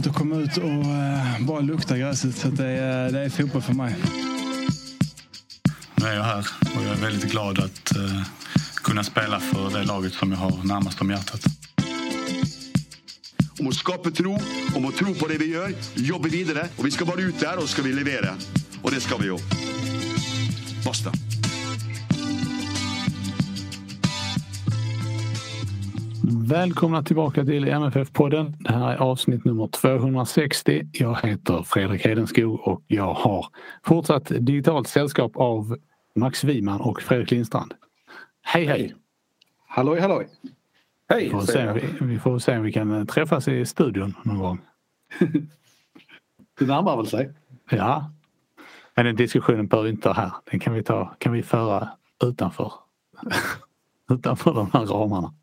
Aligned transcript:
Skönt 0.00 0.06
att 0.06 0.18
komma 0.18 0.36
ut 0.36 0.56
och 0.56 0.64
uh, 0.64 1.46
bara 1.46 1.60
lukta 1.60 1.98
gräset. 1.98 2.36
Så 2.36 2.48
det, 2.48 2.66
är, 2.66 3.12
det 3.12 3.20
är 3.20 3.30
fotboll 3.30 3.62
för 3.62 3.72
mig. 3.72 3.94
Nu 5.94 6.06
är 6.06 6.14
jag 6.14 6.22
här 6.22 6.46
och 6.76 6.82
jag 6.84 6.92
är 6.92 7.00
väldigt 7.00 7.30
glad 7.30 7.58
att 7.58 7.96
uh, 7.96 8.22
kunna 8.74 9.04
spela 9.04 9.40
för 9.40 9.70
det 9.78 9.84
laget 9.84 10.12
som 10.12 10.32
jag 10.32 10.38
har 10.38 10.64
närmast 10.64 11.00
om 11.00 11.10
hjärtat. 11.10 11.40
Om 13.60 13.68
att 13.68 13.74
skapa 13.74 14.10
tro, 14.10 14.38
om 14.74 14.86
att 14.86 14.96
tro 14.96 15.14
på 15.14 15.26
det 15.26 15.38
vi 15.38 15.52
gör, 15.52 15.74
jobba 15.94 16.28
vidare 16.28 16.68
och 16.76 16.86
vi 16.86 16.90
ska 16.90 17.04
vara 17.04 17.20
ute 17.20 17.46
där 17.46 17.62
och 17.62 17.68
ska 17.68 17.82
vi 17.82 17.92
leverera. 17.92 18.34
Och 18.82 18.90
det 18.90 19.00
ska 19.00 19.16
vi 19.16 19.26
ju. 19.26 19.38
Basta. 20.84 21.12
Välkomna 26.32 27.02
tillbaka 27.02 27.44
till 27.44 27.64
MFF-podden. 27.64 28.56
Det 28.60 28.72
här 28.72 28.92
är 28.92 28.96
avsnitt 28.96 29.44
nummer 29.44 29.66
260. 29.66 30.88
Jag 30.92 31.18
heter 31.22 31.62
Fredrik 31.62 32.06
Hedenskog 32.06 32.60
och 32.60 32.82
jag 32.86 33.14
har 33.14 33.46
fortsatt 33.84 34.32
digitalt 34.38 34.88
sällskap 34.88 35.36
av 35.36 35.76
Max 36.14 36.44
Wiman 36.44 36.80
och 36.80 37.02
Fredrik 37.02 37.30
Lindstrand. 37.30 37.74
Hej 38.42 38.64
hej! 38.64 38.94
Halloj 39.66 40.00
halloj! 40.00 40.28
Hej! 41.08 41.24
Vi 41.24 41.30
får, 41.30 41.40
se, 41.40 41.80
vi 42.00 42.18
får 42.18 42.38
se 42.38 42.56
om 42.56 42.62
vi 42.62 42.72
kan 42.72 43.06
träffas 43.06 43.48
i 43.48 43.66
studion 43.66 44.14
någon 44.22 44.38
gång. 44.38 44.60
det 46.58 46.66
närmar 46.66 46.96
väl 46.96 47.06
sig? 47.06 47.30
Ja. 47.70 48.10
Men 48.94 49.04
den 49.04 49.16
diskussionen 49.16 49.66
behöver 49.66 49.88
vi 49.88 49.94
inte 49.94 50.08
ha 50.08 50.14
här. 50.14 50.32
Den 50.50 50.60
kan 50.60 50.74
vi, 50.74 50.82
ta, 50.82 51.14
kan 51.18 51.32
vi 51.32 51.42
föra 51.42 51.88
utanför, 52.24 52.72
utanför 54.10 54.54
de 54.54 54.70
här 54.72 54.86
ramarna. 54.86 55.34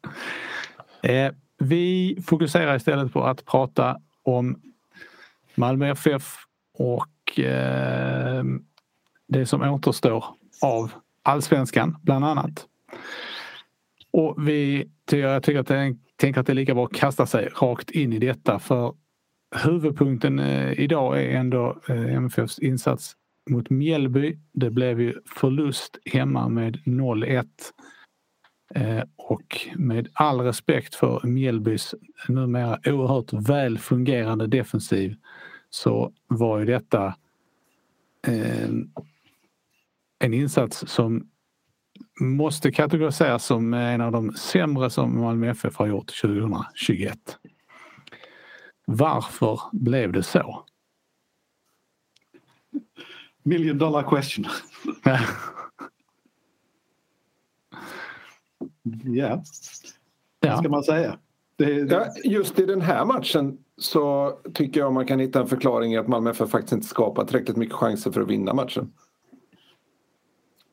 Eh, 1.03 1.31
vi 1.57 2.17
fokuserar 2.25 2.75
istället 2.75 3.13
på 3.13 3.23
att 3.23 3.45
prata 3.45 3.97
om 4.23 4.61
Malmö 5.55 5.91
FF 5.91 6.37
och 6.73 7.39
eh, 7.39 8.43
det 9.27 9.45
som 9.45 9.61
återstår 9.61 10.25
av 10.61 10.91
allsvenskan 11.23 11.97
bland 12.01 12.25
annat. 12.25 12.65
Och 14.11 14.47
vi 14.47 14.89
jag 15.11 15.43
tycker 15.43 15.59
att 15.59 15.67
det, 15.67 15.95
tänker 16.15 16.41
att 16.41 16.47
det 16.47 16.53
är 16.53 16.55
lika 16.55 16.73
bra 16.75 16.85
att 16.85 16.93
kasta 16.93 17.25
sig 17.25 17.49
rakt 17.61 17.91
in 17.91 18.13
i 18.13 18.19
detta 18.19 18.59
för 18.59 18.95
huvudpunkten 19.63 20.39
eh, 20.39 20.79
idag 20.79 21.23
är 21.23 21.29
ändå 21.37 21.81
eh, 21.89 22.15
MFFs 22.15 22.59
insats 22.59 23.13
mot 23.49 23.69
Mjällby. 23.69 24.39
Det 24.53 24.69
blev 24.71 25.01
ju 25.01 25.13
förlust 25.25 25.99
hemma 26.05 26.49
med 26.49 26.75
0-1 26.85 27.45
och 29.15 29.67
med 29.75 30.07
all 30.13 30.41
respekt 30.41 30.95
för 30.95 31.27
Mjällbys 31.27 31.95
numera 32.27 32.79
oerhört 32.85 33.33
väl 33.33 33.79
fungerande 33.79 34.47
defensiv 34.47 35.15
så 35.69 36.13
var 36.27 36.59
ju 36.59 36.65
detta 36.65 37.05
eh, 38.27 38.69
en 40.19 40.33
insats 40.33 40.83
som 40.87 41.29
måste 42.19 42.71
kategoriseras 42.71 43.45
som 43.45 43.73
en 43.73 44.01
av 44.01 44.11
de 44.11 44.33
sämre 44.33 44.89
som 44.89 45.21
Malmö 45.21 45.49
FF 45.49 45.75
har 45.75 45.87
gjort 45.87 46.21
2021. 46.21 47.19
Varför 48.85 49.59
blev 49.71 50.11
det 50.11 50.23
så? 50.23 50.65
Million 53.43 53.77
dollar 53.77 54.03
question. 54.03 54.45
Ja, 59.03 59.43
vad 60.39 60.57
ska 60.57 60.69
man 60.69 60.83
säga? 60.83 61.17
Det... 61.57 61.71
Ja, 61.71 62.05
just 62.23 62.59
i 62.59 62.65
den 62.65 62.81
här 62.81 63.05
matchen 63.05 63.57
så 63.77 64.33
tycker 64.53 64.79
jag 64.79 64.93
man 64.93 65.05
kan 65.05 65.19
hitta 65.19 65.39
en 65.39 65.47
förklaring 65.47 65.93
i 65.93 65.97
att 65.97 66.07
Malmö 66.07 66.29
FF 66.29 66.49
faktiskt 66.49 66.73
inte 66.73 66.87
skapar 66.87 67.25
tillräckligt 67.25 67.57
mycket 67.57 67.75
chanser 67.75 68.11
för 68.11 68.21
att 68.21 68.29
vinna 68.29 68.53
matchen. 68.53 68.91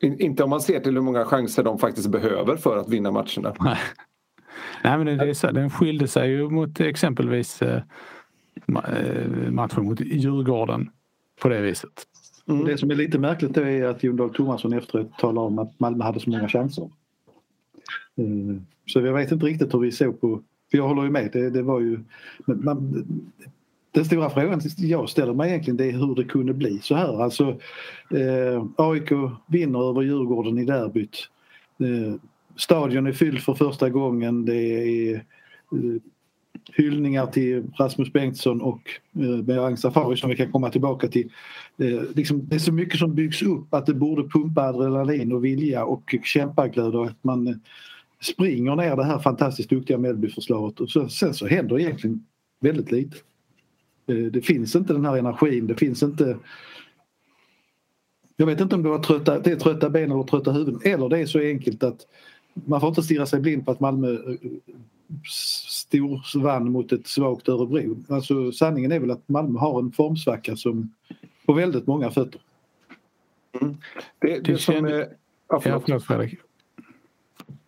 In, 0.03 0.21
inte 0.21 0.45
om 0.45 0.51
man 0.51 0.61
ser 0.61 0.81
till 0.81 0.95
hur 0.95 1.01
många 1.01 1.25
chanser 1.25 1.63
de 1.63 1.79
faktiskt 1.79 2.09
behöver 2.09 2.57
för 2.57 2.77
att 2.77 2.89
vinna 2.89 3.11
matcherna. 3.11 3.55
Nej, 3.61 3.79
Nej 4.85 4.99
men 4.99 5.07
det 5.19 5.29
är 5.29 5.35
så, 5.35 5.51
den 5.51 5.71
skilde 5.71 6.09
sig 6.09 6.31
ju 6.31 6.51
mot 6.51 6.81
exempelvis 6.81 7.63
eh, 7.63 7.83
eh, 8.69 9.51
matchen 9.51 9.85
mot 9.85 10.01
Djurgården 10.01 10.91
på 11.43 11.49
det 11.49 11.61
viset. 11.61 12.07
Mm. 12.49 12.65
Det 12.65 12.79
som 12.79 12.91
är 12.91 12.95
lite 12.95 13.19
märkligt 13.19 13.57
är 13.57 13.85
att 13.85 14.03
Jon 14.03 14.17
Dahl 14.17 14.35
Tomasson 14.35 14.73
efteråt 14.73 15.19
talar 15.19 15.43
om 15.43 15.59
att 15.59 15.81
Malmö 15.81 16.05
hade 16.05 16.21
så 16.21 16.31
många 16.31 16.49
chanser. 16.49 16.91
Eh, 18.17 18.57
så 18.87 19.01
jag 19.01 19.15
vet 19.15 19.33
inte 19.33 19.47
riktigt 19.47 19.75
hur 19.75 19.79
vi 19.79 19.93
såg 19.93 20.21
på, 20.21 20.41
för 20.71 20.79
jag 20.79 20.89
håller 20.89 21.03
ju 21.03 21.11
med, 21.11 21.31
det, 21.33 21.51
det 21.51 21.63
var 21.63 21.81
ju 21.81 21.99
man, 22.47 23.05
den 23.95 24.05
stora 24.05 24.31
frågan 24.31 24.61
jag 24.77 25.09
ställer 25.09 25.35
mig 25.35 25.51
egentligen 25.51 25.77
det 25.77 25.87
är 25.87 25.93
hur 25.93 26.15
det 26.15 26.25
kunde 26.25 26.55
bli 26.55 26.79
så 26.79 26.95
här. 26.95 27.23
Alltså 27.23 27.61
eh, 28.11 28.65
AIK 28.77 29.11
vinner 29.47 29.91
över 29.91 30.03
Djurgården 30.03 30.59
i 30.59 30.65
derbyt. 30.65 31.17
Eh, 31.79 32.15
stadion 32.57 33.07
är 33.07 33.13
fylld 33.13 33.41
för 33.41 33.55
första 33.55 33.91
gången. 33.91 34.45
Det 34.45 34.57
är 34.57 35.15
eh, 35.15 36.01
hyllningar 36.73 37.27
till 37.27 37.65
Rasmus 37.79 38.13
Bengtsson 38.13 38.61
och 38.61 38.81
eh, 39.21 39.43
Behrang 39.43 39.77
Safari 39.77 40.17
som 40.17 40.31
vi 40.31 40.37
kan 40.37 40.53
komma 40.53 40.71
tillbaka 40.71 41.09
till. 41.09 41.31
Eh, 41.79 42.03
liksom, 42.15 42.47
det 42.47 42.55
är 42.55 42.59
så 42.59 42.73
mycket 42.73 42.99
som 42.99 43.15
byggs 43.15 43.43
upp 43.43 43.75
att 43.75 43.87
det 43.87 43.95
borde 43.95 44.29
pumpa 44.29 44.63
adrenalin 44.63 45.33
och 45.33 45.45
vilja 45.45 45.85
och 45.85 46.15
kämpaglöd 46.25 46.95
och 46.95 47.07
att 47.07 47.25
man 47.25 47.61
springer 48.25 48.77
ner 48.77 48.97
det 48.97 49.05
här 49.05 49.19
fantastiskt 49.19 49.71
duktiga 49.71 49.99
Mellbyförslaget 49.99 50.81
och 50.81 50.91
så, 50.91 51.09
sen 51.09 51.35
så 51.35 51.47
händer 51.47 51.79
egentligen 51.79 52.27
väldigt 52.61 52.93
lite. 52.93 53.17
Eh, 54.07 54.17
det 54.17 54.43
finns 54.43 54.77
inte 54.77 54.93
den 54.93 55.05
här 55.05 55.17
energin, 55.17 55.67
det 55.67 55.75
finns 55.75 56.03
inte 56.03 56.39
jag 58.37 58.47
vet 58.47 58.61
inte 58.61 58.75
om 58.75 58.83
det 58.83 58.89
var 58.89 58.99
trötta, 58.99 59.39
det 59.39 59.51
är 59.51 59.57
trötta 59.57 59.91
ben 59.91 60.13
eller 60.13 60.23
trötta 60.23 60.53
huvuden 60.53 60.81
eller 60.85 61.09
det 61.09 61.19
är 61.19 61.27
så 61.27 61.39
enkelt 61.39 61.83
att 61.83 62.07
man 62.55 62.81
får 62.81 62.89
inte 62.89 63.03
stirra 63.03 63.27
sig 63.27 63.41
blind 63.41 63.65
på 63.65 63.71
att 63.71 63.81
Malmö 63.81 64.13
eh, 64.13 64.37
stor 65.31 66.41
vann 66.43 66.73
mot 66.73 66.93
ett 66.93 67.07
svagt 67.07 67.49
Örebro. 67.49 67.97
Alltså 68.09 68.53
sanningen 68.53 68.93
är 68.93 69.01
väl 69.01 69.11
att 69.11 69.29
Malmö 69.29 69.59
har 69.59 69.79
en 69.79 69.93
formsvacka 69.93 70.57
som 70.57 70.95
på 71.47 71.53
väldigt 71.53 71.87
många 71.87 72.11
fötter. 72.11 72.41
Mm. 73.61 73.77
Det, 74.19 74.39
det 74.39 74.59
som 74.59 74.85
är... 74.85 75.09
Ja, 75.49 75.61
förlåt. 75.61 76.05
Fredrik. 76.05 76.39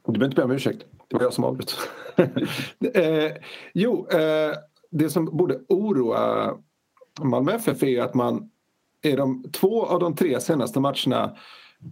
Du 0.07 0.13
behöver 0.13 0.27
inte 0.27 0.37
be 0.37 0.45
om 0.45 0.51
ursäkt. 0.51 0.85
Det 1.09 1.17
var 1.17 1.23
jag 1.23 1.33
som 1.33 1.45
avbröt. 1.45 1.77
eh, 2.95 3.33
jo, 3.75 4.09
eh, 4.09 4.53
det 4.91 5.11
som 5.11 5.25
borde 5.25 5.61
oroa 5.69 6.55
Malmö 7.23 7.53
FF 7.53 7.83
är 7.83 8.03
att 8.03 8.15
man 8.15 8.51
i 9.03 9.13
de 9.13 9.45
två 9.53 9.87
av 9.87 10.01
de 10.01 10.15
tre 10.17 10.41
senaste 10.41 10.81
matcherna 10.81 11.37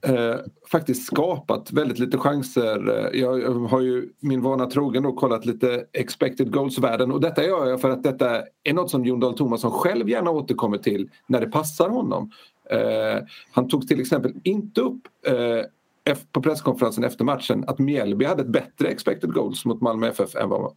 eh, 0.02 0.36
faktiskt 0.70 1.06
skapat 1.06 1.72
väldigt 1.72 1.98
lite 1.98 2.18
chanser. 2.18 2.88
Eh, 2.88 3.20
jag 3.20 3.50
har 3.50 3.80
ju 3.80 4.08
min 4.20 4.42
vana 4.42 4.66
trogen 4.66 5.02
då 5.02 5.12
kollat 5.12 5.46
lite 5.46 5.84
expected 5.92 6.52
goals-värden 6.52 7.12
och 7.12 7.20
detta 7.20 7.44
gör 7.44 7.66
jag 7.66 7.80
för 7.80 7.90
att 7.90 8.02
detta 8.02 8.42
är 8.62 8.72
något 8.72 8.90
som 8.90 9.04
Jon 9.04 9.20
Dahl 9.20 9.36
Tomasson 9.36 9.70
själv 9.70 10.08
gärna 10.08 10.30
återkommer 10.30 10.78
till 10.78 11.10
när 11.26 11.40
det 11.40 11.46
passar 11.46 11.88
honom. 11.88 12.30
Eh, 12.70 13.22
han 13.52 13.68
tog 13.68 13.88
till 13.88 14.00
exempel 14.00 14.32
inte 14.44 14.80
upp 14.80 15.08
eh, 15.26 15.64
på 16.32 16.42
presskonferensen 16.42 17.04
efter 17.04 17.24
matchen 17.24 17.64
att 17.66 17.78
Mjällby 17.78 18.24
hade 18.24 18.42
ett 18.42 18.48
bättre 18.48 18.88
expected 18.88 19.32
goals 19.32 19.64
mot 19.64 19.80
Malmö 19.80 20.08
FF 20.08 20.34
än 20.34 20.48
vad 20.48 20.72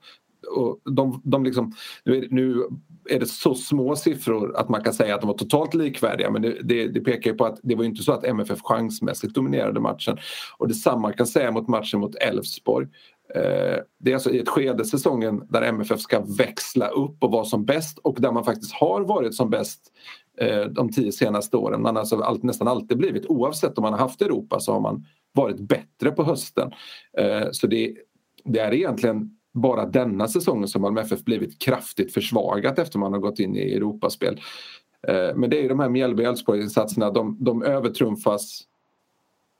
och 0.55 0.79
de, 0.91 1.21
de 1.23 1.43
liksom, 1.43 1.73
nu, 2.05 2.17
är, 2.17 2.27
nu 2.29 2.63
är 3.09 3.19
det 3.19 3.25
så 3.25 3.55
små 3.55 3.95
siffror 3.95 4.57
att 4.57 4.69
man 4.69 4.83
kan 4.83 4.93
säga 4.93 5.15
att 5.15 5.21
de 5.21 5.27
var 5.27 5.37
totalt 5.37 5.73
likvärdiga 5.73 6.31
men 6.31 6.41
det, 6.41 6.57
det, 6.63 6.87
det 6.87 6.99
pekar 6.99 7.31
ju 7.31 7.37
på 7.37 7.45
att 7.45 7.59
det 7.63 7.75
var 7.75 7.83
inte 7.83 8.03
så 8.03 8.11
att 8.11 8.23
MFF 8.23 8.59
chansmässigt 8.61 9.33
dominerade 9.33 9.79
matchen. 9.79 10.17
Och 10.57 10.67
detsamma 10.67 11.13
kan 11.13 11.27
säga 11.27 11.51
mot 11.51 11.67
matchen 11.67 11.99
mot 11.99 12.15
Elfsborg. 12.15 12.87
Eh, 13.35 13.77
det 13.99 14.11
är 14.11 14.13
alltså 14.13 14.31
i 14.31 14.39
ett 14.39 14.49
skede 14.49 14.85
säsongen 14.85 15.47
där 15.49 15.61
MFF 15.61 15.99
ska 15.99 16.19
växla 16.37 16.87
upp 16.87 17.23
och 17.23 17.31
vara 17.31 17.45
som 17.45 17.65
bäst 17.65 17.97
och 17.97 18.17
där 18.19 18.31
man 18.31 18.43
faktiskt 18.43 18.73
har 18.73 19.01
varit 19.01 19.35
som 19.35 19.49
bäst 19.49 19.81
Eh, 20.41 20.65
de 20.65 20.91
tio 20.91 21.11
senaste 21.11 21.57
åren. 21.57 21.81
Man 21.81 21.95
har 21.95 22.01
alltså 22.01 22.39
nästan 22.41 22.67
alltid 22.67 22.97
blivit, 22.97 23.25
oavsett 23.25 23.77
om 23.77 23.81
man 23.81 23.93
har 23.93 23.99
haft 23.99 24.21
Europa 24.21 24.59
så 24.59 24.73
har 24.73 24.79
man 24.79 25.05
varit 25.33 25.59
bättre 25.59 26.11
på 26.11 26.23
hösten. 26.23 26.71
Eh, 27.17 27.47
så 27.51 27.67
det, 27.67 27.95
det 28.43 28.59
är 28.59 28.73
egentligen 28.73 29.37
bara 29.53 29.85
denna 29.85 30.27
säsongen 30.27 30.67
som 30.67 30.81
Malmö 30.81 31.01
FF 31.01 31.23
blivit 31.23 31.61
kraftigt 31.61 32.13
försvagat 32.13 32.79
efter 32.79 32.99
man 32.99 33.13
har 33.13 33.19
gått 33.19 33.39
in 33.39 33.55
i 33.55 33.73
Europaspel. 33.73 34.41
Eh, 35.07 35.35
men 35.35 35.49
det 35.49 35.57
är 35.57 35.61
ju 35.61 35.67
de 35.67 35.79
här 35.79 35.89
Mjällby 35.89 36.23
Elfsborg-insatserna, 36.23 37.11
de, 37.11 37.37
de 37.39 37.63
övertrumfas 37.63 38.61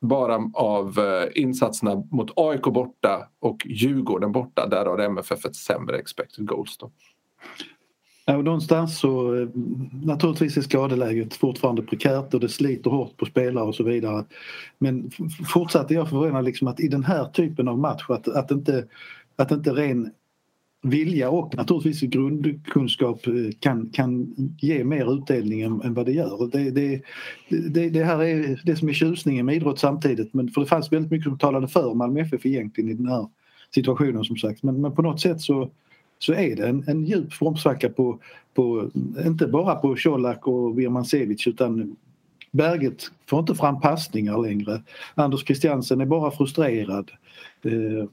bara 0.02 0.52
av 0.54 1.00
insatserna 1.36 1.96
mot 2.12 2.32
AIK 2.36 2.62
borta 2.62 3.28
och 3.40 3.66
Djurgården 3.66 4.32
borta. 4.32 4.68
Där 4.68 4.86
har 4.86 5.00
MFF 5.00 5.46
ett 5.46 5.56
sämre 5.56 5.98
expected 5.98 6.48
goals. 6.48 6.78
Då. 6.78 6.92
Ja, 8.30 8.42
någonstans 8.42 9.00
så 9.00 9.36
eh, 9.36 9.48
naturligtvis 10.04 10.58
är 10.58 10.62
skadeläget 10.62 11.34
fortfarande 11.34 11.82
prekärt 11.82 12.34
och 12.34 12.40
det 12.40 12.50
sliter 12.50 12.90
hårt 12.90 13.18
på 13.18 13.26
spelare 13.26 13.66
och 13.66 13.76
så 13.76 13.84
vidare. 13.84 14.26
Men 14.78 15.12
fortsatt 15.54 15.92
är 15.92 15.96
jag 15.96 16.10
förvånad 16.10 16.46
liksom 16.46 16.68
att 16.68 16.80
i 16.80 16.88
den 16.88 17.04
här 17.04 17.26
typen 17.26 17.68
av 17.68 17.78
match 17.80 18.06
att, 18.10 18.28
att, 18.28 18.52
inte, 18.52 18.86
att 19.36 19.52
inte 19.52 19.70
ren 19.70 20.12
vilja 20.82 21.30
och 21.30 21.56
naturligtvis 21.56 22.02
grundkunskap 22.02 23.28
eh, 23.28 23.34
kan, 23.60 23.90
kan 23.90 24.36
ge 24.60 24.84
mer 24.84 25.14
utdelning 25.14 25.62
än, 25.62 25.82
än 25.82 25.94
vad 25.94 26.06
det 26.06 26.12
gör. 26.12 26.50
Det, 26.52 26.72
det, 26.72 27.02
det, 27.50 27.90
det, 27.90 28.04
här 28.04 28.24
är 28.24 28.62
det 28.64 28.76
som 28.76 28.90
är 28.90 28.94
tjusningen 28.94 29.46
med 29.46 29.56
idrott 29.56 29.80
samtidigt 29.80 30.34
men 30.34 30.50
för 30.50 30.62
det 30.62 30.68
fanns 30.68 30.92
väldigt 30.92 31.12
mycket 31.12 31.30
som 31.30 31.38
talade 31.38 31.68
för 31.68 31.94
Malmö 31.94 32.22
FF 32.22 32.46
egentligen 32.46 32.90
i 32.90 32.94
den 32.94 33.08
här 33.08 33.28
situationen 33.76 34.24
som 34.24 34.38
sagt 34.38 34.64
men, 34.64 34.82
men 34.82 34.96
på 34.96 35.02
något 35.02 35.22
sätt 35.22 35.42
så 35.42 35.70
så 36.20 36.34
är 36.34 36.56
det 36.56 36.68
en, 36.68 36.84
en 36.88 37.06
djup 37.06 37.34
formsvacka 37.34 37.90
på, 37.90 38.20
på, 38.54 38.90
inte 39.26 39.48
bara 39.48 39.76
på 39.76 39.96
Colak 39.96 40.48
och 40.48 40.80
Virmancevic 40.80 41.48
utan 41.48 41.96
Berget 42.52 43.12
får 43.30 43.40
inte 43.40 43.56
fram 43.56 43.82
passningar 43.82 44.38
längre. 44.38 44.82
Anders 45.16 45.46
Christiansen 45.46 46.02
är 46.02 46.06
bara 46.06 46.32
frustrerad. 46.32 47.12
Eh, 47.62 48.10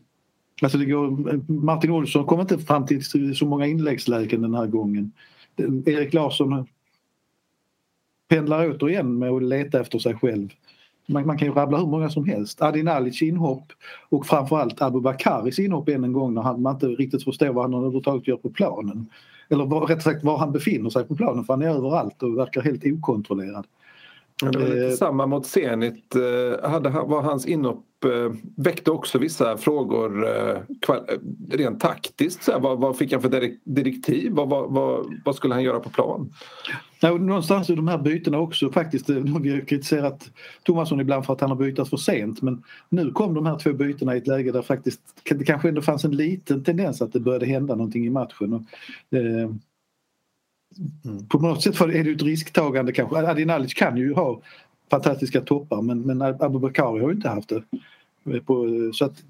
alltså 0.62 0.78
det 0.78 0.84
går, 0.84 1.40
Martin 1.52 1.90
Olsson 1.90 2.26
kommer 2.26 2.42
inte 2.42 2.58
fram 2.58 2.86
till 2.86 3.04
så 3.36 3.46
många 3.46 3.66
inläggslägen 3.66 4.42
den 4.42 4.54
här 4.54 4.66
gången. 4.66 5.12
Eh, 5.56 5.94
Erik 5.94 6.14
Larsson 6.14 6.66
pendlar 8.28 8.70
återigen 8.70 9.18
med 9.18 9.30
att 9.30 9.42
leta 9.42 9.80
efter 9.80 9.98
sig 9.98 10.14
själv 10.14 10.48
man, 11.06 11.26
man, 11.26 11.38
kan 11.38 11.48
ju 11.48 11.54
rabbla 11.54 11.78
hur 11.78 11.86
många 11.86 12.10
som 12.10 12.24
helst. 12.24 12.62
Adin 12.62 12.88
Alic 12.88 13.22
inhopp 13.22 13.72
och 14.08 14.26
framförallt 14.26 14.82
Abu 14.82 15.00
Bakaris 15.00 15.58
inhopp 15.58 15.88
än 15.88 16.04
en 16.04 16.12
gång 16.12 16.34
när 16.34 16.42
han, 16.42 16.62
man 16.62 16.74
inte 16.74 16.86
riktigt 16.86 17.24
förstår 17.24 17.52
vad 17.52 17.64
han 17.64 17.74
överhuvudtaget 17.74 18.28
gör 18.28 18.36
på 18.36 18.50
planen. 18.50 19.06
Eller 19.48 19.64
var, 19.64 19.80
rättare 19.80 20.00
sagt 20.00 20.24
var 20.24 20.38
han 20.38 20.52
befinner 20.52 20.90
sig 20.90 21.04
på 21.04 21.16
planen 21.16 21.44
för 21.44 21.52
han 21.52 21.62
är 21.62 21.68
överallt 21.68 22.22
och 22.22 22.38
verkar 22.38 22.62
helt 22.62 22.84
okontrollerad. 22.84 23.66
Det 24.40 24.58
var 24.58 24.66
lite 24.66 24.86
eh, 24.86 24.90
samma 24.90 25.26
mot 25.26 25.46
Zenit. 25.46 26.14
Eh, 26.14 26.70
hade, 26.70 26.90
var 26.90 27.22
hans 27.22 27.46
inhopp 27.46 27.84
Eh, 28.04 28.32
väckte 28.56 28.90
också 28.90 29.18
vissa 29.18 29.56
frågor 29.56 30.26
rent 31.56 31.80
taktiskt. 31.80 32.42
Så 32.42 32.52
här, 32.52 32.60
vad, 32.60 32.78
vad, 32.78 32.98
fick 32.98 33.12
han 33.12 33.22
för 33.22 33.50
direktiv? 33.64 34.32
Vad, 34.32 34.48
vad, 34.48 35.06
vad, 35.24 35.36
skulle 35.36 35.54
han 35.54 35.62
göra 35.62 35.80
på 35.80 35.90
plan? 35.90 36.32
Ja, 37.00 37.10
någonstans 37.10 37.70
i 37.70 37.74
de 37.74 37.88
här 37.88 37.98
bytena 37.98 38.38
också 38.38 38.72
faktiskt. 38.72 39.10
Vi 39.10 39.50
har 39.50 39.66
kritiserat 39.66 40.30
Tomasson 40.62 41.00
ibland 41.00 41.26
för 41.26 41.32
att 41.32 41.40
han 41.40 41.50
har 41.50 41.56
bytt 41.56 41.88
för 41.88 41.96
sent 41.96 42.42
men 42.42 42.62
nu 42.88 43.10
kom 43.10 43.34
de 43.34 43.46
här 43.46 43.58
två 43.58 43.72
bytena 43.72 44.14
i 44.14 44.18
ett 44.18 44.26
läge 44.26 44.52
där 44.52 44.62
faktiskt 44.62 45.00
det 45.24 45.44
kanske 45.44 45.68
ändå 45.68 45.82
fanns 45.82 46.04
en 46.04 46.16
liten 46.16 46.64
tendens 46.64 47.02
att 47.02 47.12
det 47.12 47.20
började 47.20 47.46
hända 47.46 47.74
någonting 47.74 48.06
i 48.06 48.10
matchen. 48.10 48.52
Och, 48.52 49.18
eh. 49.18 49.50
Mm. 51.04 51.26
På 51.26 51.38
något 51.38 51.62
sätt 51.62 51.80
är 51.80 52.04
det 52.04 52.10
ett 52.10 52.22
risktagande 52.22 52.92
kanske. 52.92 53.16
Adin 53.16 53.50
Alic 53.50 53.74
kan 53.74 53.96
ju 53.96 54.14
ha 54.14 54.40
fantastiska 54.90 55.40
toppar 55.40 55.82
men, 55.82 56.00
men 56.00 56.22
Abubakari 56.22 57.00
har 57.00 57.08
ju 57.08 57.14
inte 57.14 57.28
haft 57.28 57.48
det. 57.48 57.62
På, 58.40 58.66
så 58.94 59.04
att, 59.04 59.22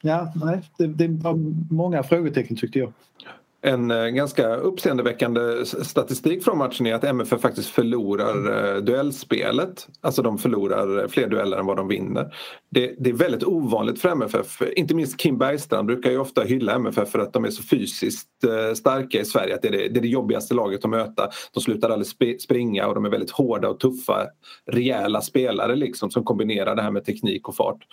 ja, 0.00 0.32
nej, 0.44 0.60
det, 0.76 0.86
det 0.86 1.08
var 1.08 1.34
många 1.74 2.02
frågetecken 2.02 2.56
tyckte 2.56 2.78
jag. 2.78 2.92
En 3.60 3.90
eh, 3.90 4.06
ganska 4.06 4.56
uppseendeväckande 4.56 5.64
statistik 5.64 6.44
från 6.44 6.58
matchen 6.58 6.86
är 6.86 6.94
att 6.94 7.04
MFF 7.04 7.40
faktiskt 7.40 7.68
förlorar 7.68 8.74
eh, 8.74 8.82
duellspelet. 8.82 9.88
Alltså 10.00 10.22
de 10.22 10.38
förlorar 10.38 11.08
fler 11.08 11.28
dueller 11.28 11.56
än 11.56 11.66
vad 11.66 11.76
de 11.76 11.88
vinner. 11.88 12.34
Det, 12.70 12.94
det, 12.98 13.10
är 13.10 13.14
väldigt 13.14 13.44
ovanligt 13.44 14.00
för 14.00 14.08
MFF. 14.08 14.62
Inte 14.76 14.94
minst 14.94 15.20
Kim 15.20 15.38
Bergstrand 15.38 15.86
brukar 15.86 16.10
ju 16.10 16.18
ofta 16.18 16.42
hylla 16.42 16.74
MFF 16.74 17.08
för 17.08 17.18
att 17.18 17.32
de 17.32 17.44
är 17.44 17.50
så 17.50 17.62
fysiskt 17.62 18.44
eh, 18.44 18.74
starka 18.74 19.20
i 19.20 19.24
Sverige. 19.24 19.54
Att 19.54 19.62
det 19.62 19.68
är 19.68 19.72
det, 19.72 19.88
det, 19.88 20.00
är 20.00 20.02
det 20.02 20.08
jobbigaste 20.08 20.54
laget 20.54 20.84
att 20.84 20.90
möta. 20.90 21.30
De 21.54 21.60
slutar 21.60 21.90
aldrig 21.90 22.40
springa 22.40 22.86
och 22.86 22.94
de 22.94 23.04
är 23.04 23.10
väldigt 23.10 23.30
hårda 23.30 23.68
och 23.68 23.80
tuffa 23.80 24.26
rejäla 24.66 25.20
spelare 25.20 25.76
liksom 25.76 26.10
som 26.10 26.24
kombinerar 26.24 26.76
det 26.76 26.82
här 26.82 26.90
med 26.90 27.04
teknik 27.04 27.48
och 27.48 27.56
fart. 27.56 27.86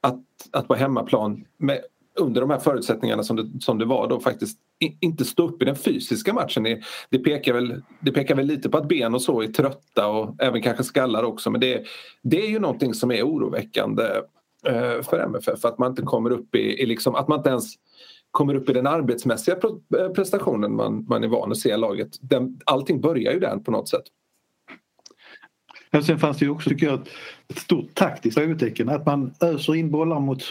Att, 0.00 0.20
att 0.52 0.68
på 0.68 0.74
hemmaplan 0.74 1.44
med 1.58 1.80
under 2.20 2.40
de 2.40 2.50
här 2.50 2.58
förutsättningarna 2.58 3.22
som 3.22 3.36
det, 3.36 3.60
som 3.60 3.78
det 3.78 3.84
var 3.84 4.08
då 4.08 4.20
faktiskt 4.20 4.58
inte 5.00 5.24
stå 5.24 5.48
upp 5.48 5.62
i 5.62 5.64
den 5.64 5.76
fysiska 5.76 6.32
matchen. 6.32 6.62
Det, 6.62 6.80
det, 7.10 7.18
pekar 7.18 7.52
väl, 7.52 7.82
det 8.00 8.12
pekar 8.12 8.34
väl 8.34 8.46
lite 8.46 8.68
på 8.68 8.78
att 8.78 8.88
ben 8.88 9.14
och 9.14 9.22
så 9.22 9.42
är 9.42 9.46
trötta 9.46 10.08
och 10.08 10.42
även 10.42 10.62
kanske 10.62 10.84
skallar 10.84 11.22
också 11.22 11.50
men 11.50 11.60
det, 11.60 11.84
det 12.22 12.46
är 12.46 12.50
ju 12.50 12.58
någonting 12.58 12.94
som 12.94 13.10
är 13.10 13.22
oroväckande 13.22 14.04
eh, 14.66 15.02
för 15.02 15.18
MFF 15.18 15.64
att 15.64 15.78
man 15.78 15.90
inte 15.90 16.02
kommer 16.02 16.30
upp 16.30 16.54
i, 16.54 16.82
i 16.82 16.86
liksom, 16.86 17.14
att 17.14 17.28
man 17.28 17.38
inte 17.38 17.50
ens 17.50 17.74
kommer 18.30 18.54
upp 18.54 18.70
i 18.70 18.72
den 18.72 18.86
arbetsmässiga 18.86 19.56
eh, 19.98 20.08
prestationen 20.08 20.76
man, 20.76 21.06
man 21.08 21.24
är 21.24 21.28
van 21.28 21.50
att 21.50 21.58
se 21.58 21.72
i 21.72 21.76
laget. 21.76 22.08
Den, 22.20 22.58
allting 22.66 23.00
börjar 23.00 23.32
ju 23.32 23.40
där 23.40 23.56
på 23.56 23.70
något 23.70 23.88
sätt. 23.88 24.04
Men 25.94 26.04
sen 26.04 26.18
fanns 26.18 26.38
det 26.38 26.44
ju 26.44 26.50
också 26.50 26.70
tycker 26.70 26.86
jag 26.86 27.00
ett 27.48 27.58
stort 27.58 27.94
taktiskt 27.94 28.38
frågetecken 28.38 28.88
att 28.88 29.06
man 29.06 29.34
öser 29.40 29.74
in 29.74 29.90
bollar 29.90 30.20
mot 30.20 30.42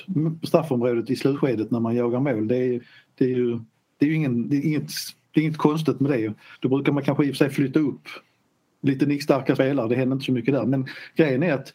straffområdet 0.43 1.09
i 1.09 1.15
slutskedet 1.15 1.71
när 1.71 1.79
man 1.79 1.95
jagar 1.95 2.19
mål. 2.19 2.47
Det 2.47 2.57
är, 2.57 2.81
det 3.17 3.25
är 3.25 3.29
ju, 3.29 3.59
det 3.99 4.05
är 4.05 4.09
ju 4.09 4.15
ingen, 4.15 4.49
det 4.49 4.57
är 4.57 4.61
inget, 4.61 4.91
det 5.33 5.39
är 5.39 5.43
inget 5.43 5.57
konstigt 5.57 5.99
med 5.99 6.11
det. 6.11 6.33
Då 6.59 6.69
brukar 6.69 6.91
man 6.91 7.03
kanske 7.03 7.25
i 7.25 7.31
och 7.31 7.35
för 7.35 7.45
sig 7.45 7.49
flytta 7.49 7.79
upp 7.79 8.07
lite 8.81 9.05
nickstarka 9.05 9.55
spelare, 9.55 9.87
det 9.89 9.95
händer 9.95 10.13
inte 10.13 10.25
så 10.25 10.31
mycket 10.31 10.53
där. 10.53 10.65
Men 10.65 10.87
grejen 11.15 11.43
är 11.43 11.53
att 11.53 11.73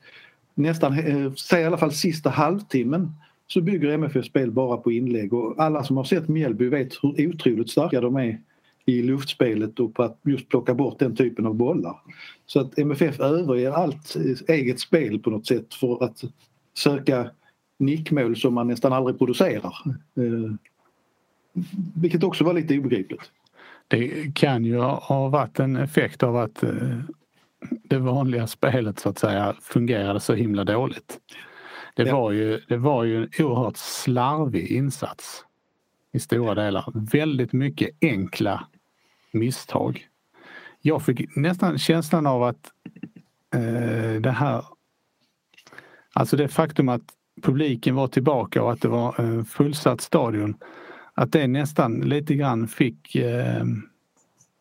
nästan, 0.54 0.98
eh, 0.98 1.32
säg 1.32 1.62
i 1.62 1.66
alla 1.66 1.78
fall 1.78 1.92
sista 1.92 2.30
halvtimmen 2.30 3.12
så 3.46 3.60
bygger 3.60 3.88
MFF 3.88 4.24
spel 4.24 4.50
bara 4.50 4.76
på 4.76 4.92
inlägg 4.92 5.32
och 5.32 5.54
alla 5.62 5.84
som 5.84 5.96
har 5.96 6.04
sett 6.04 6.28
Mjällby 6.28 6.68
vet 6.68 6.92
hur 7.02 7.28
otroligt 7.28 7.70
starka 7.70 8.00
de 8.00 8.16
är 8.16 8.38
i 8.88 9.02
luftspelet 9.02 9.80
och 9.80 9.94
på 9.94 10.02
att 10.02 10.20
just 10.22 10.48
plocka 10.48 10.74
bort 10.74 10.98
den 10.98 11.16
typen 11.16 11.46
av 11.46 11.54
bollar. 11.54 11.96
Så 12.46 12.60
att 12.60 12.78
MFF 12.78 13.20
överger 13.20 13.70
allt 13.70 14.16
eget 14.48 14.80
spel 14.80 15.18
på 15.18 15.30
något 15.30 15.46
sätt 15.46 15.74
för 15.74 16.04
att 16.04 16.22
söka 16.74 17.30
nickmål 17.78 18.36
som 18.36 18.54
man 18.54 18.66
nästan 18.66 18.92
aldrig 18.92 19.18
producerar. 19.18 19.74
Eh, 20.16 20.54
vilket 21.94 22.24
också 22.24 22.44
var 22.44 22.54
lite 22.54 22.78
obegripligt. 22.78 23.30
Det 23.88 24.34
kan 24.34 24.64
ju 24.64 24.78
ha 24.78 25.28
varit 25.28 25.60
en 25.60 25.76
effekt 25.76 26.22
av 26.22 26.36
att 26.36 26.62
eh, 26.62 26.98
det 27.82 27.98
vanliga 27.98 28.46
spelet 28.46 28.98
så 28.98 29.08
att 29.08 29.18
säga 29.18 29.54
fungerade 29.60 30.20
så 30.20 30.34
himla 30.34 30.64
dåligt. 30.64 31.18
Det, 31.96 32.02
ja. 32.02 32.20
var, 32.20 32.32
ju, 32.32 32.60
det 32.68 32.76
var 32.76 33.04
ju 33.04 33.16
en 33.16 33.28
oerhört 33.38 33.76
slarvig 33.76 34.70
insats 34.70 35.44
i 36.12 36.18
stora 36.18 36.54
delar. 36.54 36.92
Väldigt 36.94 37.52
mycket 37.52 37.90
enkla 38.00 38.68
misstag. 39.30 40.08
Jag 40.80 41.02
fick 41.02 41.36
nästan 41.36 41.78
känslan 41.78 42.26
av 42.26 42.42
att 42.42 42.70
eh, 43.54 44.20
det 44.20 44.30
här, 44.30 44.64
alltså 46.12 46.36
det 46.36 46.48
faktum 46.48 46.88
att 46.88 47.02
publiken 47.42 47.94
var 47.94 48.08
tillbaka 48.08 48.62
och 48.62 48.72
att 48.72 48.80
det 48.80 48.88
var 48.88 49.20
en 49.20 49.44
fullsatt 49.44 50.00
stadion, 50.00 50.56
att 51.14 51.32
det 51.32 51.46
nästan 51.46 52.00
lite 52.00 52.34
grann 52.34 52.68
fick 52.68 53.14
eh, 53.14 53.64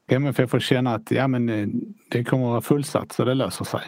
MFF 0.07 0.53
att 0.53 0.61
känna 0.61 0.95
att 0.95 1.11
ja, 1.11 1.27
men, 1.27 1.49
eh, 1.49 1.67
det 2.09 2.23
kommer 2.23 2.43
att 2.43 2.51
vara 2.51 2.61
fullsatt 2.61 3.11
så 3.11 3.25
det 3.25 3.33
löser 3.33 3.65
sig. 3.65 3.81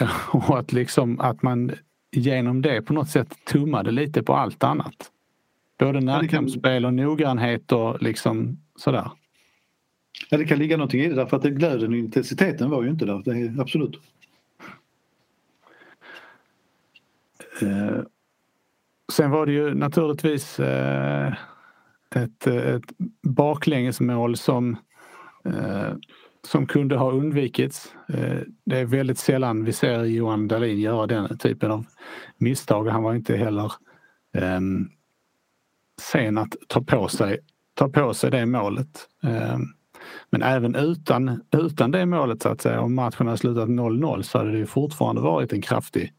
Och 0.32 0.58
att 0.58 0.72
liksom 0.72 1.20
att 1.20 1.42
man 1.42 1.72
genom 2.12 2.62
det 2.62 2.82
på 2.82 2.92
något 2.92 3.10
sätt 3.10 3.44
tummade 3.44 3.90
lite 3.90 4.22
på 4.22 4.34
allt 4.34 4.64
annat. 4.64 5.10
Både 5.82 6.00
närkampsspel 6.00 6.84
och 6.84 6.94
noggrannhet 6.94 7.72
och 7.72 8.02
liksom 8.02 8.58
sådär. 8.76 9.10
Ja, 10.30 10.38
det 10.38 10.44
kan 10.44 10.58
ligga 10.58 10.76
någonting 10.76 11.00
i 11.00 11.08
det 11.08 11.14
därför 11.14 11.36
att 11.36 11.42
glöden 11.42 11.90
och 11.90 11.96
intensiteten 11.96 12.70
var 12.70 12.82
ju 12.82 12.90
inte 12.90 13.04
där. 13.04 13.22
Det 13.24 13.30
är, 13.30 13.60
absolut. 13.60 14.00
Eh, 17.62 18.02
sen 19.12 19.30
var 19.30 19.46
det 19.46 19.52
ju 19.52 19.74
naturligtvis 19.74 20.60
eh, 20.60 21.32
ett, 22.14 22.46
ett 22.46 22.92
baklängesmål 23.22 24.36
som, 24.36 24.76
eh, 25.44 25.94
som 26.46 26.66
kunde 26.66 26.96
ha 26.96 27.12
undvikits. 27.12 27.94
Eh, 28.08 28.38
det 28.64 28.78
är 28.78 28.84
väldigt 28.84 29.18
sällan 29.18 29.64
vi 29.64 29.72
ser 29.72 30.04
Johan 30.04 30.48
Dahlin 30.48 30.80
göra 30.80 31.06
den 31.06 31.38
typen 31.38 31.70
av 31.70 31.86
misstag. 32.36 32.88
Han 32.88 33.02
var 33.02 33.14
inte 33.14 33.36
heller 33.36 33.72
ehm, 34.34 34.88
sen 36.00 36.38
att 36.38 36.54
ta 36.68 36.80
på 36.80 37.08
sig, 37.08 37.38
ta 37.74 37.88
på 37.88 38.14
sig 38.14 38.30
det 38.30 38.46
målet. 38.46 39.08
Ehm, 39.22 39.66
men 40.30 40.42
även 40.42 40.74
utan, 40.74 41.42
utan 41.50 41.90
det 41.90 42.06
målet 42.06 42.42
så 42.42 42.48
att 42.48 42.60
säga, 42.60 42.80
om 42.80 42.94
matchen 42.94 43.26
hade 43.26 43.38
slutat 43.38 43.68
0-0 43.68 44.22
så 44.22 44.38
hade 44.38 44.58
det 44.58 44.66
fortfarande 44.66 45.22
varit 45.22 45.52
en 45.52 45.62
kraftig 45.62 46.12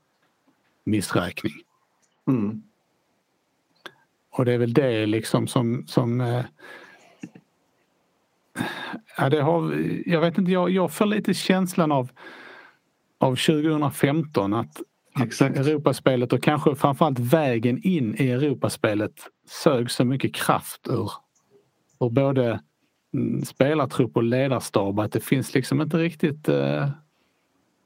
missräkning. 0.86 1.54
Mm. 2.28 2.64
och 4.30 4.46
det 4.46 4.54
är 4.54 4.58
väl 4.58 4.74
det 4.74 5.06
liksom 5.06 5.48
som, 5.48 5.88
som 5.88 6.22
eh, 6.22 6.46
ja, 9.18 9.30
det 9.30 9.42
har, 9.42 9.86
jag 10.06 10.22
vet 10.22 10.38
inte, 10.38 10.52
jag, 10.52 10.70
jag 10.70 10.92
får 10.92 11.06
lite 11.06 11.34
känslan 11.34 11.92
av, 11.92 12.10
av 13.18 13.36
2015 13.36 14.54
att 14.54 14.82
Exakt. 15.22 15.58
Europaspelet 15.58 16.34
och 16.34 16.44
kanske 16.44 16.76
framförallt 16.76 17.20
vägen 17.20 17.82
in 17.84 18.16
i 18.20 18.30
Europaspelet 18.30 19.14
sög 19.46 19.92
så 19.92 20.06
mycket 20.06 20.36
kraft 20.36 20.88
ur, 20.88 21.12
ur 22.00 22.10
både 22.10 22.60
mm, 23.14 23.42
spelartrupp 23.46 24.18
och 24.18 24.24
ledarstab 24.24 25.00
att 25.00 25.12
det 25.12 25.20
finns 25.20 25.54
liksom 25.54 25.82
inte 25.82 25.98
riktigt... 25.98 26.50
Eh, 26.50 26.90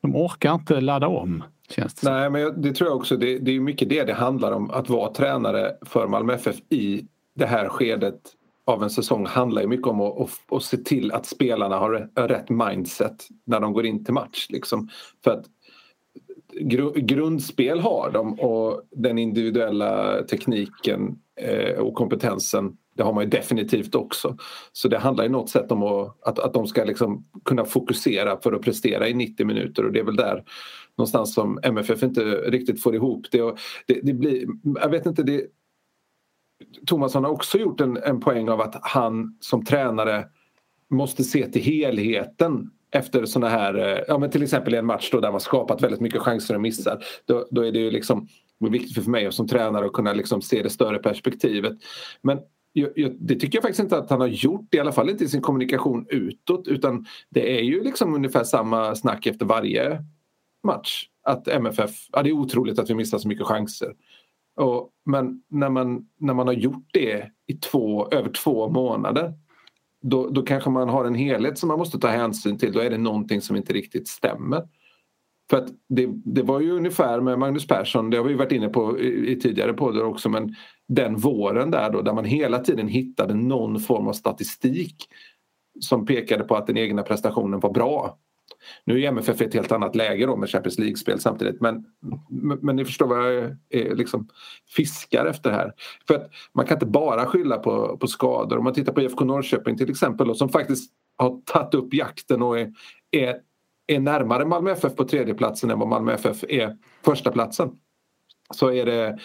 de 0.01 0.15
orkar 0.15 0.53
inte 0.53 0.81
ladda 0.81 1.07
om. 1.07 1.43
Känns 1.69 1.93
det 1.93 2.11
Nej, 2.11 2.29
men 2.29 2.61
det 2.61 2.73
tror 2.73 2.89
jag 2.89 2.97
också. 2.97 3.17
Det, 3.17 3.39
det 3.39 3.51
är 3.51 3.59
mycket 3.59 3.89
det 3.89 4.03
det 4.03 4.13
handlar 4.13 4.51
om. 4.51 4.71
Att 4.71 4.89
vara 4.89 5.13
tränare 5.13 5.77
för 5.81 6.07
Malmö 6.07 6.33
FF 6.33 6.55
i 6.69 7.05
det 7.35 7.45
här 7.45 7.69
skedet 7.69 8.21
av 8.65 8.83
en 8.83 8.89
säsong 8.89 9.25
handlar 9.25 9.61
ju 9.61 9.67
mycket 9.67 9.87
om 9.87 10.01
att, 10.01 10.21
att, 10.21 10.29
att 10.51 10.63
se 10.63 10.77
till 10.77 11.11
att 11.11 11.25
spelarna 11.25 11.77
har 11.77 12.09
rätt 12.15 12.49
mindset 12.49 13.27
när 13.45 13.59
de 13.59 13.73
går 13.73 13.85
in 13.85 14.05
till 14.05 14.13
match. 14.13 14.47
Liksom. 14.49 14.89
För 15.23 15.31
att 15.31 15.45
grundspel 16.95 17.79
har 17.79 18.11
de 18.13 18.39
och 18.39 18.81
den 18.91 19.17
individuella 19.17 20.23
tekniken 20.23 21.19
eh, 21.41 21.79
och 21.79 21.93
kompetensen 21.93 22.77
det 22.97 23.03
har 23.03 23.13
man 23.13 23.23
ju 23.23 23.29
definitivt 23.29 23.95
också. 23.95 24.37
Så 24.71 24.87
det 24.87 24.97
handlar 24.97 25.25
i 25.25 25.29
något 25.29 25.49
sätt 25.49 25.71
om 25.71 25.83
att, 25.83 26.17
att, 26.27 26.39
att 26.39 26.53
de 26.53 26.67
ska 26.67 26.83
liksom 26.83 27.25
kunna 27.45 27.65
fokusera 27.65 28.41
för 28.41 28.53
att 28.53 28.61
prestera 28.61 29.07
i 29.07 29.13
90 29.13 29.45
minuter 29.45 29.85
och 29.85 29.91
det 29.91 29.99
är 29.99 30.03
väl 30.03 30.15
där 30.15 30.43
någonstans 30.97 31.33
som 31.33 31.59
MFF 31.63 32.03
inte 32.03 32.21
riktigt 32.25 32.83
får 32.83 32.95
ihop 32.95 33.25
det. 33.31 33.41
Och 33.41 33.57
det, 33.85 33.99
det 34.03 34.13
blir, 34.13 34.47
jag 34.63 34.89
vet 34.89 35.05
inte, 35.05 35.23
det, 35.23 35.45
Thomasson 36.87 37.23
har 37.23 37.31
också 37.31 37.57
gjort 37.57 37.81
en, 37.81 37.97
en 37.97 38.19
poäng 38.19 38.49
av 38.49 38.61
att 38.61 38.75
han 38.81 39.37
som 39.39 39.65
tränare 39.65 40.25
måste 40.89 41.23
se 41.23 41.47
till 41.47 41.61
helheten 41.61 42.71
efter 42.91 43.25
såna 43.25 43.49
här, 43.49 43.75
eh, 43.75 44.03
ja 44.07 44.17
men 44.17 44.29
till 44.29 44.43
exempel 44.43 44.73
i 44.73 44.77
en 44.77 44.85
match 44.85 45.09
då 45.11 45.19
där 45.19 45.31
man 45.31 45.39
skapat 45.39 45.83
väldigt 45.83 46.01
mycket 46.01 46.21
chanser 46.21 46.55
och 46.55 46.61
missar. 46.61 47.03
Då, 47.25 47.47
då 47.51 47.61
är 47.61 47.71
det 47.71 47.79
ju 47.79 47.91
liksom 47.91 48.27
viktigt 48.59 49.03
för 49.03 49.11
mig 49.11 49.31
som 49.31 49.47
tränare 49.47 49.85
att 49.85 49.93
kunna 49.93 50.13
liksom 50.13 50.41
se 50.41 50.63
det 50.63 50.69
större 50.69 50.99
perspektivet. 50.99 51.73
Men 52.21 52.39
jag, 52.73 52.91
jag, 52.95 53.15
det 53.19 53.35
tycker 53.35 53.57
jag 53.57 53.63
faktiskt 53.63 53.79
inte 53.79 53.97
att 53.97 54.09
han 54.09 54.21
har 54.21 54.27
gjort, 54.27 54.73
i 54.73 54.79
alla 54.79 54.91
fall 54.91 55.09
inte 55.09 55.23
i 55.23 55.27
sin 55.27 55.41
kommunikation 55.41 56.05
utåt 56.09 56.67
utan 56.67 57.05
det 57.29 57.59
är 57.59 57.61
ju 57.61 57.83
liksom 57.83 58.15
ungefär 58.15 58.43
samma 58.43 58.95
snack 58.95 59.27
efter 59.27 59.45
varje 59.45 60.03
match. 60.63 61.03
Att 61.23 61.47
MFF, 61.47 61.91
ja 62.11 62.23
det 62.23 62.29
är 62.29 62.33
otroligt 62.33 62.79
att 62.79 62.89
vi 62.89 62.95
missar 62.95 63.17
så 63.17 63.27
mycket 63.27 63.45
chanser. 63.45 63.93
Och, 64.55 64.89
men 65.05 65.41
när 65.49 65.69
man, 65.69 66.07
när 66.19 66.33
man 66.33 66.47
har 66.47 66.53
gjort 66.53 66.89
det 66.93 67.31
i 67.47 67.53
två, 67.53 68.09
över 68.11 68.29
två 68.29 68.69
månader 68.69 69.33
då, 70.01 70.29
då 70.29 70.41
kanske 70.41 70.69
man 70.69 70.89
har 70.89 71.05
en 71.05 71.15
helhet 71.15 71.57
som 71.57 71.67
man 71.67 71.79
måste 71.79 71.99
ta 71.99 72.07
hänsyn 72.07 72.57
till. 72.57 72.73
Då 72.73 72.79
är 72.79 72.89
det 72.89 72.97
någonting 72.97 73.41
som 73.41 73.55
inte 73.55 73.73
riktigt 73.73 74.07
stämmer. 74.07 74.63
För 75.49 75.57
att 75.57 75.67
det, 75.89 76.09
det 76.25 76.43
var 76.43 76.59
ju 76.59 76.71
ungefär 76.71 77.21
med 77.21 77.39
Magnus 77.39 77.67
Persson, 77.67 78.09
det 78.09 78.17
har 78.17 78.23
vi 78.23 78.33
varit 78.33 78.51
inne 78.51 78.69
på 78.69 78.99
i, 78.99 79.31
i 79.31 79.39
tidigare 79.39 79.73
poddar 79.73 80.03
också, 80.03 80.29
men 80.29 80.55
den 80.87 81.15
våren 81.15 81.71
där 81.71 81.89
då 81.89 82.01
där 82.01 82.13
man 82.13 82.25
hela 82.25 82.59
tiden 82.59 82.87
hittade 82.87 83.33
någon 83.33 83.79
form 83.79 84.07
av 84.07 84.13
statistik 84.13 84.95
som 85.79 86.05
pekade 86.05 86.43
på 86.43 86.55
att 86.55 86.67
den 86.67 86.77
egna 86.77 87.03
prestationen 87.03 87.59
var 87.59 87.73
bra. 87.73 88.17
Nu 88.85 89.03
är 89.03 89.07
MFF 89.07 89.41
i 89.41 89.45
ett 89.45 89.53
helt 89.53 89.71
annat 89.71 89.95
läge 89.95 90.25
då 90.25 90.35
med 90.35 90.49
Champions 90.49 90.79
League-spel 90.79 91.19
samtidigt 91.19 91.61
men, 91.61 91.85
men, 92.29 92.59
men 92.61 92.75
ni 92.75 92.85
förstår 92.85 93.07
vad 93.07 93.35
jag 93.35 93.55
är, 93.69 93.95
liksom 93.95 94.27
fiskar 94.75 95.25
efter 95.25 95.51
här. 95.51 95.71
För 96.07 96.15
att 96.15 96.29
man 96.53 96.65
kan 96.65 96.75
inte 96.75 96.85
bara 96.85 97.25
skylla 97.25 97.57
på, 97.57 97.97
på 97.97 98.07
skador. 98.07 98.57
Om 98.57 98.63
man 98.63 98.73
tittar 98.73 98.93
på 98.93 99.01
IFK 99.01 99.25
Norrköping 99.25 99.77
till 99.77 99.89
exempel 99.89 100.27
då, 100.27 100.35
som 100.35 100.49
faktiskt 100.49 100.91
har 101.17 101.41
tagit 101.45 101.73
upp 101.73 101.93
jakten 101.93 102.41
och 102.41 102.59
är, 102.59 102.73
är, 103.11 103.37
är 103.87 103.99
närmare 103.99 104.45
Malmö 104.45 104.71
FF 104.71 104.95
på 104.95 105.03
tredjeplatsen 105.03 105.71
än 105.71 105.79
vad 105.79 105.87
Malmö 105.87 106.13
FF 106.13 106.43
är 106.49 106.77
första 107.05 107.31
platsen 107.31 107.71
så 108.53 108.71
är 108.71 108.85
det 108.85 109.17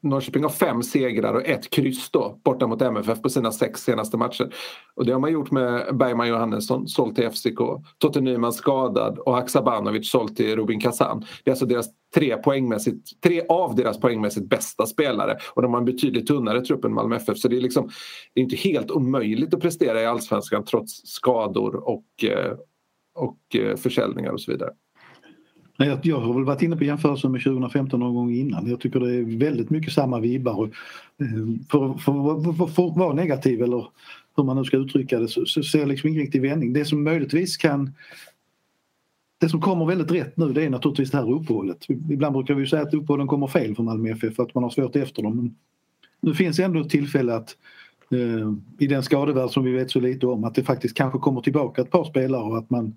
Norrköping 0.00 0.42
har 0.42 0.50
fem 0.50 0.82
segrar 0.82 1.34
och 1.34 1.46
ett 1.46 1.70
kryss 1.70 2.10
då 2.10 2.40
borta 2.44 2.66
mot 2.66 2.82
MFF 2.82 3.22
på 3.22 3.28
sina 3.28 3.52
sex 3.52 3.80
senaste 3.80 4.16
matcher. 4.16 4.54
Och 4.94 5.06
det 5.06 5.12
har 5.12 5.20
man 5.20 5.32
gjort 5.32 5.50
med 5.50 5.96
Bergman 5.96 6.28
Johannesson, 6.28 6.88
såld 6.88 7.16
till 7.16 7.30
FCK, 7.30 7.58
Totte 7.98 8.20
Nyman 8.20 8.52
skadad 8.52 9.18
och 9.18 9.34
Haksabanovic 9.34 10.10
såld 10.10 10.36
till 10.36 10.56
Rubin 10.56 10.80
Kazan. 10.80 11.24
Det 11.44 11.50
är 11.50 11.52
alltså 11.52 11.66
deras 11.66 11.86
tre, 12.14 12.36
poängmässigt, 12.36 13.22
tre 13.22 13.42
av 13.48 13.74
deras 13.74 14.00
poängmässigt 14.00 14.48
bästa 14.48 14.86
spelare 14.86 15.36
och 15.54 15.62
de 15.62 15.72
har 15.72 15.78
en 15.78 15.84
betydligt 15.84 16.26
tunnare 16.26 16.60
trupp 16.60 16.84
än 16.84 16.94
Malmö 16.94 17.16
FF 17.16 17.38
så 17.38 17.48
det 17.48 17.56
är, 17.56 17.60
liksom, 17.60 17.90
det 18.34 18.40
är 18.40 18.44
inte 18.44 18.56
helt 18.56 18.90
omöjligt 18.90 19.54
att 19.54 19.60
prestera 19.60 20.02
i 20.02 20.06
allsvenskan 20.06 20.64
trots 20.64 21.06
skador 21.06 21.88
och, 21.88 22.24
eh, 22.24 22.52
och 23.14 23.56
eh, 23.56 23.76
försäljningar 23.76 24.30
och 24.30 24.40
så 24.40 24.52
vidare. 24.52 24.70
Jag, 25.86 25.98
jag 26.02 26.20
har 26.20 26.34
väl 26.34 26.44
varit 26.44 26.62
inne 26.62 26.76
på 26.76 26.84
jämförelsen 26.84 27.32
med 27.32 27.42
2015 27.42 28.00
någon 28.00 28.14
gång 28.14 28.32
innan. 28.34 28.70
Jag 28.70 28.80
tycker 28.80 29.00
det 29.00 29.14
är 29.14 29.38
väldigt 29.38 29.70
mycket 29.70 29.92
samma 29.92 30.20
vibbar. 30.20 30.54
Och, 30.54 30.66
eh, 30.66 31.66
för, 31.70 31.94
för, 31.94 32.66
för, 32.66 32.88
att 32.88 32.96
vara 32.96 33.14
negativ 33.14 33.62
eller 33.62 33.86
hur 34.36 34.44
man 34.44 34.56
nu 34.56 34.64
ska 34.64 34.76
uttrycka 34.76 35.18
det 35.18 35.28
så, 35.28 35.46
så 35.46 35.62
ser 35.62 35.78
jag 35.78 35.88
liksom 35.88 36.08
ingen 36.08 36.20
riktig 36.20 36.42
vändning. 36.42 36.72
Det 36.72 36.84
som 36.84 37.04
möjligtvis 37.04 37.56
kan 37.56 37.92
det 39.42 39.48
som 39.48 39.60
kommer 39.60 39.86
väldigt 39.86 40.10
rätt 40.10 40.36
nu 40.36 40.52
det 40.52 40.64
är 40.64 40.70
naturligtvis 40.70 41.10
det 41.10 41.18
här 41.18 41.32
uppehållet. 41.32 41.86
Ibland 41.88 42.32
brukar 42.32 42.54
vi 42.54 42.66
säga 42.66 42.82
att 42.82 42.94
uppehållen 42.94 43.26
kommer 43.26 43.46
fel 43.46 43.74
för 43.74 43.82
Malmö 43.82 44.10
FF 44.10 44.34
för 44.34 44.42
att 44.42 44.54
man 44.54 44.62
har 44.62 44.70
svårt 44.70 44.96
efter 44.96 45.22
dem. 45.22 45.36
Men 45.36 45.54
nu 46.20 46.34
finns 46.34 46.58
ändå 46.58 46.80
ett 46.80 46.90
tillfälle 46.90 47.34
att 47.34 47.56
eh, 48.10 48.52
i 48.78 48.86
den 48.86 49.02
skadevärld 49.02 49.50
som 49.50 49.64
vi 49.64 49.72
vet 49.72 49.90
så 49.90 50.00
lite 50.00 50.26
om 50.26 50.44
att 50.44 50.54
det 50.54 50.64
faktiskt 50.64 50.96
kanske 50.96 51.18
kommer 51.18 51.40
tillbaka 51.40 51.82
ett 51.82 51.90
par 51.90 52.04
spelare 52.04 52.42
och 52.42 52.58
att 52.58 52.70
man 52.70 52.96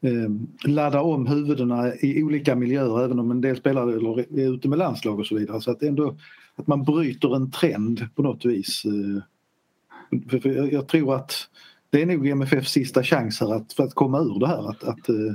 Eh, 0.00 0.30
ladda 0.70 1.00
om 1.00 1.26
huvudena 1.26 1.94
i 1.94 2.22
olika 2.22 2.54
miljöer 2.54 3.04
även 3.04 3.18
om 3.18 3.30
en 3.30 3.40
del 3.40 3.56
spelare 3.56 3.92
är 4.42 4.54
ute 4.54 4.68
med 4.68 4.78
landslag 4.78 5.18
och 5.18 5.26
så 5.26 5.34
vidare. 5.34 5.60
Så 5.60 5.70
att 5.70 5.82
ändå 5.82 6.16
att 6.56 6.66
man 6.66 6.82
bryter 6.82 7.36
en 7.36 7.50
trend 7.50 8.08
på 8.14 8.22
något 8.22 8.44
vis. 8.44 8.82
Eh, 8.84 9.22
för, 10.30 10.38
för 10.38 10.72
jag 10.72 10.88
tror 10.88 11.14
att 11.14 11.32
det 11.90 12.02
är 12.02 12.06
nog 12.06 12.26
MFFs 12.26 12.72
sista 12.72 13.02
chans 13.02 13.40
här 13.40 13.54
att, 13.54 13.72
för 13.72 13.84
att 13.84 13.94
komma 13.94 14.20
ur 14.20 14.38
det 14.38 14.46
här. 14.46 14.70
Att, 14.70 14.84
att 14.84 15.08
eh, 15.08 15.34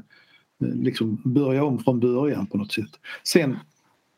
liksom 0.60 1.22
börja 1.25 1.63
om 1.63 1.80
från 1.80 2.00
början 2.00 2.48
på 2.48 2.58
något 2.58 2.72
sätt. 2.72 3.00
Sen 3.24 3.58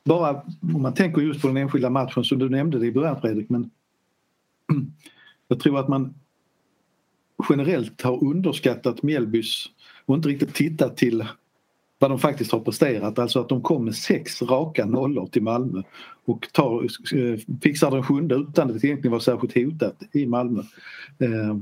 bara 0.05 0.43
om 0.73 0.81
man 0.81 0.93
tänker 0.93 1.21
just 1.21 1.41
på 1.41 1.47
den 1.47 1.57
enskilda 1.57 1.89
matchen 1.89 2.23
som 2.23 2.39
du 2.39 2.49
nämnde 2.49 2.79
det 2.79 2.85
i 2.85 2.91
början 2.91 3.21
Fredrik 3.21 3.49
men 3.49 3.69
jag 5.47 5.59
tror 5.59 5.79
att 5.79 5.87
man 5.87 6.13
generellt 7.49 8.01
har 8.01 8.23
underskattat 8.23 9.03
Mjällbys 9.03 9.65
och 10.05 10.15
inte 10.15 10.29
riktigt 10.29 10.53
tittat 10.53 10.97
till 10.97 11.25
vad 12.03 12.11
de 12.11 12.19
faktiskt 12.19 12.51
har 12.51 12.59
presterat. 12.59 13.19
Alltså 13.19 13.39
att 13.39 13.49
de 13.49 13.61
kom 13.61 13.85
med 13.85 13.95
sex 13.95 14.41
raka 14.41 14.85
nollor 14.85 15.27
till 15.27 15.43
Malmö 15.43 15.81
och 16.25 16.47
tar, 16.51 16.83
eh, 16.83 17.39
fixar 17.61 17.91
den 17.91 18.03
sjunde 18.03 18.35
utan 18.35 18.71
att 18.71 18.81
det 18.81 18.87
egentligen 18.87 19.11
var 19.11 19.19
särskilt 19.19 19.55
hotat 19.55 19.95
i 20.11 20.25
Malmö. 20.25 20.59
Eh, 21.19 21.57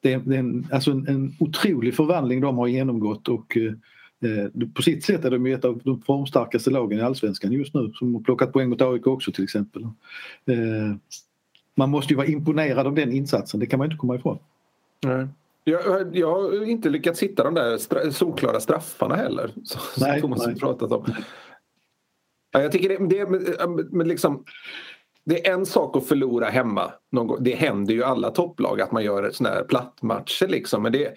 det 0.00 0.12
är, 0.12 0.32
en, 0.32 0.66
alltså 0.72 0.90
en, 0.90 1.08
en 1.08 1.36
otrolig 1.38 1.94
förvandling 1.94 2.40
de 2.40 2.58
har 2.58 2.66
genomgått 2.66 3.28
och 3.28 3.56
eh, 3.56 3.72
eh 4.30 4.68
på 4.74 4.82
sitt 4.82 5.04
sätt 5.04 5.24
är 5.24 5.30
de 5.30 5.46
ett 5.46 5.64
av 5.64 5.80
de 5.84 6.02
formstarkaste 6.02 6.70
lagen 6.70 6.98
i 6.98 7.02
allsvenskan 7.02 7.52
just 7.52 7.74
nu 7.74 7.92
som 7.94 8.14
har 8.14 8.20
plockat 8.20 8.52
poäng 8.52 8.68
mot 8.68 8.82
AIK 8.82 9.06
också 9.06 9.32
till 9.32 9.44
exempel. 9.44 9.86
Man 11.74 11.90
måste 11.90 12.12
ju 12.12 12.16
vara 12.16 12.26
imponerad 12.26 12.86
av 12.86 12.94
den 12.94 13.12
insatsen, 13.12 13.60
det 13.60 13.66
kan 13.66 13.78
man 13.78 13.86
inte 13.86 13.96
komma 13.96 14.16
ifrån. 14.16 14.38
Nej. 15.04 15.26
Jag, 15.64 16.16
jag 16.16 16.34
har 16.34 16.64
inte 16.64 16.90
lyckats 16.90 17.22
hitta 17.22 17.44
de 17.44 17.54
där 17.54 17.78
stra 17.78 18.10
solklara 18.10 18.60
straffarna 18.60 19.16
heller. 19.16 19.50
Som 19.64 19.80
nej, 19.98 20.20
Thomas 20.20 20.46
har 20.46 20.52
pratat 20.52 20.92
om. 20.92 21.14
Jag 22.52 22.72
tycker 22.72 22.88
det, 22.88 23.06
det 23.06 23.26
men 23.90 24.08
liksom, 24.08 24.44
det 25.24 25.48
är 25.48 25.52
en 25.52 25.66
sak 25.66 25.96
att 25.96 26.06
förlora 26.06 26.46
hemma. 26.46 26.92
Det 27.40 27.54
händer 27.54 27.94
ju 27.94 28.04
alla 28.04 28.30
topplag 28.30 28.80
att 28.80 28.92
man 28.92 29.04
gör 29.04 29.30
såna 29.30 29.50
här 29.50 29.64
plattmatcher. 29.64 30.48
Liksom. 30.48 30.82
Men 30.82 30.92
det, 30.92 31.14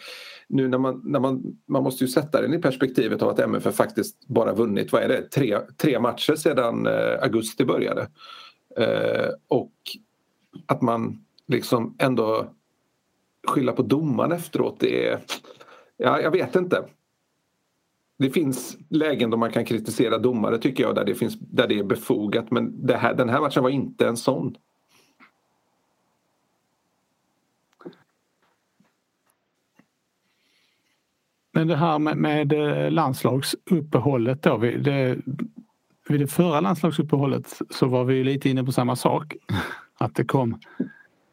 nu 0.48 0.68
när 0.68 0.78
man, 0.78 1.02
när 1.06 1.20
man, 1.20 1.44
man 1.68 1.84
måste 1.84 2.04
ju 2.04 2.08
sätta 2.08 2.42
den 2.42 2.54
i 2.54 2.62
perspektivet 2.62 3.22
av 3.22 3.30
att 3.30 3.40
MFF 3.40 3.76
faktiskt 3.76 4.28
bara 4.28 4.54
vunnit 4.54 4.92
vad 4.92 5.04
är 5.04 5.08
det, 5.08 5.30
tre, 5.30 5.60
tre 5.78 6.00
matcher 6.00 6.36
sedan 6.36 6.88
eh, 6.88 7.24
augusti 7.24 7.66
började. 7.66 8.08
Eh, 8.78 9.30
och 9.48 9.74
att 10.66 10.82
man 10.82 11.26
liksom 11.48 11.96
ändå 12.00 12.50
skylla 13.48 13.72
på 13.72 13.82
domaren 13.82 14.32
efteråt, 14.32 14.80
det 14.80 15.08
är... 15.08 15.20
Ja, 15.98 16.22
jag 16.22 16.32
vet 16.32 16.56
inte. 16.56 16.86
Det 18.18 18.30
finns 18.30 18.78
lägen 18.90 19.30
då 19.30 19.38
man 19.38 19.52
kan 19.52 19.66
kritisera 19.66 20.18
domare 20.18 20.58
tycker 20.58 20.84
jag 20.84 20.96
där 20.96 21.06
det, 21.06 21.16
finns, 21.16 21.40
där 21.40 21.68
det 21.68 21.80
är 21.80 21.84
befogat 21.84 22.52
men 22.52 22.86
det 22.88 22.98
här, 22.98 23.14
den 23.14 23.30
här 23.30 23.42
matchen 23.42 23.64
var 23.64 23.70
inte 23.70 24.08
en 24.08 24.18
sån. 24.18 24.56
Men 31.52 31.68
det 31.68 31.76
här 31.76 32.00
med, 32.00 32.18
med 32.18 32.54
eh, 32.54 32.92
landslagsuppehållet 32.92 34.44
då. 34.44 34.58
Det, 34.58 35.18
vid 36.08 36.20
det 36.20 36.28
förra 36.28 36.60
landslagsuppehållet 36.60 37.62
så 37.70 37.88
var 37.88 38.04
vi 38.04 38.24
lite 38.24 38.50
inne 38.50 38.64
på 38.64 38.72
samma 38.72 38.96
sak. 38.96 39.36
att 39.98 40.16
det 40.16 40.26
kom, 40.26 40.60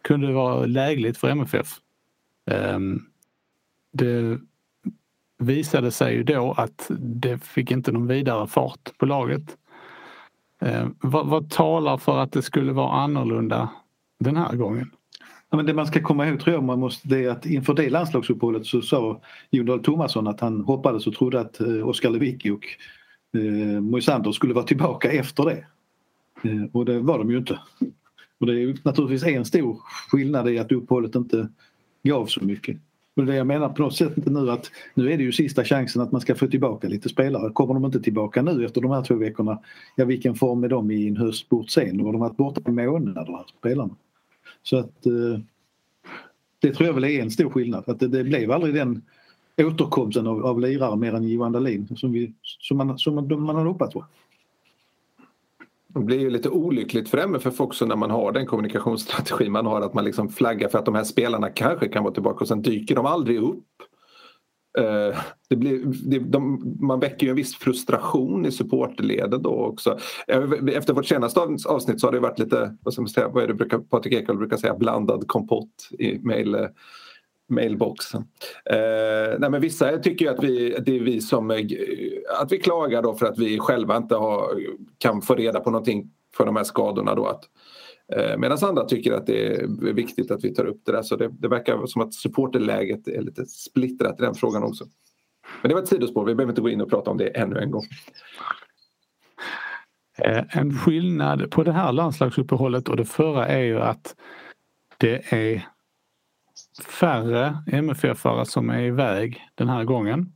kunde 0.02 0.32
vara 0.32 0.66
lägligt 0.66 1.18
för 1.18 1.28
MFF. 1.28 1.80
Ehm, 2.50 3.02
det 3.92 4.38
visade 5.38 5.90
sig 5.90 6.14
ju 6.14 6.22
då 6.22 6.54
att 6.56 6.90
det 6.98 7.38
fick 7.38 7.70
inte 7.70 7.92
någon 7.92 8.06
vidare 8.06 8.46
fart 8.46 8.98
på 8.98 9.06
laget. 9.06 9.56
Ehm, 10.60 10.94
vad, 11.00 11.26
vad 11.26 11.50
talar 11.50 11.96
för 11.96 12.18
att 12.18 12.32
det 12.32 12.42
skulle 12.42 12.72
vara 12.72 12.92
annorlunda 12.92 13.68
den 14.18 14.36
här 14.36 14.56
gången? 14.56 14.90
Ja, 15.50 15.56
men 15.56 15.66
det 15.66 15.74
man 15.74 15.86
ska 15.86 16.02
komma 16.02 16.28
ihåg 16.28 16.40
tror 16.40 16.54
jag 16.54 16.64
man 16.64 16.78
måste, 16.78 17.08
det 17.08 17.24
är 17.24 17.30
att 17.30 17.46
inför 17.46 17.74
det 17.74 17.90
landslagsuppehållet 17.90 18.66
så 18.66 18.82
sa 18.82 19.20
Jon 19.50 19.66
Dahl 19.66 19.82
Tomasson 19.82 20.26
att 20.26 20.40
han 20.40 20.60
hoppades 20.60 21.06
och 21.06 21.14
trodde 21.14 21.40
att 21.40 21.60
eh, 21.60 21.88
Oskar 21.88 22.10
Lewicki 22.10 22.50
och 22.50 22.64
eh, 23.38 23.80
Moisander 23.80 24.32
skulle 24.32 24.54
vara 24.54 24.64
tillbaka 24.64 25.12
efter 25.12 25.44
det. 25.44 25.66
Eh, 26.42 26.64
och 26.72 26.84
det 26.84 27.00
var 27.00 27.18
de 27.18 27.30
ju 27.30 27.38
inte. 27.38 27.58
Och 28.40 28.46
det 28.46 28.62
är 28.62 28.78
naturligtvis 28.84 29.24
en 29.24 29.44
stor 29.44 29.80
skillnad 30.10 30.48
i 30.48 30.58
att 30.58 30.72
uppehållet 30.72 31.14
inte 31.14 31.48
gav 32.02 32.26
så 32.26 32.44
mycket. 32.44 32.76
Och 33.16 33.26
det 33.26 33.36
jag 33.36 33.46
menar 33.46 33.68
på 33.68 33.82
något 33.82 33.96
sätt 33.96 34.26
nu 34.26 34.50
att 34.50 34.70
nu 34.94 35.12
är 35.12 35.16
det 35.16 35.22
ju 35.22 35.32
sista 35.32 35.64
chansen 35.64 36.02
att 36.02 36.12
man 36.12 36.20
ska 36.20 36.34
få 36.34 36.46
tillbaka 36.46 36.88
lite 36.88 37.08
spelare. 37.08 37.52
Kommer 37.52 37.74
de 37.74 37.84
inte 37.84 38.00
tillbaka 38.00 38.42
nu 38.42 38.64
efter 38.64 38.80
de 38.80 38.90
här 38.90 39.02
två 39.02 39.14
veckorna, 39.14 39.58
ja 39.96 40.04
vilken 40.04 40.34
form 40.34 40.64
är 40.64 40.68
de 40.68 40.90
i 40.90 41.08
en 41.08 41.16
höstsport 41.16 41.70
sen? 41.70 41.98
Då 41.98 42.04
har 42.04 42.12
de 42.12 42.20
varit 42.20 42.36
borta 42.36 42.60
i 42.66 42.70
månader 42.70 43.24
de 43.24 43.34
här 43.34 43.44
spelarna. 43.58 43.96
Så 44.62 44.76
att 44.76 45.06
eh, 45.06 45.40
det 46.58 46.74
tror 46.74 46.86
jag 46.86 46.94
väl 46.94 47.04
är 47.04 47.22
en 47.22 47.30
stor 47.30 47.50
skillnad. 47.50 47.84
Att 47.86 48.00
det, 48.00 48.08
det 48.08 48.24
blev 48.24 48.52
aldrig 48.52 48.74
den 48.74 49.02
återkomsten 49.56 50.26
av, 50.26 50.46
av 50.46 50.60
lirare 50.60 50.96
mer 50.96 51.14
än 51.14 51.28
Johan 51.28 51.52
Dahlin 51.52 51.96
som, 51.96 52.12
vi, 52.12 52.32
som, 52.42 52.76
man, 52.76 52.98
som 52.98 53.14
man, 53.14 53.42
man 53.42 53.56
hade 53.56 53.68
hoppats 53.68 53.94
på. 53.94 54.04
Det 55.94 56.00
blir 56.00 56.18
ju 56.18 56.30
lite 56.30 56.48
olyckligt 56.48 57.08
för 57.08 57.18
MFF 57.18 57.60
också 57.60 57.86
när 57.86 57.96
man 57.96 58.10
har 58.10 58.32
den 58.32 58.46
kommunikationsstrategi 58.46 59.48
man 59.48 59.66
har 59.66 59.80
att 59.80 59.94
man 59.94 60.04
liksom 60.04 60.28
flaggar 60.28 60.68
för 60.68 60.78
att 60.78 60.84
de 60.84 60.94
här 60.94 61.04
spelarna 61.04 61.50
kanske 61.50 61.88
kan 61.88 62.04
vara 62.04 62.14
tillbaka 62.14 62.38
och 62.38 62.48
sen 62.48 62.62
dyker 62.62 62.94
de 62.94 63.06
aldrig 63.06 63.42
upp. 63.42 63.66
Eh, 64.78 65.18
det 65.48 65.56
blir, 65.56 65.82
det, 66.10 66.18
de, 66.18 66.76
man 66.80 67.00
väcker 67.00 67.26
ju 67.26 67.30
en 67.30 67.36
viss 67.36 67.56
frustration 67.56 68.46
i 68.46 68.50
supporterleden 68.50 69.42
då 69.42 69.50
också. 69.50 69.98
Eh, 70.28 70.42
efter 70.68 70.94
vårt 70.94 71.06
senaste 71.06 71.40
avsnitt 71.68 72.00
så 72.00 72.06
har 72.06 72.12
det 72.12 72.20
varit 72.20 72.38
lite, 72.38 72.76
vad, 72.82 72.94
ska 72.94 73.02
man 73.02 73.08
säga, 73.08 73.28
vad 73.28 73.44
är 73.44 73.48
det 73.48 73.54
brukar, 73.54 73.78
Patrik 73.78 74.14
Ekwall 74.14 74.38
brukar 74.38 74.56
säga, 74.56 74.74
blandad 74.74 75.28
kompott 75.28 75.88
i 75.98 76.18
mejl 76.18 76.68
mailboxen. 77.52 78.24
Eh, 78.70 79.38
nej 79.38 79.50
men 79.50 79.60
vissa 79.60 79.98
tycker 79.98 80.24
ju 80.24 80.30
att 80.30 80.44
vi, 80.44 80.76
det 80.86 80.96
är 80.96 81.00
vi 81.00 81.20
som 81.20 81.50
eh, 81.50 81.56
att 82.40 82.52
vi 82.52 82.58
klagar 82.58 83.02
då 83.02 83.14
för 83.14 83.26
att 83.26 83.38
vi 83.38 83.58
själva 83.58 83.96
inte 83.96 84.14
har, 84.14 84.60
kan 84.98 85.22
få 85.22 85.34
reda 85.34 85.60
på 85.60 85.70
någonting 85.70 86.10
för 86.36 86.46
de 86.46 86.56
här 86.56 86.64
skadorna 86.64 87.14
då. 87.14 87.26
Att, 87.26 87.44
eh, 88.16 88.38
Medan 88.38 88.58
andra 88.62 88.84
tycker 88.84 89.12
att 89.12 89.26
det 89.26 89.54
är 89.54 89.92
viktigt 89.92 90.30
att 90.30 90.44
vi 90.44 90.54
tar 90.54 90.64
upp 90.64 90.80
det 90.84 90.92
där 90.92 91.02
så 91.02 91.16
det, 91.16 91.28
det 91.38 91.48
verkar 91.48 91.86
som 91.86 92.02
att 92.02 92.14
supporterläget 92.14 93.08
är 93.08 93.22
lite 93.22 93.46
splittrat 93.46 94.20
i 94.20 94.22
den 94.22 94.34
frågan 94.34 94.62
också. 94.62 94.84
Men 95.62 95.68
det 95.68 95.74
var 95.74 95.82
ett 95.82 95.88
sidospår, 95.88 96.24
vi 96.24 96.34
behöver 96.34 96.52
inte 96.52 96.62
gå 96.62 96.68
in 96.68 96.80
och 96.80 96.90
prata 96.90 97.10
om 97.10 97.18
det 97.18 97.28
ännu 97.28 97.58
en 97.58 97.70
gång. 97.70 97.84
Eh, 100.18 100.58
en 100.58 100.78
skillnad 100.78 101.50
på 101.50 101.62
det 101.62 101.72
här 101.72 101.92
landslagsuppehållet 101.92 102.88
och 102.88 102.96
det 102.96 103.04
förra 103.04 103.46
är 103.46 103.62
ju 103.62 103.80
att 103.80 104.16
det 104.98 105.32
är 105.32 105.68
färre 106.80 107.56
MFF-are 107.66 108.44
som 108.44 108.70
är 108.70 108.82
iväg 108.82 109.40
den 109.54 109.68
här 109.68 109.84
gången. 109.84 110.32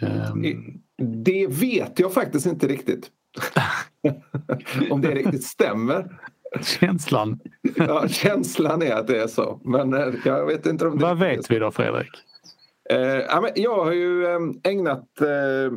Um... 0.00 0.44
Det 0.98 1.46
vet 1.46 1.98
jag 1.98 2.12
faktiskt 2.12 2.46
inte 2.46 2.66
riktigt. 2.66 3.10
Om 4.90 5.00
det 5.00 5.14
riktigt 5.14 5.44
stämmer. 5.44 6.20
Känslan? 6.62 7.40
ja, 7.76 8.08
känslan 8.08 8.82
är 8.82 8.94
att 8.94 9.06
det 9.06 9.22
är 9.22 9.26
så. 9.26 9.60
Men 9.64 9.94
eh, 9.94 10.14
jag 10.24 10.46
vet 10.46 10.66
inte 10.66 10.86
om 10.86 10.98
det 10.98 11.04
Vad 11.04 11.18
vet 11.18 11.50
vi 11.50 11.58
då 11.58 11.70
Fredrik? 11.70 12.10
Uh, 12.92 13.48
jag 13.54 13.84
har 13.84 13.92
ju 13.92 14.26
ehm, 14.26 14.60
ägnat 14.62 15.08
uh, 15.20 15.72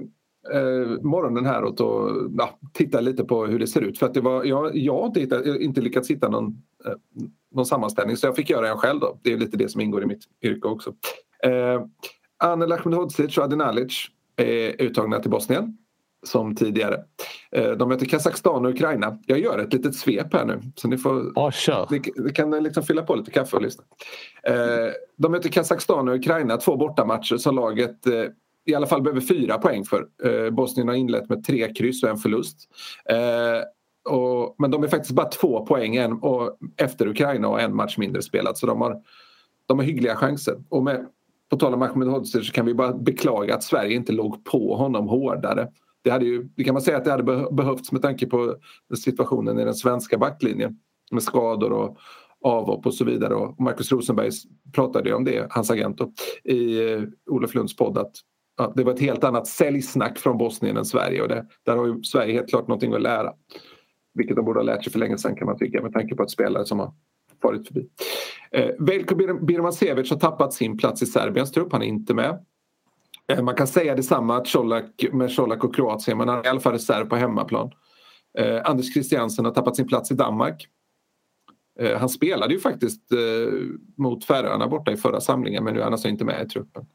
uh, 0.56 1.02
morgonen 1.02 1.46
här 1.46 1.64
åt 1.64 1.82
att 1.82 2.32
ja, 2.38 2.60
titta 2.74 3.02
lite 3.02 3.24
på 3.24 3.46
hur 3.46 3.60
det 3.60 3.68
ser 3.68 3.82
ut. 3.82 4.00
För 4.00 4.06
att 4.06 4.14
det 4.14 4.22
var, 4.22 4.44
jag, 4.44 4.76
jag 4.78 5.02
har 5.02 5.20
inte, 5.20 5.58
inte 5.60 5.82
lyckats 5.82 6.10
hitta 6.10 6.30
någon 6.30 6.62
någon 7.52 7.66
sammanställning 7.66 8.18
så 8.18 8.28
jag 8.28 8.36
fick 8.36 8.50
göra 8.50 8.70
en 8.70 8.78
själv. 8.78 9.00
Då. 9.00 9.20
Det 9.24 9.34
är 9.34 9.38
lite 9.38 9.58
det 9.58 9.70
som 9.70 9.82
ingår 9.82 10.04
i 10.04 10.06
mitt 10.06 10.24
yrke 10.42 10.68
också. 10.68 10.94
Eh, 11.44 11.82
Anel 12.38 12.72
Ahmedhodzic 12.72 13.38
och 13.38 13.44
Adi 13.44 13.56
Nalic 13.56 14.08
är 14.36 14.82
uttagna 14.82 15.20
till 15.20 15.32
Bosnien 15.32 15.78
som 16.24 16.56
tidigare. 16.56 17.04
Eh, 17.52 17.72
de 17.72 17.90
möter 17.90 18.06
Kazakstan 18.06 18.66
och 18.66 18.72
Ukraina. 18.72 19.20
Jag 19.26 19.40
gör 19.40 19.60
ett 19.60 19.74
litet 19.74 19.96
svep 19.96 20.34
här 20.34 20.46
nu. 20.46 20.62
Så 20.76 20.88
ni, 20.88 20.98
får, 20.98 21.32
ja, 21.36 21.52
kör. 21.52 21.88
ni, 21.92 22.02
ni 22.16 22.32
kan 22.32 22.64
liksom 22.64 22.84
fylla 22.84 23.04
på 23.04 23.16
lite 23.16 23.32
kaffe 23.32 23.56
och 23.56 23.62
lyssna. 23.62 23.84
Eh, 24.44 24.92
de 25.18 25.32
möter 25.32 25.50
Kazakstan 25.50 26.10
och 26.10 26.16
Ukraina, 26.16 26.58
två 26.58 26.78
bortamatcher 26.78 27.38
som 27.38 27.56
laget 27.56 28.08
eh, 28.08 28.26
i 28.66 28.76
alla 28.76 28.88
fall 28.88 29.02
behöver 29.02 29.22
fyra 29.22 29.58
poäng 29.58 29.86
för. 29.86 30.06
Eh, 30.24 30.50
Bosnien 30.50 30.88
har 30.88 30.96
inlett 30.96 31.30
med 31.30 31.44
tre 31.44 31.74
kryss 31.74 32.04
och 32.04 32.10
en 32.10 32.18
förlust. 32.18 32.70
Och, 34.10 34.56
men 34.58 34.72
de 34.72 34.84
är 34.84 34.88
faktiskt 34.88 35.16
bara 35.16 35.28
två 35.28 35.66
poäng 35.66 35.96
en, 35.96 36.14
och, 36.14 36.58
efter 36.78 37.08
Ukraina 37.08 37.48
och 37.48 37.62
en 37.62 37.76
match 37.76 37.98
mindre 37.98 38.22
spelad 38.22 38.58
Så 38.58 38.68
de 38.68 38.82
har, 38.82 39.02
de 39.68 39.80
har 39.80 39.86
hyggliga 39.86 40.16
chanser. 40.16 40.56
Och 40.70 40.84
med, 40.84 41.06
på 41.50 41.58
tal 41.58 41.74
om 41.74 41.82
Ahmed 41.82 42.08
Hodzic 42.08 42.48
så 42.48 42.54
kan 42.54 42.66
vi 42.66 42.74
bara 42.74 42.94
beklaga 42.94 43.56
att 43.56 43.64
Sverige 43.64 43.96
inte 43.96 44.12
låg 44.12 44.46
på 44.46 44.76
honom 44.76 45.08
hårdare. 45.08 45.68
Det, 46.04 46.10
hade 46.10 46.26
ju, 46.26 46.44
det 46.44 46.64
kan 46.64 46.74
man 46.74 46.82
säga 46.82 46.98
att 46.98 47.06
det 47.06 47.12
hade 47.12 47.48
behövts 47.52 47.92
med 47.92 48.02
tanke 48.02 48.28
på 48.28 48.56
situationen 48.98 49.60
i 49.60 49.66
den 49.66 49.74
svenska 49.74 50.18
backlinjen 50.18 50.80
med 51.12 51.24
skador 51.24 51.72
och 51.72 51.98
avhopp 52.42 52.86
och 52.86 52.94
så 52.94 53.06
vidare. 53.06 53.36
Och 53.36 53.62
Marcus 53.62 53.92
Rosenberg 53.92 54.32
pratade 54.74 55.14
om 55.14 55.24
det, 55.24 55.48
hans 55.50 55.72
agent, 55.72 55.98
då, 55.98 56.12
i 56.44 56.92
eh, 56.94 57.04
Olof 57.30 57.56
Lunds 57.56 57.76
podd 57.76 57.98
att 57.98 58.12
ja, 58.58 58.74
det 58.76 58.84
var 58.84 58.94
ett 58.94 59.00
helt 59.00 59.24
annat 59.24 59.48
säljsnack 59.48 60.18
från 60.18 60.38
Bosnien 60.38 60.78
än 60.78 60.86
Sverige 60.86 61.22
och 61.22 61.28
det, 61.28 61.46
där 61.66 61.78
har 61.78 61.86
ju 61.86 62.04
Sverige 62.04 62.34
helt 62.34 62.50
klart 62.50 62.68
någonting 62.68 62.94
att 62.94 63.02
lära. 63.02 63.34
Vilket 64.20 64.36
de 64.36 64.46
borde 64.46 64.60
ha 64.60 64.64
lärt 64.64 64.84
sig 64.84 64.92
för 64.92 65.00
länge 65.00 65.18
sedan 65.18 65.36
kan 65.36 65.46
man 65.46 65.58
tycka 65.58 65.82
med 65.82 65.94
tanke 65.94 66.16
på 66.16 66.24
att 66.24 66.32
spelare 66.32 66.66
som 66.66 66.80
har 66.80 66.94
farit 67.42 67.68
förbi. 67.68 67.90
Eh, 68.52 68.70
Veljko 68.80 69.16
Birmancevic 69.46 70.10
har 70.12 70.18
tappat 70.18 70.54
sin 70.54 70.78
plats 70.78 71.02
i 71.02 71.06
Serbiens 71.06 71.52
trupp, 71.52 71.72
han 71.72 71.82
är 71.82 71.86
inte 71.86 72.14
med. 72.14 72.46
Eh, 73.32 73.44
man 73.44 73.56
kan 73.56 73.68
säga 73.68 73.96
detsamma 73.96 74.38
att 74.38 74.52
Colak, 74.52 75.06
med 75.12 75.36
Colak 75.36 75.64
och 75.64 75.76
Kroatien, 75.76 76.18
men 76.18 76.28
han 76.28 76.40
är 76.40 76.46
i 76.46 76.48
alla 76.48 76.60
fall 76.60 76.74
reserv 76.74 77.06
på 77.06 77.16
hemmaplan. 77.16 77.72
Eh, 78.38 78.62
Anders 78.64 78.94
Christiansen 78.94 79.46
har 79.46 79.52
tappat 79.52 79.76
sin 79.76 79.88
plats 79.88 80.12
i 80.12 80.16
Danmark. 80.16 80.68
Eh, 81.80 82.00
han 82.00 82.10
spelade 82.10 82.54
ju 82.54 82.60
faktiskt 82.60 83.12
eh, 83.12 83.54
mot 83.98 84.26
Färöarna 84.26 84.68
borta 84.68 84.92
i 84.92 84.98
förra 84.98 85.22
samlingen 85.22 85.64
men 85.64 85.74
nu 85.74 85.80
är 85.80 85.84
han 85.84 85.94
alltså 85.94 86.08
inte 86.08 86.26
med 86.26 86.46
i 86.46 86.50
truppen. 86.50 86.86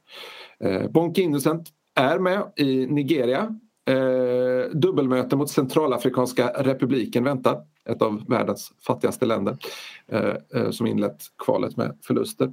Eh, 0.60 0.90
Bonke 0.90 1.22
Innocent 1.22 1.68
är 1.94 2.18
med 2.18 2.52
i 2.56 2.86
Nigeria 2.86 3.58
Eh, 3.86 4.70
dubbelmöte 4.72 5.36
mot 5.36 5.50
Centralafrikanska 5.50 6.48
republiken 6.48 7.24
väntar. 7.24 7.62
Ett 7.88 8.02
av 8.02 8.28
världens 8.28 8.72
fattigaste 8.86 9.26
länder 9.26 9.56
eh, 10.08 10.34
eh, 10.54 10.70
som 10.70 10.86
inlett 10.86 11.22
kvalet 11.44 11.76
med 11.76 11.98
förluster. 12.02 12.52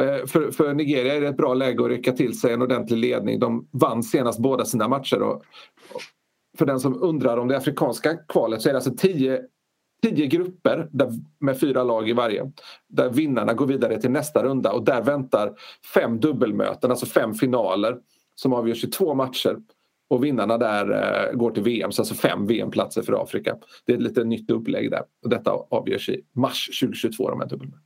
Eh, 0.00 0.26
för, 0.26 0.50
för, 0.50 0.74
Nigeria 0.74 1.14
är 1.14 1.20
det 1.20 1.28
ett 1.28 1.36
bra 1.36 1.54
läge 1.54 1.84
att 1.84 1.90
rycka 1.90 2.12
till 2.12 2.40
sig 2.40 2.52
en 2.52 2.62
ordentlig 2.62 2.98
ledning. 2.98 3.40
De 3.40 3.68
vann 3.72 4.02
senast 4.02 4.38
båda 4.38 4.64
sina 4.64 4.88
matcher. 4.88 5.22
Och, 5.22 5.34
och 5.92 6.02
för 6.58 6.66
den 6.66 6.80
som 6.80 7.02
undrar 7.02 7.36
om 7.36 7.48
det 7.48 7.56
afrikanska 7.56 8.16
kvalet 8.16 8.62
så 8.62 8.68
är 8.68 8.72
det 8.72 8.78
alltså 8.78 8.94
tio 8.96 9.42
tio 10.02 10.26
grupper 10.26 10.88
där, 10.92 11.12
med 11.40 11.60
fyra 11.60 11.84
lag 11.84 12.08
i 12.08 12.12
varje. 12.12 12.52
Där 12.88 13.10
vinnarna 13.10 13.54
går 13.54 13.66
vidare 13.66 14.00
till 14.00 14.10
nästa 14.10 14.42
runda 14.42 14.72
och 14.72 14.84
där 14.84 15.02
väntar 15.02 15.54
fem 15.94 16.20
dubbelmöten, 16.20 16.90
alltså 16.90 17.06
fem 17.06 17.34
finaler 17.34 17.96
som 18.34 18.52
avgörs 18.52 18.84
i 18.84 18.90
två 18.90 19.14
matcher 19.14 19.56
och 20.08 20.24
vinnarna 20.24 20.58
där 20.58 20.90
eh, 21.30 21.36
går 21.36 21.50
till 21.50 21.62
VM, 21.62 21.92
så 21.92 22.02
alltså 22.02 22.14
fem 22.14 22.46
VM-platser 22.46 23.02
för 23.02 23.22
Afrika. 23.22 23.56
Det 23.86 23.92
är 23.92 23.96
ett 23.96 24.02
lite 24.02 24.24
nytt 24.24 24.50
upplägg 24.50 24.90
där. 24.90 25.02
Och 25.22 25.30
detta 25.30 25.50
avgörs 25.50 26.08
i 26.08 26.22
mars 26.32 26.80
2022, 26.80 27.30
de 27.30 27.40
här 27.40 27.48
dubbelmötena. 27.48 27.82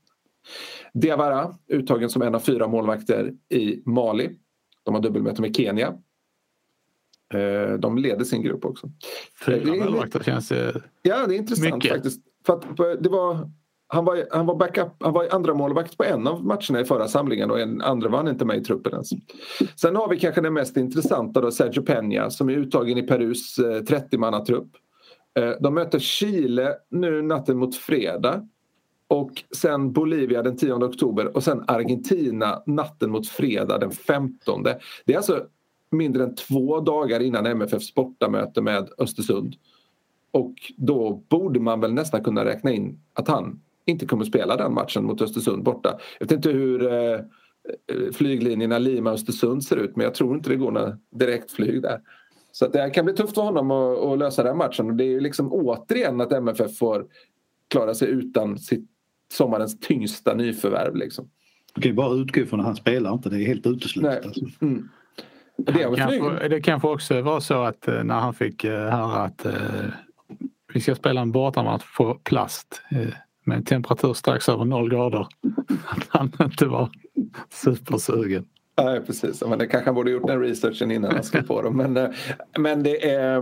Diawara 0.94 1.54
uttagen 1.68 2.10
som 2.10 2.22
en 2.22 2.34
av 2.34 2.40
fyra 2.40 2.68
målvakter 2.68 3.32
i 3.48 3.82
Mali. 3.86 4.30
De 4.82 4.94
har 4.94 5.02
dubbelmöte 5.02 5.40
med 5.42 5.56
Kenya. 5.56 5.94
Eh, 7.34 7.72
de 7.78 7.98
leder 7.98 8.24
sin 8.24 8.42
grupp 8.42 8.64
också. 8.64 8.90
Fyra 9.46 9.74
målvakter 9.74 10.20
känns 10.20 10.52
ju 10.52 10.72
Ja, 11.02 11.26
det 11.26 11.34
är 11.34 11.38
intressant 11.38 11.74
mycket. 11.74 11.92
faktiskt. 11.92 12.20
För 12.46 12.96
det 13.02 13.08
var 13.08 13.50
han 13.92 14.04
var, 14.04 14.26
han 14.30 14.46
var 14.46 14.54
backup, 14.54 14.88
han 15.00 15.12
var 15.12 15.28
andra 15.30 15.54
målvakt 15.54 15.96
på 15.96 16.04
en 16.04 16.26
av 16.26 16.44
matcherna 16.44 16.80
i 16.80 16.84
förra 16.84 17.08
samlingen 17.08 17.50
och 17.50 17.60
en 17.60 17.82
andra 17.82 18.08
var 18.08 18.18
han 18.18 18.28
inte 18.28 18.44
med 18.44 18.56
i 18.56 18.64
truppen 18.64 18.92
ens. 18.92 19.10
Sen 19.76 19.96
har 19.96 20.08
vi 20.08 20.18
kanske 20.18 20.40
den 20.40 20.52
mest 20.52 20.76
intressanta 20.76 21.40
då, 21.40 21.50
Sergio 21.50 21.82
Peña 21.82 22.30
som 22.30 22.48
är 22.48 22.52
uttagen 22.52 22.98
i 22.98 23.02
Perus 23.02 23.58
eh, 23.58 23.62
30-mannatrupp. 23.62 24.68
Eh, 25.38 25.50
de 25.60 25.74
möter 25.74 25.98
Chile 25.98 26.74
nu 26.90 27.22
natten 27.22 27.58
mot 27.58 27.76
fredag 27.76 28.48
och 29.08 29.44
sen 29.56 29.92
Bolivia 29.92 30.42
den 30.42 30.56
10 30.56 30.74
oktober 30.74 31.36
och 31.36 31.44
sen 31.44 31.64
Argentina 31.66 32.62
natten 32.66 33.10
mot 33.10 33.28
fredag 33.28 33.78
den 33.78 33.90
15. 33.90 34.62
Det 34.62 35.12
är 35.12 35.16
alltså 35.16 35.46
mindre 35.90 36.24
än 36.24 36.34
två 36.34 36.80
dagar 36.80 37.20
innan 37.20 37.46
MFFs 37.46 37.94
bortamöte 37.94 38.62
med 38.62 38.88
Östersund. 38.98 39.56
Och 40.30 40.54
då 40.76 41.22
borde 41.28 41.60
man 41.60 41.80
väl 41.80 41.92
nästan 41.92 42.24
kunna 42.24 42.44
räkna 42.44 42.70
in 42.70 43.00
att 43.14 43.28
han 43.28 43.60
inte 43.86 44.06
kommer 44.06 44.24
spela 44.24 44.56
den 44.56 44.74
matchen 44.74 45.04
mot 45.04 45.22
Östersund 45.22 45.64
borta. 45.64 45.98
Jag 46.18 46.26
vet 46.26 46.32
inte 46.32 46.50
hur 46.50 46.92
eh, 46.92 47.20
flyglinjerna 48.12 48.78
Lima-Östersund 48.78 49.64
ser 49.64 49.76
ut 49.76 49.96
men 49.96 50.04
jag 50.04 50.14
tror 50.14 50.36
inte 50.36 50.50
det 50.50 50.56
går 50.56 50.70
några 50.70 50.98
direktflyg 51.10 51.82
där. 51.82 52.00
Så 52.52 52.68
det 52.68 52.90
kan 52.90 53.04
bli 53.04 53.14
tufft 53.14 53.34
för 53.34 53.42
honom 53.42 53.70
att, 53.70 53.98
att 53.98 54.18
lösa 54.18 54.42
den 54.42 54.56
matchen 54.56 54.86
och 54.86 54.94
det 54.94 55.04
är 55.04 55.08
ju 55.08 55.20
liksom 55.20 55.52
återigen 55.52 56.20
att 56.20 56.32
MFF 56.32 56.78
får 56.78 57.06
klara 57.68 57.94
sig 57.94 58.08
utan 58.08 58.58
sitt 58.58 58.90
sommarens 59.32 59.80
tyngsta 59.80 60.34
nyförvärv. 60.34 60.96
Liksom. 60.96 61.30
Du 61.74 61.80
kan 61.80 61.90
ju 61.90 61.96
bara 61.96 62.14
utgå 62.14 62.46
från 62.46 62.60
att 62.60 62.66
han 62.66 62.76
spelar 62.76 63.12
inte, 63.12 63.28
det 63.28 63.36
är 63.36 63.46
helt 63.46 63.66
uteslutet. 63.66 64.26
Alltså. 64.26 64.44
Mm. 64.60 64.88
Det, 65.56 65.96
kanske, 65.96 66.48
det 66.48 66.60
kanske 66.60 66.88
också 66.88 67.22
var 67.22 67.40
så 67.40 67.62
att 67.62 67.88
eh, 67.88 68.04
när 68.04 68.20
han 68.20 68.34
fick 68.34 68.64
eh, 68.64 68.72
höra 68.72 69.22
att 69.22 69.46
eh, 69.46 69.52
vi 70.74 70.80
ska 70.80 70.94
spela 70.94 71.20
en 71.20 71.32
bortamatch 71.32 71.96
på 71.96 72.14
plast 72.14 72.82
eh, 72.90 73.14
med 73.44 73.56
en 73.56 73.64
temperatur 73.64 74.14
strax 74.14 74.48
över 74.48 74.64
noll 74.64 74.90
grader. 74.90 75.26
Att 75.84 76.06
han 76.08 76.32
inte 76.40 76.66
var 76.66 76.90
supersugen. 77.50 78.46
Nej 78.82 79.00
precis, 79.00 79.42
men 79.46 79.58
det 79.58 79.66
kanske 79.66 79.88
han 79.88 79.94
borde 79.94 80.10
gjort 80.10 80.26
den 80.26 80.40
researchen 80.40 80.90
innan 80.90 81.14
han 81.14 81.24
skrev 81.24 81.46
på 81.46 81.62
dem. 81.62 81.76
Men, 81.76 81.96
eh, 81.96 82.10
men 82.58 82.82
det 82.82 83.10
är, 83.10 83.40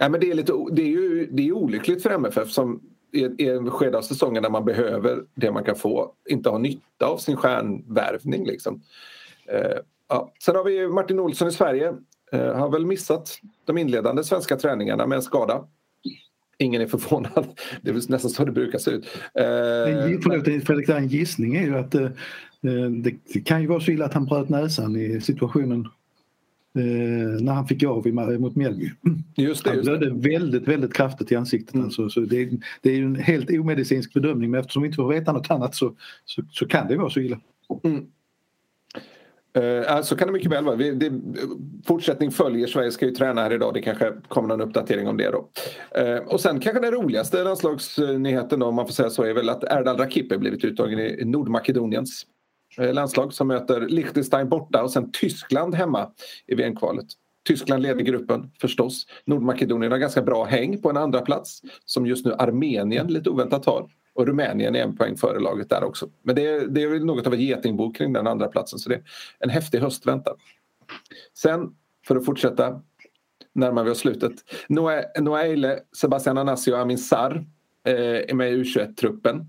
nej, 0.00 0.10
men 0.10 0.20
det 0.20 0.30
är, 0.30 0.34
lite, 0.34 0.52
det 0.72 0.82
är 0.82 0.88
ju 0.88 1.28
det 1.32 1.48
är 1.48 1.52
olyckligt 1.52 2.02
för 2.02 2.10
MFF 2.10 2.50
som 2.50 2.80
i 3.12 3.48
en 3.48 3.70
skede 3.70 3.98
av 3.98 4.02
säsongen 4.02 4.42
när 4.42 4.50
man 4.50 4.64
behöver 4.64 5.24
det 5.34 5.52
man 5.52 5.64
kan 5.64 5.76
få 5.76 6.12
inte 6.28 6.50
ha 6.50 6.58
nytta 6.58 7.06
av 7.06 7.16
sin 7.16 7.36
stjärnvärvning. 7.36 8.46
Liksom. 8.46 8.82
Eh, 9.46 9.78
ja. 10.08 10.32
Sen 10.44 10.56
har 10.56 10.64
vi 10.64 10.88
Martin 10.88 11.20
Olsson 11.20 11.48
i 11.48 11.52
Sverige. 11.52 11.94
Han 12.32 12.60
har 12.60 12.70
väl 12.70 12.86
missat 12.86 13.38
de 13.64 13.78
inledande 13.78 14.24
svenska 14.24 14.56
träningarna 14.56 15.06
med 15.06 15.16
en 15.16 15.22
skada. 15.22 15.64
Ingen 16.58 16.82
är 16.82 16.86
förvånad. 16.86 17.46
Det 17.82 17.90
är 17.90 17.94
nästan 17.94 18.30
så 18.30 18.44
det 18.44 18.52
brukar 18.52 18.78
se 18.78 18.90
ut. 18.90 19.04
Eh, 19.34 20.20
Förlåt 20.22 20.64
Fredrik, 20.66 20.88
en 20.88 21.08
gissning 21.08 21.56
är 21.56 21.62
ju 21.62 21.78
att 21.78 21.94
eh, 21.94 22.10
det 23.02 23.40
kan 23.44 23.60
ju 23.60 23.66
vara 23.66 23.80
så 23.80 23.90
illa 23.90 24.04
att 24.04 24.14
han 24.14 24.24
bröt 24.24 24.48
näsan 24.48 24.96
i 24.96 25.20
situationen 25.20 25.88
Eh, 26.78 27.42
när 27.42 27.52
han 27.52 27.66
fick 27.66 27.82
av 27.82 28.06
mot 28.40 28.56
Mjällby. 28.56 28.90
Just 29.36 29.64
det, 29.64 29.70
han 29.70 29.80
blödde 29.80 30.10
väldigt, 30.10 30.68
väldigt 30.68 30.94
kraftigt 30.94 31.32
i 31.32 31.36
ansiktet. 31.36 31.74
Mm. 31.74 31.84
Alltså, 31.84 32.08
så 32.08 32.20
det, 32.20 32.50
det 32.82 32.90
är 32.90 33.02
en 33.02 33.16
helt 33.16 33.50
omedicinsk 33.50 34.14
bedömning 34.14 34.50
men 34.50 34.60
eftersom 34.60 34.82
vi 34.82 34.86
inte 34.86 34.96
får 34.96 35.08
veta 35.08 35.32
något 35.32 35.50
annat 35.50 35.74
så, 35.74 35.94
så, 36.24 36.42
så 36.50 36.66
kan 36.66 36.88
det 36.88 36.96
vara 36.96 37.10
så 37.10 37.20
illa. 37.20 37.40
Mm. 37.84 38.06
Uh, 39.58 40.02
så 40.02 40.16
kan 40.16 40.28
det 40.28 40.32
mycket 40.32 40.52
väl 40.52 40.64
vara. 40.64 40.76
Vi, 40.76 40.90
det, 40.90 41.12
fortsättning 41.86 42.30
följer. 42.30 42.66
Sverige 42.66 42.90
ska 42.90 43.06
ju 43.06 43.14
träna 43.14 43.42
här 43.42 43.52
idag. 43.52 43.74
Det 43.74 43.82
kanske 43.82 44.12
kommer 44.28 44.48
någon 44.48 44.60
uppdatering 44.60 45.08
om 45.08 45.16
det 45.16 45.30
då. 45.30 45.48
Uh, 46.02 46.18
och 46.18 46.40
sen 46.40 46.60
kanske 46.60 46.80
den 46.80 46.92
roligaste 46.92 47.44
landslagsnyheten 47.44 48.60
då, 48.60 48.66
om 48.66 48.74
man 48.74 48.86
får 48.86 48.92
säga 48.92 49.10
så 49.10 49.22
är 49.22 49.34
väl 49.34 49.48
att 49.48 49.64
Erdal 49.64 49.96
Rakipi 49.96 50.38
blivit 50.38 50.64
uttagen 50.64 50.98
i 50.98 51.24
Nordmakedoniens 51.24 52.26
Eh, 52.78 52.94
landslag 52.94 53.32
som 53.32 53.48
möter 53.48 53.80
Liechtenstein 53.80 54.48
borta 54.48 54.82
och 54.82 54.90
sen 54.90 55.10
Tyskland 55.12 55.74
hemma 55.74 56.10
i 56.46 56.54
VM-kvalet. 56.54 57.06
Tyskland 57.48 57.82
leder 57.82 57.94
mm. 57.94 58.04
gruppen 58.04 58.50
förstås. 58.60 59.06
Nordmakedonien 59.26 59.92
har 59.92 59.98
ganska 59.98 60.22
bra 60.22 60.44
häng 60.44 60.82
på 60.82 60.90
en 60.90 60.96
andra 60.96 61.20
plats 61.20 61.60
som 61.84 62.06
just 62.06 62.26
nu 62.26 62.32
Armenien 62.32 63.06
lite 63.06 63.30
oväntat 63.30 63.66
har. 63.66 63.86
Och 64.14 64.26
Rumänien 64.26 64.74
är 64.74 64.82
en 64.82 64.96
poäng 64.96 65.16
före 65.16 65.40
laget 65.40 65.68
där 65.68 65.84
också. 65.84 66.10
Men 66.22 66.34
det 66.34 66.46
är, 66.46 66.66
det 66.66 66.82
är 66.82 67.00
något 67.00 67.26
av 67.26 67.34
ett 67.34 67.40
getingbo 67.40 67.92
kring 67.92 68.12
den 68.12 68.26
andra 68.26 68.48
platsen 68.48 68.78
så 68.78 68.88
det 68.88 68.94
är 68.94 69.02
en 69.38 69.50
häftig 69.50 69.78
höst 69.78 70.06
väntar. 70.06 70.34
Sen, 71.38 71.76
för 72.06 72.16
att 72.16 72.24
fortsätta 72.24 72.82
närmar 73.52 73.84
vi 73.84 73.90
oss 73.90 73.98
slutet. 73.98 74.32
Noah 74.68 75.40
Eile, 75.40 75.80
Sebastian 75.96 76.38
Anassi 76.38 76.72
och 76.72 76.78
Amin 76.78 76.98
Sarr 76.98 77.46
eh, 77.84 77.94
är 78.30 78.34
med 78.34 78.52
i 78.52 78.62
U21-truppen. 78.62 79.46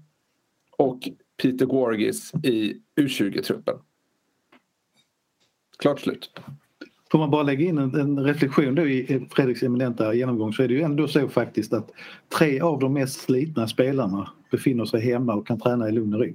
Och 0.77 0.99
Peter 1.41 1.65
Gorgis 1.65 2.31
i 2.43 2.81
U20-truppen. 2.95 3.75
Klart 5.77 5.99
slut. 5.99 6.39
Får 7.15 7.19
man 7.19 7.31
bara 7.31 7.43
lägga 7.43 7.65
in 7.65 7.77
en, 7.77 7.95
en, 7.95 8.19
reflektion 8.19 8.75
då 8.75 8.87
i 8.87 9.27
Fredriks 9.31 9.63
eminenta 9.63 10.13
genomgång 10.13 10.53
så 10.53 10.63
är 10.63 10.67
det 10.67 10.73
ju 10.73 10.81
ändå 10.81 11.07
så 11.07 11.27
faktiskt 11.27 11.73
att 11.73 11.91
tre 12.37 12.59
av 12.59 12.79
de 12.79 12.93
mest 12.93 13.21
slitna 13.21 13.67
spelarna 13.67 14.29
befinner 14.51 14.85
sig 14.85 15.01
hemma 15.01 15.33
och 15.33 15.47
kan 15.47 15.59
träna 15.59 15.89
i 15.89 15.91
lugn 15.91 16.13
och 16.13 16.19
ro. 16.19 16.33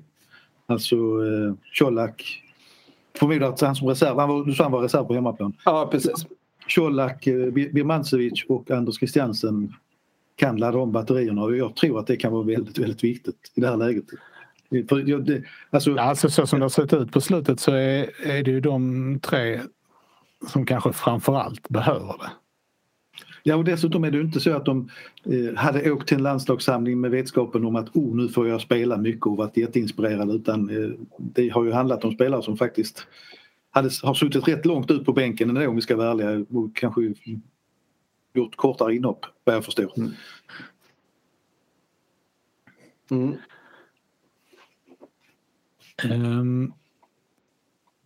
Alltså 0.67 0.97
eh, 0.97 1.55
Colak, 1.79 2.43
förmodar 3.19 3.49
att 3.49 3.61
han 3.61 3.77
som 3.77 3.89
reserv, 3.89 4.19
han 4.19 4.29
var, 4.29 4.45
du 4.45 4.55
sa 4.55 4.63
han 4.63 4.73
var 4.73 4.83
reserv 4.83 5.05
på 5.05 5.15
hemmaplan. 5.15 5.53
Ja 5.65 5.89
precis. 5.93 6.27
Colak, 6.75 7.27
eh, 7.27 7.51
Birmancevic 7.51 8.45
och 8.49 8.71
Anders 8.71 8.99
Christiansen 8.99 9.75
kan 10.37 10.57
ladda 10.57 10.79
om 10.79 10.93
batterierna 10.93 11.43
och 11.43 11.57
jag 11.57 11.77
tror 11.77 11.99
att 11.99 12.07
det 12.07 12.17
kan 12.17 12.33
vara 12.33 12.43
väldigt, 12.43 12.79
väldigt 12.79 13.05
viktigt 13.05 13.53
i 13.55 13.61
det 13.61 13.69
här 13.69 13.77
läget. 13.77 14.05
Det, 14.71 15.43
alltså... 15.71 15.95
alltså 15.97 16.31
så 16.31 16.47
som 16.47 16.59
det 16.59 16.65
har 16.65 16.71
sett 16.71 16.93
ut 16.93 17.13
på 17.13 17.21
slutet 17.21 17.61
så 17.61 17.73
är, 17.73 18.27
är 18.27 18.43
det 18.43 18.51
ju 18.51 18.61
de 18.61 19.19
tre 19.23 19.61
som 20.47 20.67
kanske 20.67 20.93
framförallt 20.93 21.69
behöver 21.69 22.19
det. 22.19 22.31
Ja 23.43 23.57
och 23.57 23.65
dessutom 23.65 24.05
är 24.05 24.11
det 24.11 24.21
inte 24.21 24.41
så 24.41 24.57
att 24.57 24.65
de 24.65 24.91
eh, 25.25 25.55
hade 25.57 25.91
åkt 25.91 26.09
till 26.09 26.17
en 26.17 26.23
landslagssamling 26.23 27.01
med 27.01 27.11
vetskapen 27.11 27.65
om 27.65 27.77
att 27.77 27.97
oh, 27.97 28.17
nu 28.17 28.29
får 28.29 28.49
jag 28.49 28.61
spela 28.61 28.97
mycket 28.97 29.27
och 29.27 29.37
varit 29.37 29.57
jätteinspirerad 29.57 30.31
utan 30.31 30.71
eh, 30.71 30.91
det 31.19 31.49
har 31.49 31.65
ju 31.65 31.73
handlat 31.73 32.05
om 32.05 32.13
spelare 32.13 32.43
som 32.43 32.57
faktiskt 32.57 33.07
hade, 33.71 33.91
har 34.03 34.15
suttit 34.15 34.49
rätt 34.49 34.67
långt 34.67 34.91
ut 34.91 35.05
på 35.05 35.13
bänken 35.13 35.49
ändå 35.49 35.69
om 35.69 35.77
vi 35.77 35.83
ska 35.83 35.97
vara 35.97 36.11
ärliga 36.11 36.47
och 36.51 36.77
kanske 36.77 37.15
gjort 38.35 38.57
kortare 38.57 38.95
inhopp 38.95 39.27
vad 39.45 39.57
jag 39.57 39.65
förstår. 39.65 39.93
Mm. 39.97 40.13
Mm. 43.11 43.37
Um, 46.05 46.73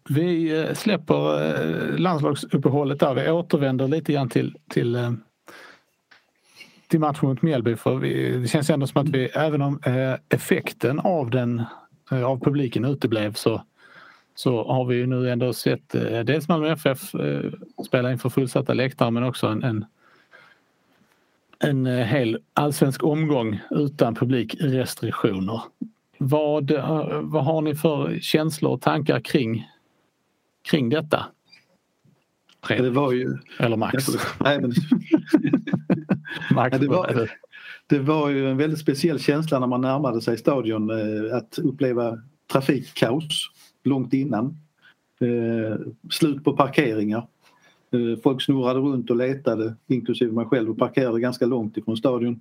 vi 0.08 0.60
eh, 0.60 0.74
släpper 0.74 1.42
eh, 1.42 1.98
landslagsuppehållet 1.98 3.00
där. 3.00 3.14
Vi 3.14 3.30
återvänder 3.30 3.88
lite 3.88 4.12
grann 4.12 4.28
till, 4.28 4.56
till, 4.70 4.94
eh, 4.94 5.12
till 6.88 7.00
matchen 7.00 7.28
mot 7.28 7.42
Mjällby. 7.42 7.76
För 7.76 7.96
vi, 7.96 8.38
det 8.38 8.48
känns 8.48 8.70
ändå 8.70 8.86
som 8.86 9.02
att 9.02 9.08
vi, 9.08 9.24
även 9.24 9.62
om 9.62 9.80
effekten 10.28 11.00
av 11.00 11.30
den 11.30 11.62
av 12.10 12.40
publiken 12.40 12.84
uteblev 12.84 13.32
så, 13.32 13.62
så 14.34 14.64
har 14.64 14.84
vi 14.84 14.96
ju 14.96 15.06
nu 15.06 15.30
ändå 15.30 15.52
sett 15.52 15.88
dels 16.24 16.48
Malmö 16.48 16.72
FF 16.72 17.00
spela 17.86 18.12
inför 18.12 18.28
fullsatta 18.28 18.74
läktare 18.74 19.10
men 19.10 19.24
också 19.24 19.46
en, 19.46 19.62
en, 19.62 19.84
en 21.58 21.86
hel 21.86 22.38
allsvensk 22.52 23.04
omgång 23.04 23.60
utan 23.70 24.14
publikrestriktioner. 24.14 25.62
Vad, 26.18 26.70
vad 27.22 27.44
har 27.44 27.60
ni 27.60 27.74
för 27.74 28.18
känslor 28.20 28.72
och 28.72 28.80
tankar 28.80 29.20
kring, 29.20 29.66
kring 30.70 30.88
detta? 30.88 31.26
Det 32.68 32.90
var 32.90 33.12
ju... 33.12 33.38
Eller 33.58 33.76
Max? 33.76 34.06
Nej, 34.40 34.60
men... 34.60 34.72
Max 36.54 36.78
det, 36.78 36.88
var, 36.88 37.30
det 37.86 37.98
var 37.98 38.28
ju 38.28 38.50
en 38.50 38.56
väldigt 38.56 38.78
speciell 38.78 39.20
känsla 39.20 39.58
när 39.58 39.66
man 39.66 39.80
närmade 39.80 40.20
sig 40.20 40.38
stadion 40.38 40.90
eh, 40.90 41.36
att 41.36 41.58
uppleva 41.58 42.18
trafikkaos 42.52 43.50
långt 43.84 44.12
innan. 44.12 44.58
Eh, 45.20 45.78
slut 46.10 46.44
på 46.44 46.56
parkeringar. 46.56 47.26
Folk 48.22 48.42
snurrade 48.42 48.80
runt 48.80 49.10
och 49.10 49.16
letade, 49.16 49.74
inklusive 49.86 50.32
mig 50.32 50.46
själv, 50.46 50.70
och 50.70 50.78
parkerade 50.78 51.20
ganska 51.20 51.46
långt 51.46 51.76
ifrån 51.76 51.96
stadion. 51.96 52.40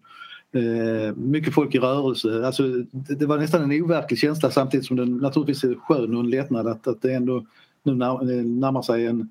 Eh, 0.51 1.15
mycket 1.15 1.53
folk 1.53 1.75
i 1.75 1.79
rörelse. 1.79 2.45
Alltså, 2.45 2.63
det, 2.91 3.15
det, 3.15 3.25
var 3.25 3.37
nästan 3.37 3.71
en 3.71 3.83
overklig 3.83 4.19
känsla 4.19 4.51
samtidigt 4.51 4.85
som 4.85 4.97
den 4.97 5.17
naturligtvis 5.17 5.63
är 5.63 5.75
skön 5.75 6.15
och 6.15 6.19
en 6.19 6.29
lättnad 6.29 6.67
att, 6.67 6.87
att 6.87 7.01
det 7.01 7.13
ändå 7.13 7.45
nu 7.83 7.95
när, 7.95 8.37
eh, 8.37 8.45
närmar 8.45 8.81
sig 8.81 9.05
en, 9.05 9.29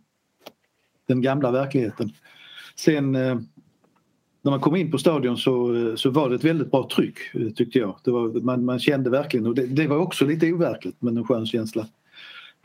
den 1.06 1.22
gamla 1.22 1.50
verkligheten. 1.50 2.12
Sen 2.76 3.14
eh, 3.14 3.38
när 4.42 4.50
man 4.50 4.60
kom 4.60 4.76
in 4.76 4.90
på 4.90 4.98
stadion 4.98 5.36
så, 5.36 5.74
så 5.96 6.10
var 6.10 6.28
det 6.28 6.34
ett 6.34 6.44
väldigt 6.44 6.70
bra 6.70 6.88
tryck 6.96 7.18
eh, 7.34 7.48
tyckte 7.48 7.78
jag. 7.78 7.96
Det 8.04 8.10
var, 8.10 8.40
man, 8.40 8.64
man 8.64 8.78
kände 8.78 9.10
verkligen 9.10 9.46
och 9.46 9.54
det, 9.54 9.66
det, 9.66 9.86
var 9.86 9.96
också 9.96 10.24
lite 10.24 10.52
overkligt 10.52 10.96
men 10.98 11.16
en 11.16 11.24
skön 11.24 11.46
känsla. 11.46 11.86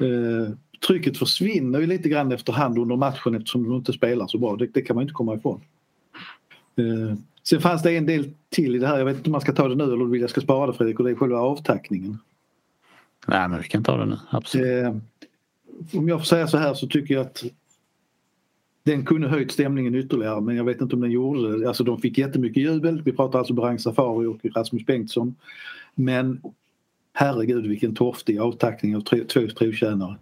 Eh, 0.02 0.54
trycket 0.88 1.18
försvinner 1.18 1.80
ju 1.80 1.88
lite 1.88 2.10
grann 2.10 2.32
efterhand 2.32 2.78
under 2.78 2.96
matchen 2.96 3.36
eftersom 3.36 3.64
de 3.64 3.76
inte 3.76 3.94
spelar 3.94 4.28
så 4.28 4.38
bra. 4.38 4.56
Det, 4.56 4.68
det 4.74 4.82
kan 4.82 4.96
man 4.96 5.02
inte 5.02 5.14
komma 5.14 5.36
ifrån. 5.36 5.62
Eh, 6.76 7.18
Sen 7.50 7.62
fanns 7.62 7.84
det 7.84 7.98
en 7.98 8.06
del 8.06 8.34
till 8.50 8.76
i 8.76 8.80
det 8.80 8.88
här. 8.88 8.98
Jag 8.98 9.06
vet 9.06 9.18
inte 9.18 9.28
om 9.28 9.32
man 9.32 9.42
ska 9.42 9.52
ta 9.52 9.68
det 9.68 9.76
nu 9.76 9.84
eller 9.84 10.06
vill 10.06 10.22
jag 10.22 10.30
ska 10.30 10.42
spara 10.42 10.72
det 10.72 10.78
Fredrik 10.78 11.00
och 11.00 11.06
det 11.06 11.12
är 11.12 11.16
själva 11.16 11.40
avtackningen. 11.40 12.18
Nej 13.28 13.50
men 13.50 13.62
vi 13.62 13.68
kan 13.68 13.84
ta 13.84 13.98
det 13.98 14.06
nu, 14.06 14.18
absolut. 14.30 14.84
Eh, 14.84 14.96
om 15.94 16.08
jag 16.08 16.20
får 16.20 16.26
säga 16.26 16.48
så 16.48 16.58
här 16.58 16.74
så 16.74 16.88
tycker 16.88 17.14
jag 17.14 17.22
att 17.22 17.44
den 18.84 19.06
kunde 19.06 19.28
höjt 19.28 19.52
stämningen 19.52 19.96
ytterligare 19.96 20.42
men 20.42 20.56
jag 20.56 20.64
vet 20.64 20.82
inte 20.82 20.96
om 20.96 21.02
den 21.02 21.12
gjorde 21.12 21.60
det. 21.60 21.68
Alltså 21.68 21.84
de 21.84 22.02
fick 22.02 22.18
jättemycket 22.18 22.64
jubel. 22.64 23.02
Vi 23.06 23.12
pratar 23.12 23.40
alltså 23.40 23.54
Berang 23.54 23.80
Safari 23.80 24.26
och 24.26 24.40
Rasmus 24.56 24.86
Bengtsson. 24.86 25.36
Men 25.96 26.42
herregud 27.14 27.68
vilken 27.68 27.96
torftig 27.96 28.40
avtackning 28.40 28.96
av 28.96 29.02
två 29.02 29.18
trotjänare. 29.28 30.18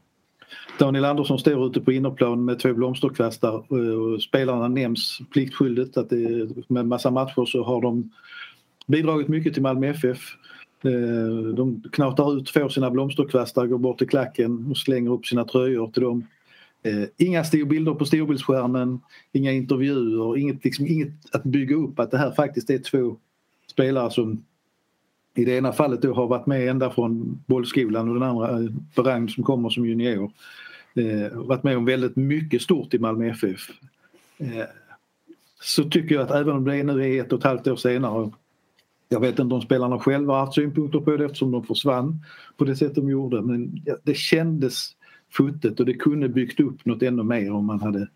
Daniel 0.80 1.06
Andersson 1.06 1.40
står 1.40 1.68
ute 1.68 1.82
på 1.82 1.92
innerplan 1.92 2.46
med 2.46 2.60
två 2.60 2.74
blomsterkvastar 2.74 3.54
eh, 3.54 3.94
och 3.94 4.22
spelarna 4.22 4.68
nämns 4.68 5.20
pliktskyldigt 5.32 5.98
att 5.98 6.10
det, 6.10 6.50
med 6.68 6.88
massa 6.88 7.12
matcher 7.12 7.46
så 7.46 7.64
har 7.64 7.82
de 7.82 8.12
bidragit 8.88 9.28
mycket 9.28 9.54
till 9.54 9.64
Malmö 9.64 9.88
FF. 9.88 10.20
Eh, 10.88 11.54
de 11.54 11.84
knatar 11.92 12.38
ut, 12.38 12.50
får 12.50 12.70
sina 12.70 12.92
blomsterkvastar, 12.92 13.68
går 13.68 13.78
bort 13.78 13.98
till 13.98 14.10
klacken 14.10 14.68
och 14.72 14.78
slänger 14.78 15.12
upp 15.12 15.26
sina 15.26 15.46
tröjor 15.46 15.92
till 15.92 16.04
dem. 16.04 16.28
Eh, 16.84 17.04
inga 17.18 17.44
bilder 17.66 17.94
på 17.94 18.06
storbildsskärmen, 18.06 19.00
inga 19.32 19.52
intervjuer, 19.52 20.38
inget, 20.38 20.64
liksom, 20.64 20.88
inget 20.88 21.14
att 21.32 21.44
bygga 21.44 21.76
upp 21.76 22.00
att 22.00 22.12
det 22.12 22.18
här 22.18 22.32
faktiskt 22.32 22.70
är 22.70 22.78
två 22.78 23.18
spelare 23.68 24.12
som 24.12 24.44
i 25.36 25.46
det 25.46 25.58
ena 25.58 25.74
fallet 25.74 26.02
då 26.02 26.14
har 26.14 26.28
varit 26.28 26.46
med 26.46 26.70
ända 26.70 26.92
från 26.92 27.44
bollskolan 27.46 28.08
och 28.08 28.14
den 28.14 28.24
andra 28.24 28.50
eh, 28.50 28.70
Berang 28.96 29.30
som 29.30 29.44
kommer 29.44 29.70
som 29.70 29.86
junior. 29.86 30.32
Eh, 30.96 31.38
varit 31.38 31.64
med 31.64 31.78
om 31.78 31.86
väldigt 31.86 32.16
mycket 32.16 32.62
stort 32.62 32.94
i 32.94 33.00
Malmö 33.00 33.30
FF. 33.30 33.70
Eh, 34.38 34.66
så 35.62 35.90
tycker 35.90 36.16
jag 36.16 36.24
att 36.24 36.32
även 36.32 36.56
om 36.56 36.64
det 36.64 36.84
nu 36.84 37.16
är 37.16 37.24
ett 37.24 37.34
och 37.34 37.40
ett 37.40 37.46
halvt 37.46 37.68
år 37.68 37.76
senare 37.76 38.32
jag 39.16 39.20
vet 39.20 39.40
inte 39.40 39.56
om 39.56 39.62
spelarna 39.62 40.00
själva 40.00 40.34
har 40.34 40.40
haft 40.40 40.54
synpunkter 40.54 41.00
på 41.00 41.18
det 41.18 41.26
eftersom 41.26 41.52
de 41.52 41.64
försvann 41.64 42.20
på 42.58 42.66
det 42.66 42.76
sätt 42.76 42.96
de 42.96 43.10
gjorde 43.10 43.42
men 43.42 43.82
det 44.04 44.18
kändes 44.18 44.90
futtigt 45.32 45.80
och 45.80 45.86
det 45.86 45.94
kunde 45.94 46.30
byggt 46.30 46.60
upp 46.60 46.86
något 46.86 47.04
ännu 47.04 47.24
mer 47.24 47.52
om 47.52 47.66
man 47.66 47.82
hade 47.82 48.08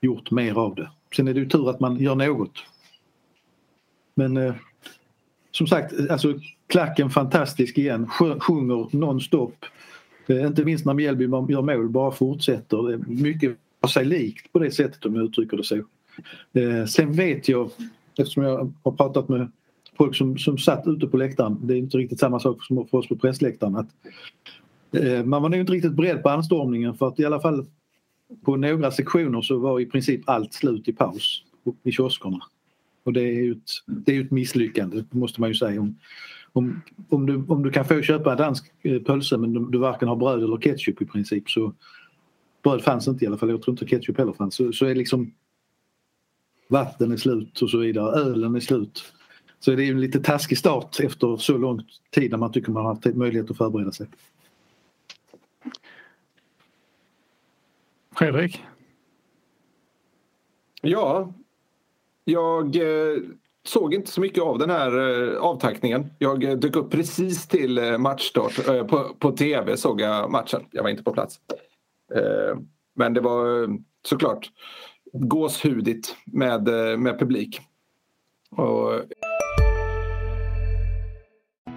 gjort 0.00 0.30
mer 0.30 0.58
av 0.58 0.74
det. 0.74 0.90
Sen 1.16 1.28
är 1.28 1.34
det 1.34 1.40
ju 1.40 1.48
tur 1.48 1.70
att 1.70 1.80
man 1.80 1.96
gör 1.96 2.14
något. 2.14 2.58
Men 4.14 4.36
eh, 4.36 4.54
som 5.50 5.66
sagt, 5.66 6.10
alltså 6.10 6.34
klacken 6.66 7.10
fantastisk 7.10 7.78
igen, 7.78 8.08
sjunger 8.40 8.96
nonstop. 8.96 9.64
Eh, 10.26 10.46
inte 10.46 10.64
minst 10.64 10.86
när 10.86 10.94
Mjällby 10.94 11.24
gör 11.24 11.62
mål, 11.62 11.88
bara 11.88 12.10
fortsätter. 12.10 12.88
Det 12.88 12.94
är 12.94 13.22
mycket 13.22 13.56
sig 13.88 14.04
likt 14.04 14.52
på 14.52 14.58
det 14.58 14.70
sättet 14.70 15.06
om 15.06 15.14
jag 15.14 15.24
uttrycker 15.24 15.56
det 15.56 15.64
så. 15.64 15.76
Eh, 16.52 16.84
sen 16.86 17.12
vet 17.12 17.48
jag, 17.48 17.70
eftersom 18.18 18.42
jag 18.42 18.72
har 18.82 18.92
pratat 18.92 19.28
med 19.28 19.50
folk 19.96 20.16
som, 20.16 20.38
som 20.38 20.58
satt 20.58 20.86
ute 20.86 21.06
på 21.06 21.16
läktaren, 21.16 21.58
det 21.62 21.74
är 21.74 21.78
inte 21.78 21.98
riktigt 21.98 22.20
samma 22.20 22.40
sak 22.40 22.64
som 22.64 22.86
för 22.86 22.98
oss 22.98 23.08
på 23.08 23.16
pressläktaren, 23.16 23.76
att 23.76 23.88
eh, 24.92 25.24
man 25.24 25.42
var 25.42 25.48
nog 25.48 25.60
inte 25.60 25.72
riktigt 25.72 25.92
beredd 25.92 26.22
på 26.22 26.28
anstormningen 26.28 26.94
för 26.94 27.08
att 27.08 27.20
i 27.20 27.24
alla 27.24 27.40
fall 27.40 27.66
på 28.44 28.56
några 28.56 28.90
sektioner 28.90 29.40
så 29.40 29.58
var 29.58 29.80
i 29.80 29.86
princip 29.86 30.28
allt 30.28 30.54
slut 30.54 30.88
i 30.88 30.92
paus 30.92 31.42
i 31.82 31.92
kioskerna. 31.92 32.40
Och 33.04 33.12
det 33.12 33.20
är 33.20 33.42
ju 33.42 33.52
ett, 33.52 33.70
det 33.86 34.16
är 34.16 34.24
ett 34.24 34.30
misslyckande 34.30 35.04
måste 35.10 35.40
man 35.40 35.50
ju 35.50 35.54
säga. 35.54 35.80
Om, 35.80 35.98
om, 36.52 36.82
om, 37.08 37.26
du, 37.26 37.44
om 37.48 37.62
du 37.62 37.70
kan 37.70 37.84
få 37.84 38.02
köpa 38.02 38.32
en 38.32 38.38
dansk 38.38 38.72
eh, 38.82 39.02
pölse 39.02 39.38
men 39.38 39.52
du, 39.52 39.70
du 39.70 39.78
varken 39.78 40.08
har 40.08 40.16
bröd 40.16 40.42
eller 40.42 40.56
ketchup 40.56 41.02
i 41.02 41.06
princip 41.06 41.50
så 41.50 41.72
bröd 42.62 42.82
fanns 42.82 43.08
inte 43.08 43.24
i 43.24 43.28
alla 43.28 43.38
fall, 43.38 43.50
jag 43.50 43.62
tror 43.62 43.72
inte 43.72 43.86
ketchup 43.86 44.18
heller 44.18 44.32
fanns. 44.32 44.54
Så, 44.54 44.72
så 44.72 44.86
är 44.86 44.94
liksom 44.94 45.32
vatten 46.68 47.12
är 47.12 47.16
slut 47.16 47.62
och 47.62 47.70
så 47.70 47.78
vidare, 47.78 48.20
ölen 48.20 48.54
är 48.54 48.60
slut. 48.60 49.12
Så 49.60 49.70
det 49.70 49.84
är 49.84 49.90
en 49.90 50.00
lite 50.00 50.20
taskig 50.20 50.58
start 50.58 51.00
efter 51.00 51.36
så 51.36 51.58
lång 51.58 51.82
tid 52.10 52.30
när 52.30 52.38
man 52.38 52.52
tycker 52.52 52.72
man 52.72 52.84
har 52.84 52.94
haft 52.94 53.04
möjlighet 53.04 53.50
att 53.50 53.56
förbereda 53.56 53.92
sig. 53.92 54.06
Fredrik? 58.16 58.64
Ja, 60.82 61.32
jag 62.24 62.76
eh, 62.76 63.18
såg 63.64 63.94
inte 63.94 64.10
så 64.10 64.20
mycket 64.20 64.42
av 64.42 64.58
den 64.58 64.70
här 64.70 64.98
eh, 64.98 65.38
avtackningen. 65.38 66.10
Jag 66.18 66.44
eh, 66.44 66.56
dök 66.56 66.76
upp 66.76 66.90
precis 66.90 67.48
till 67.48 67.98
matchstart. 67.98 68.66
På, 68.88 69.16
på 69.18 69.32
tv 69.32 69.76
såg 69.76 70.00
jag 70.00 70.30
matchen. 70.30 70.60
Jag 70.70 70.82
var 70.82 70.90
inte 70.90 71.02
på 71.02 71.12
plats. 71.12 71.40
Men 72.94 73.14
det 73.14 73.20
var 73.20 73.68
såklart 74.06 74.50
gåshudigt 75.12 76.16
med, 76.26 76.64
med 76.98 77.18
publik. 77.18 77.60
Och... 78.50 78.92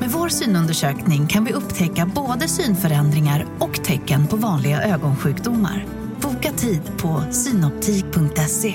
Med 0.00 0.10
vår 0.10 0.28
synundersökning 0.28 1.26
kan 1.26 1.44
vi 1.44 1.52
upptäcka 1.52 2.10
både 2.14 2.48
synförändringar 2.48 3.46
och 3.60 3.84
tecken 3.84 4.26
på 4.26 4.36
vanliga 4.36 4.82
ögonsjukdomar. 4.82 5.86
Boka 6.22 6.52
tid 6.52 6.82
på 7.02 7.32
synoptik.se. 7.32 8.74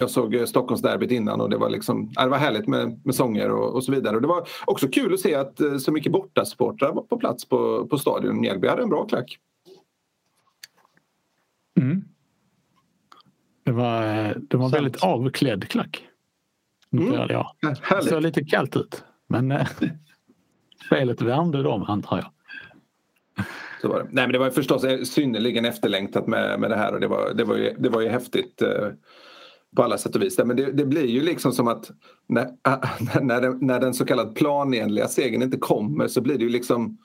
Jag 0.00 0.10
såg 0.10 0.34
eh, 0.34 0.44
Stockholmsderbyt 0.44 1.10
innan 1.10 1.40
och 1.40 1.50
det 1.50 1.56
var, 1.56 1.70
liksom, 1.70 2.12
det 2.12 2.28
var 2.28 2.38
härligt 2.38 2.66
med, 2.66 3.00
med 3.04 3.14
sånger 3.14 3.50
och, 3.50 3.74
och, 3.74 3.84
så 3.84 3.92
vidare. 3.92 4.16
Och 4.16 4.22
det 4.22 4.28
var 4.28 4.48
också 4.64 4.88
kul 4.88 5.14
att 5.14 5.20
se 5.20 5.34
att 5.34 5.60
eh, 5.60 5.76
så 5.76 5.92
mycket 5.92 6.12
bortasportrar 6.12 6.92
var 6.92 7.02
på 7.02 7.16
plats 7.18 7.48
på, 7.48 7.86
på 7.86 7.98
stadion. 7.98 8.40
Mjällby 8.40 8.68
hade 8.68 8.82
en 8.82 8.88
bra 8.88 9.06
klack. 9.06 9.38
Mm. 11.80 12.04
Det 13.64 13.72
var, 13.72 14.02
eh, 14.02 14.36
det 14.48 14.56
var 14.56 14.64
en 14.64 14.70
väldigt 14.70 15.02
avklädd 15.02 15.68
klack. 15.68 16.07
Mm. 16.92 17.14
Ja. 17.28 17.56
Det 17.90 18.02
såg 18.02 18.22
lite 18.22 18.44
kallt 18.44 18.76
ut 18.76 19.04
men 19.28 19.54
spelet 20.86 21.22
värmde 21.22 21.62
dem 21.62 21.82
antar 21.82 22.16
jag. 22.16 22.32
Så 23.82 23.88
var 23.88 23.98
det. 23.98 24.04
Nej 24.04 24.24
men 24.24 24.32
det 24.32 24.38
var 24.38 24.50
förstås 24.50 24.84
synnerligen 25.10 25.64
efterlängtat 25.64 26.26
med, 26.26 26.60
med 26.60 26.70
det 26.70 26.76
här 26.76 26.94
och 26.94 27.00
det 27.00 27.08
var, 27.08 27.34
det 27.34 27.44
var, 27.44 27.56
ju, 27.56 27.74
det 27.78 27.88
var 27.88 28.00
ju 28.00 28.08
häftigt 28.08 28.62
eh, 28.62 28.88
på 29.76 29.82
alla 29.82 29.98
sätt 29.98 30.16
och 30.16 30.22
vis. 30.22 30.38
Men 30.38 30.56
det, 30.56 30.72
det 30.72 30.84
blir 30.84 31.06
ju 31.06 31.20
liksom 31.20 31.52
som 31.52 31.68
att 31.68 31.90
när, 32.28 32.50
när, 33.22 33.40
den, 33.40 33.58
när 33.60 33.80
den 33.80 33.94
så 33.94 34.04
kallad 34.04 34.34
planenliga 34.34 35.08
segern 35.08 35.42
inte 35.42 35.56
kommer 35.56 36.08
så 36.08 36.20
blir 36.20 36.38
det 36.38 36.44
ju 36.44 36.50
liksom 36.50 36.98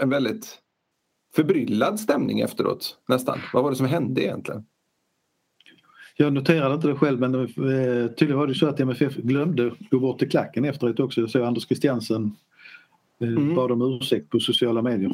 en 0.00 0.10
väldigt 0.10 0.58
förbryllad 1.34 2.00
stämning 2.00 2.40
efteråt 2.40 2.96
nästan. 3.08 3.38
Vad 3.52 3.62
var 3.62 3.70
det 3.70 3.76
som 3.76 3.86
hände 3.86 4.24
egentligen? 4.24 4.64
Jag 6.16 6.32
noterade 6.32 6.74
inte 6.74 6.88
det 6.88 6.94
själv 6.94 7.20
men 7.20 7.34
eh, 7.34 7.46
tydligen 8.08 8.38
var 8.38 8.46
det 8.46 8.54
så 8.54 8.66
att 8.66 8.80
MFF 8.80 9.16
glömde 9.16 9.72
gå 9.90 9.98
bort 9.98 10.18
till 10.18 10.30
klacken 10.30 10.64
efteråt 10.64 11.00
också. 11.00 11.20
Jag 11.20 11.30
såg 11.30 11.42
Anders 11.42 11.66
Christiansen 11.66 12.36
eh, 13.20 13.28
mm. 13.28 13.54
bad 13.54 13.72
om 13.72 13.82
ursäkt 13.82 14.30
på 14.30 14.40
sociala 14.40 14.82
medier. 14.82 15.12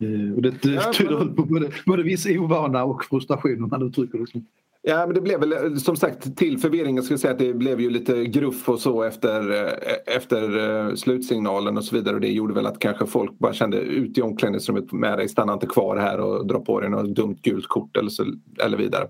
Eh, 0.00 0.34
och 0.34 0.42
det, 0.42 0.62
det 0.62 0.72
ja, 0.72 0.92
tyder 0.92 1.18
men... 1.18 1.34
på 1.34 1.44
både, 1.44 1.70
både 1.86 2.02
viss 2.02 2.26
ovana 2.26 2.84
och 2.84 3.04
frustration 3.04 3.64
om 3.64 3.70
man 3.70 3.82
uttrycker 3.82 4.18
det 4.18 4.26
som. 4.26 4.46
Ja 4.86 5.06
men 5.06 5.14
det 5.14 5.20
blev 5.20 5.40
väl 5.40 5.52
eh, 5.52 5.74
som 5.74 5.96
sagt 5.96 6.36
till 6.36 6.58
förvirringen 6.58 7.02
ska 7.02 7.12
jag 7.12 7.20
säga 7.20 7.32
att 7.32 7.38
det 7.38 7.54
blev 7.54 7.80
ju 7.80 7.90
lite 7.90 8.24
gruff 8.24 8.68
och 8.68 8.80
så 8.80 9.02
efter, 9.02 9.50
eh, 9.50 10.16
efter 10.16 10.58
eh, 10.58 10.94
slutsignalen 10.94 11.76
och 11.76 11.84
så 11.84 11.96
vidare 11.96 12.14
och 12.14 12.20
det 12.20 12.32
gjorde 12.32 12.54
väl 12.54 12.66
att 12.66 12.78
kanske 12.78 13.06
folk 13.06 13.38
bara 13.38 13.52
kände 13.52 13.76
ut 13.76 14.18
i 14.18 14.22
omklädningsrummet 14.22 14.92
med 14.92 15.18
dig, 15.18 15.28
stanna 15.28 15.52
inte 15.52 15.66
kvar 15.66 15.96
här 15.96 16.20
och 16.20 16.46
dra 16.46 16.60
på 16.60 16.80
dig 16.80 16.90
något 16.90 17.14
dumt 17.14 17.38
gult 17.42 17.68
kort 17.68 17.96
eller, 17.96 18.10
så, 18.10 18.24
eller 18.64 18.78
vidare. 18.78 19.08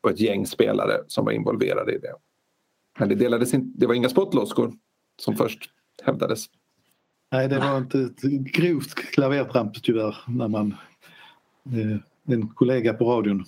Och 0.00 0.10
ett 0.10 0.20
gäng 0.20 0.46
spelare 0.46 0.92
som 1.06 1.24
var 1.24 1.32
involverade 1.32 1.92
i 1.92 1.98
det. 1.98 2.14
Men 2.98 3.08
det 3.08 3.14
delades 3.14 3.54
in, 3.54 3.72
det 3.76 3.86
var 3.86 3.94
inga 3.94 4.08
spottloskor 4.08 4.72
som 5.22 5.36
först 5.36 5.70
hävdades. 6.02 6.46
Nej, 7.32 7.48
det 7.48 7.58
var 7.58 7.78
inte 7.78 8.00
ett 8.00 8.22
grovt 8.52 8.94
klavertramp 8.94 9.82
tyvärr 9.82 10.16
när 10.28 10.48
man 10.48 10.74
eh, 11.66 12.34
en 12.34 12.48
kollega 12.48 12.94
på 12.94 13.04
radion 13.04 13.44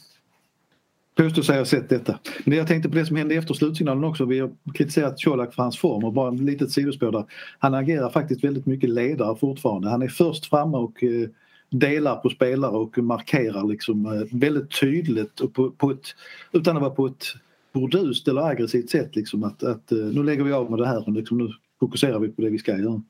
påstår 1.19 1.43
sig 1.43 1.59
ha 1.59 1.65
sett 1.65 1.89
detta. 1.89 2.19
Men 2.45 2.59
jag 2.59 2.67
tänkte 2.67 2.89
på 2.89 2.95
det 2.95 3.07
som 3.07 3.17
hände 3.17 3.35
efter 3.35 3.55
slutsignalen 3.55 4.05
också. 4.05 4.25
Vi 4.25 4.39
har 4.39 4.51
kritiserat 4.75 5.25
Colak 5.25 5.55
för 5.55 5.63
hans 5.63 5.79
form 5.79 6.05
och 6.05 6.13
bara 6.13 6.35
ett 6.35 6.41
litet 6.41 6.71
sidospår 6.71 7.13
där. 7.13 7.25
Han 7.59 7.75
agerar 7.75 8.11
faktiskt 8.11 8.45
väldigt 8.45 8.67
mycket 8.67 8.91
ledare 8.91 9.37
fortfarande. 9.37 9.89
Han 9.89 10.03
är 10.03 10.09
först 10.09 10.47
framme 10.47 10.77
och 10.77 11.05
eh, 11.05 11.29
delar 11.71 12.17
på 12.17 12.31
spelare 12.31 12.77
och 12.77 12.99
markerar 12.99 13.69
liksom 13.69 14.07
eh, 14.07 14.39
väldigt 14.39 14.81
tydligt 14.81 15.41
och 15.41 15.55
på, 15.55 15.71
på 15.71 15.91
ett, 15.91 16.15
utan 16.53 16.77
att 16.77 16.83
vara 16.83 16.95
på 16.95 17.07
ett 17.07 17.25
burdust 17.73 18.29
eller 18.29 18.43
aggressivt 18.43 18.91
sätt 18.91 19.17
liksom 19.17 19.45
att, 19.45 19.63
att 19.63 19.93
eh, 19.93 19.99
nu 19.99 20.23
lägger 20.23 20.45
vi 20.45 20.53
av 20.53 20.71
med 20.71 20.79
det 20.79 20.87
här 20.87 21.07
och 21.07 21.13
liksom, 21.13 21.39
nu 21.39 21.49
fokuserar 21.81 22.19
vi 22.19 22.29
på 22.29 22.43
det 22.43 22.51
vi 22.51 22.59
ska 22.59 22.79
göra. 22.79 23.03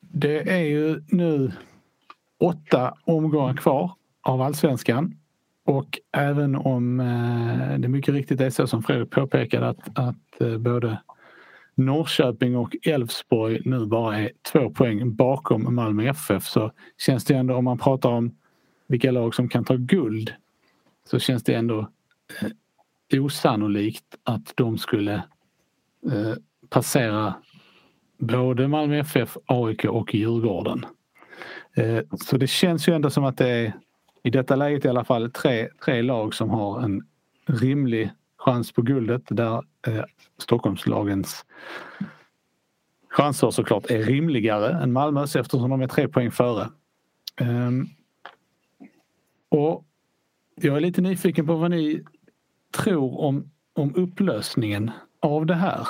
Det 0.00 0.50
är 0.50 0.64
ju 0.64 1.02
nu 1.08 1.52
åtta 2.38 2.94
omgångar 3.04 3.56
kvar 3.56 3.92
av 4.22 4.40
allsvenskan. 4.40 5.19
Och 5.70 5.98
även 6.12 6.56
om 6.56 7.00
eh, 7.00 7.78
det 7.78 7.88
mycket 7.88 8.14
riktigt 8.14 8.40
är 8.40 8.50
så 8.50 8.66
som 8.66 8.82
Fredrik 8.82 9.10
påpekade 9.10 9.68
att, 9.68 9.98
att 9.98 10.40
eh, 10.40 10.58
både 10.58 10.98
Norrköping 11.74 12.56
och 12.56 12.76
Elfsborg 12.82 13.60
nu 13.64 13.86
bara 13.86 14.18
är 14.18 14.32
två 14.52 14.70
poäng 14.70 15.14
bakom 15.14 15.74
Malmö 15.74 16.08
FF 16.08 16.44
så 16.44 16.72
känns 16.98 17.24
det 17.24 17.34
ändå 17.34 17.54
om 17.54 17.64
man 17.64 17.78
pratar 17.78 18.08
om 18.08 18.36
vilka 18.86 19.10
lag 19.10 19.34
som 19.34 19.48
kan 19.48 19.64
ta 19.64 19.76
guld 19.76 20.34
så 21.04 21.18
känns 21.18 21.42
det 21.42 21.54
ändå 21.54 21.90
eh, 23.10 23.24
osannolikt 23.24 24.16
att 24.22 24.52
de 24.54 24.78
skulle 24.78 25.14
eh, 26.12 26.34
passera 26.68 27.34
både 28.18 28.68
Malmö 28.68 28.98
FF, 28.98 29.36
AIK 29.46 29.84
och 29.84 30.14
Djurgården. 30.14 30.86
Eh, 31.74 32.00
så 32.16 32.36
det 32.36 32.46
känns 32.46 32.88
ju 32.88 32.94
ändå 32.94 33.10
som 33.10 33.24
att 33.24 33.36
det 33.36 33.48
är 33.48 33.72
i 34.22 34.30
detta 34.30 34.56
läget 34.56 34.84
i 34.84 34.88
alla 34.88 35.04
fall 35.04 35.30
tre, 35.30 35.68
tre 35.84 36.02
lag 36.02 36.34
som 36.34 36.50
har 36.50 36.80
en 36.80 37.06
rimlig 37.46 38.10
chans 38.36 38.72
på 38.72 38.82
guldet 38.82 39.22
där 39.28 39.62
eh, 39.86 40.04
Stockholmslagens 40.38 41.44
chanser 43.08 43.50
såklart 43.50 43.90
är 43.90 44.02
rimligare 44.02 44.82
än 44.82 44.92
Malmös 44.92 45.36
eftersom 45.36 45.70
de 45.70 45.80
är 45.80 45.88
tre 45.88 46.08
poäng 46.08 46.30
före. 46.30 46.68
Um, 47.40 47.88
och 49.48 49.84
jag 50.54 50.76
är 50.76 50.80
lite 50.80 51.00
nyfiken 51.00 51.46
på 51.46 51.54
vad 51.54 51.70
ni 51.70 52.04
tror 52.84 53.20
om, 53.20 53.50
om 53.72 53.94
upplösningen 53.94 54.90
av 55.20 55.46
det 55.46 55.54
här. 55.54 55.86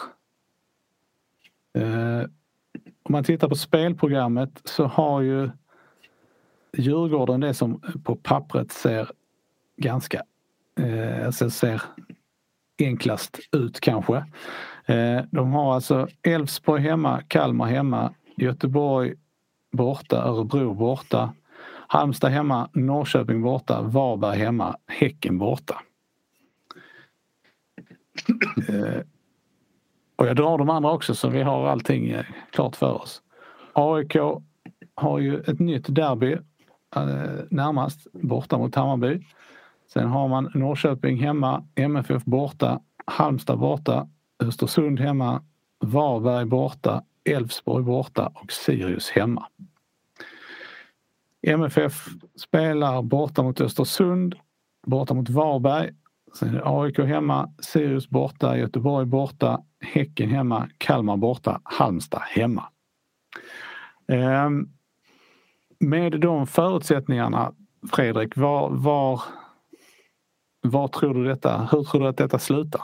Uh, 1.79 2.25
om 3.03 3.13
man 3.13 3.25
tittar 3.25 3.49
på 3.49 3.55
spelprogrammet 3.55 4.61
så 4.65 4.85
har 4.85 5.21
ju 5.21 5.51
Djurgården 6.73 7.41
det 7.41 7.55
som 7.55 7.83
på 8.05 8.17
pappret 8.17 8.73
ser 8.73 9.11
ganska 9.77 10.23
eh, 10.79 11.27
alltså 11.27 11.51
ser 11.51 11.83
enklast 12.79 13.39
ut 13.53 13.81
kanske. 13.81 14.17
Eh, 14.87 15.23
de 15.31 15.53
har 15.53 15.75
alltså 15.75 16.09
Elfsborg 16.23 16.83
hemma, 16.83 17.23
Kalmar 17.29 17.67
hemma, 17.67 18.15
Göteborg 18.37 19.15
borta, 19.73 20.17
Örebro 20.17 20.75
borta, 20.75 21.35
Halmstad 21.89 22.31
hemma, 22.31 22.69
Norrköping 22.73 23.43
borta, 23.43 23.83
Varberg 23.83 24.39
hemma, 24.39 24.77
Häcken 24.87 25.39
borta. 25.39 25.83
Eh, 28.69 29.01
och 30.17 30.27
jag 30.27 30.37
drar 30.37 30.59
de 30.59 30.71
andra 30.71 30.93
också 30.93 31.15
så 31.15 31.29
vi 31.29 31.43
har 31.43 31.67
allting 31.67 32.11
eh, 32.11 32.25
klart 32.51 32.77
för 32.77 32.93
oss. 32.93 33.23
AIK 33.73 34.17
har 34.95 35.19
ju 35.19 35.41
ett 35.41 35.59
nytt 35.59 35.95
derby 35.95 36.37
Eh, 36.97 37.45
närmast 37.51 38.07
borta 38.13 38.59
mot 38.59 38.75
Hammarby. 38.75 39.21
Sen 39.93 40.09
har 40.09 40.29
man 40.29 40.51
Norrköping 40.55 41.17
hemma, 41.17 41.67
MFF 41.75 42.25
borta, 42.25 42.81
Halmstad 43.07 43.59
borta, 43.59 44.09
Östersund 44.43 45.01
hemma, 45.01 45.43
Varberg 45.79 46.45
borta, 46.45 47.03
Elfsborg 47.25 47.85
borta 47.85 48.33
och 48.35 48.53
Sirius 48.53 49.11
hemma. 49.11 49.47
MFF 51.47 52.07
spelar 52.37 53.03
borta 53.03 53.43
mot 53.43 53.61
Östersund, 53.61 54.35
borta 54.87 55.15
mot 55.15 55.31
Varberg. 55.31 55.91
Sen 56.35 56.55
är 56.55 56.83
AIK 56.83 56.99
hemma, 56.99 57.53
Sirius 57.59 58.09
borta, 58.09 58.57
Göteborg 58.57 59.07
borta, 59.07 59.65
Häcken 59.81 60.31
hemma, 60.31 60.69
Kalmar 60.79 61.17
borta, 61.17 61.61
Halmstad 61.65 62.23
hemma. 62.23 62.65
Ehm, 64.09 64.69
med 65.81 66.21
de 66.21 66.47
förutsättningarna, 66.47 67.55
Fredrik, 67.93 68.37
var, 68.37 68.71
var, 68.71 69.23
var 70.61 70.89
tror 70.89 71.15
du 71.15 71.25
detta, 71.25 71.69
hur 71.73 71.85
tror 71.85 72.01
du 72.01 72.09
att 72.09 72.17
detta 72.17 72.39
slutar? 72.39 72.83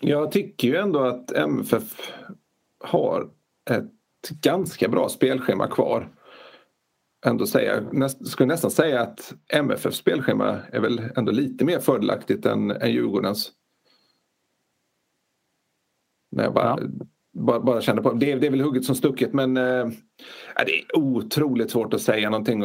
Jag 0.00 0.32
tycker 0.32 0.68
ju 0.68 0.76
ändå 0.76 1.00
att 1.00 1.32
MFF 1.32 2.12
har 2.78 3.30
ett 3.70 3.92
ganska 4.42 4.88
bra 4.88 5.08
spelschema 5.08 5.66
kvar. 5.66 6.12
Ändå 7.26 7.46
säga, 7.46 7.80
näst, 7.92 8.26
skulle 8.26 8.46
nästan 8.46 8.70
säga 8.70 9.00
att 9.00 9.34
MFFs 9.48 9.96
spelschema 9.96 10.60
är 10.72 10.80
väl 10.80 11.10
ändå 11.16 11.32
lite 11.32 11.64
mer 11.64 11.78
fördelaktigt 11.78 12.46
än, 12.46 12.70
än 12.70 12.92
Djurgårdens. 12.92 13.52
När 16.30 16.44
jag 16.44 16.54
bara, 16.54 16.78
ja 16.80 17.06
bara, 17.36 17.60
bara 17.60 17.80
känner 17.80 18.02
på 18.02 18.12
det. 18.12 18.34
Det 18.34 18.46
är 18.46 18.50
väl 18.50 18.60
hugget 18.60 18.84
som 18.84 18.94
stucket 18.94 19.32
men 19.32 19.56
äh, 19.56 19.86
det 20.66 20.78
är 20.78 20.96
otroligt 20.96 21.70
svårt 21.70 21.94
att 21.94 22.00
säga 22.00 22.30
någonting, 22.30 22.64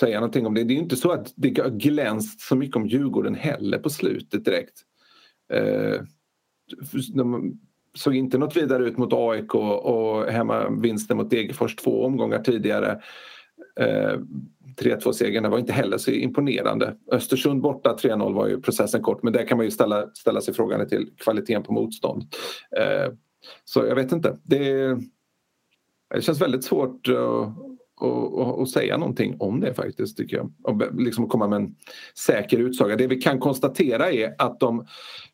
säga 0.00 0.20
någonting 0.20 0.46
om 0.46 0.54
det. 0.54 0.64
Det 0.64 0.74
är 0.74 0.78
inte 0.78 0.96
så 0.96 1.10
att 1.10 1.32
det 1.36 1.58
har 1.58 1.70
glänst 1.70 2.40
så 2.40 2.56
mycket 2.56 2.76
om 2.76 2.86
Djurgården 2.86 3.34
heller 3.34 3.78
på 3.78 3.90
slutet 3.90 4.44
direkt. 4.44 4.82
Äh, 5.52 6.00
de 7.14 7.58
såg 7.94 8.14
inte 8.14 8.38
något 8.38 8.56
vidare 8.56 8.84
ut 8.84 8.98
mot 8.98 9.12
AIK 9.12 9.54
och 9.54 10.24
hemma 10.24 10.70
vinsten 10.70 11.16
mot 11.16 11.30
Degerfors 11.30 11.76
två 11.76 12.04
omgångar 12.04 12.38
tidigare. 12.38 13.00
Eh, 13.80 14.18
3-2 14.80 15.12
segern 15.12 15.50
var 15.50 15.58
inte 15.58 15.72
heller 15.72 15.98
så 15.98 16.10
imponerande. 16.10 16.96
Östersund 17.12 17.62
borta 17.62 17.96
3-0 18.02 18.34
var 18.34 18.48
ju 18.48 18.60
processen 18.60 19.02
kort 19.02 19.22
men 19.22 19.32
där 19.32 19.46
kan 19.46 19.56
man 19.56 19.66
ju 19.66 19.70
ställa, 19.70 20.10
ställa 20.14 20.40
sig 20.40 20.54
frågan 20.54 20.88
till 20.88 21.10
kvaliteten 21.16 21.62
på 21.62 21.72
motstånd. 21.72 22.22
Eh, 22.76 23.12
så 23.64 23.86
jag 23.86 23.94
vet 23.94 24.12
inte. 24.12 24.38
Det, 24.42 24.96
det 26.14 26.22
känns 26.22 26.40
väldigt 26.40 26.64
svårt 26.64 27.08
att 27.08 27.68
och, 28.00 28.58
och, 28.60 28.68
säga 28.68 28.96
någonting 28.96 29.36
om 29.38 29.60
det 29.60 29.74
faktiskt 29.74 30.16
tycker 30.16 30.36
jag. 30.36 30.52
Och 30.62 31.00
liksom 31.00 31.28
komma 31.28 31.48
med 31.48 31.56
en 31.56 31.74
säker 32.14 32.58
utsaga. 32.58 32.96
Det 32.96 33.06
vi 33.06 33.20
kan 33.20 33.38
konstatera 33.38 34.12
är 34.12 34.34
att 34.38 34.60
de 34.60 34.86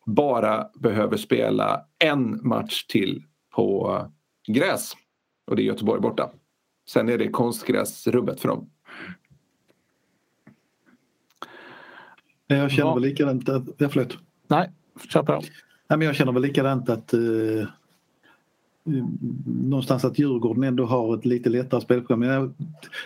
bara 0.07 0.67
behöver 0.75 1.17
spela 1.17 1.85
en 1.99 2.41
match 2.49 2.85
till 2.87 3.23
på 3.55 3.99
gräs. 4.49 4.93
Och 5.47 5.57
det 5.57 5.63
är 5.63 5.65
Göteborg 5.65 6.01
borta. 6.01 6.31
Sen 6.89 7.09
är 7.09 7.19
det 7.19 7.29
konstgräsrubbet 7.29 8.41
för 8.41 8.49
dem. 8.49 8.71
Jag 12.47 12.71
känner 12.71 12.95
väl 12.95 13.03
likadant 13.03 13.49
att... 13.49 13.65
Ja, 13.79 13.89
förlåt. 13.89 14.19
Nej, 14.49 14.71
kör 15.09 15.23
på. 15.23 15.33
Nej, 15.89 15.99
men 15.99 16.01
jag 16.01 16.17
känner 16.17 16.33
väl 16.33 16.43
likadant 16.43 16.89
att 16.89 17.15
uh, 17.15 17.67
Eh, 18.87 19.05
någonstans 19.47 20.05
att 20.05 20.19
Djurgården 20.19 20.65
ändå 20.65 20.85
har 20.85 21.17
ett 21.17 21.25
lite 21.25 21.51
lättare 21.51 21.81
spelprogram. 21.81 22.55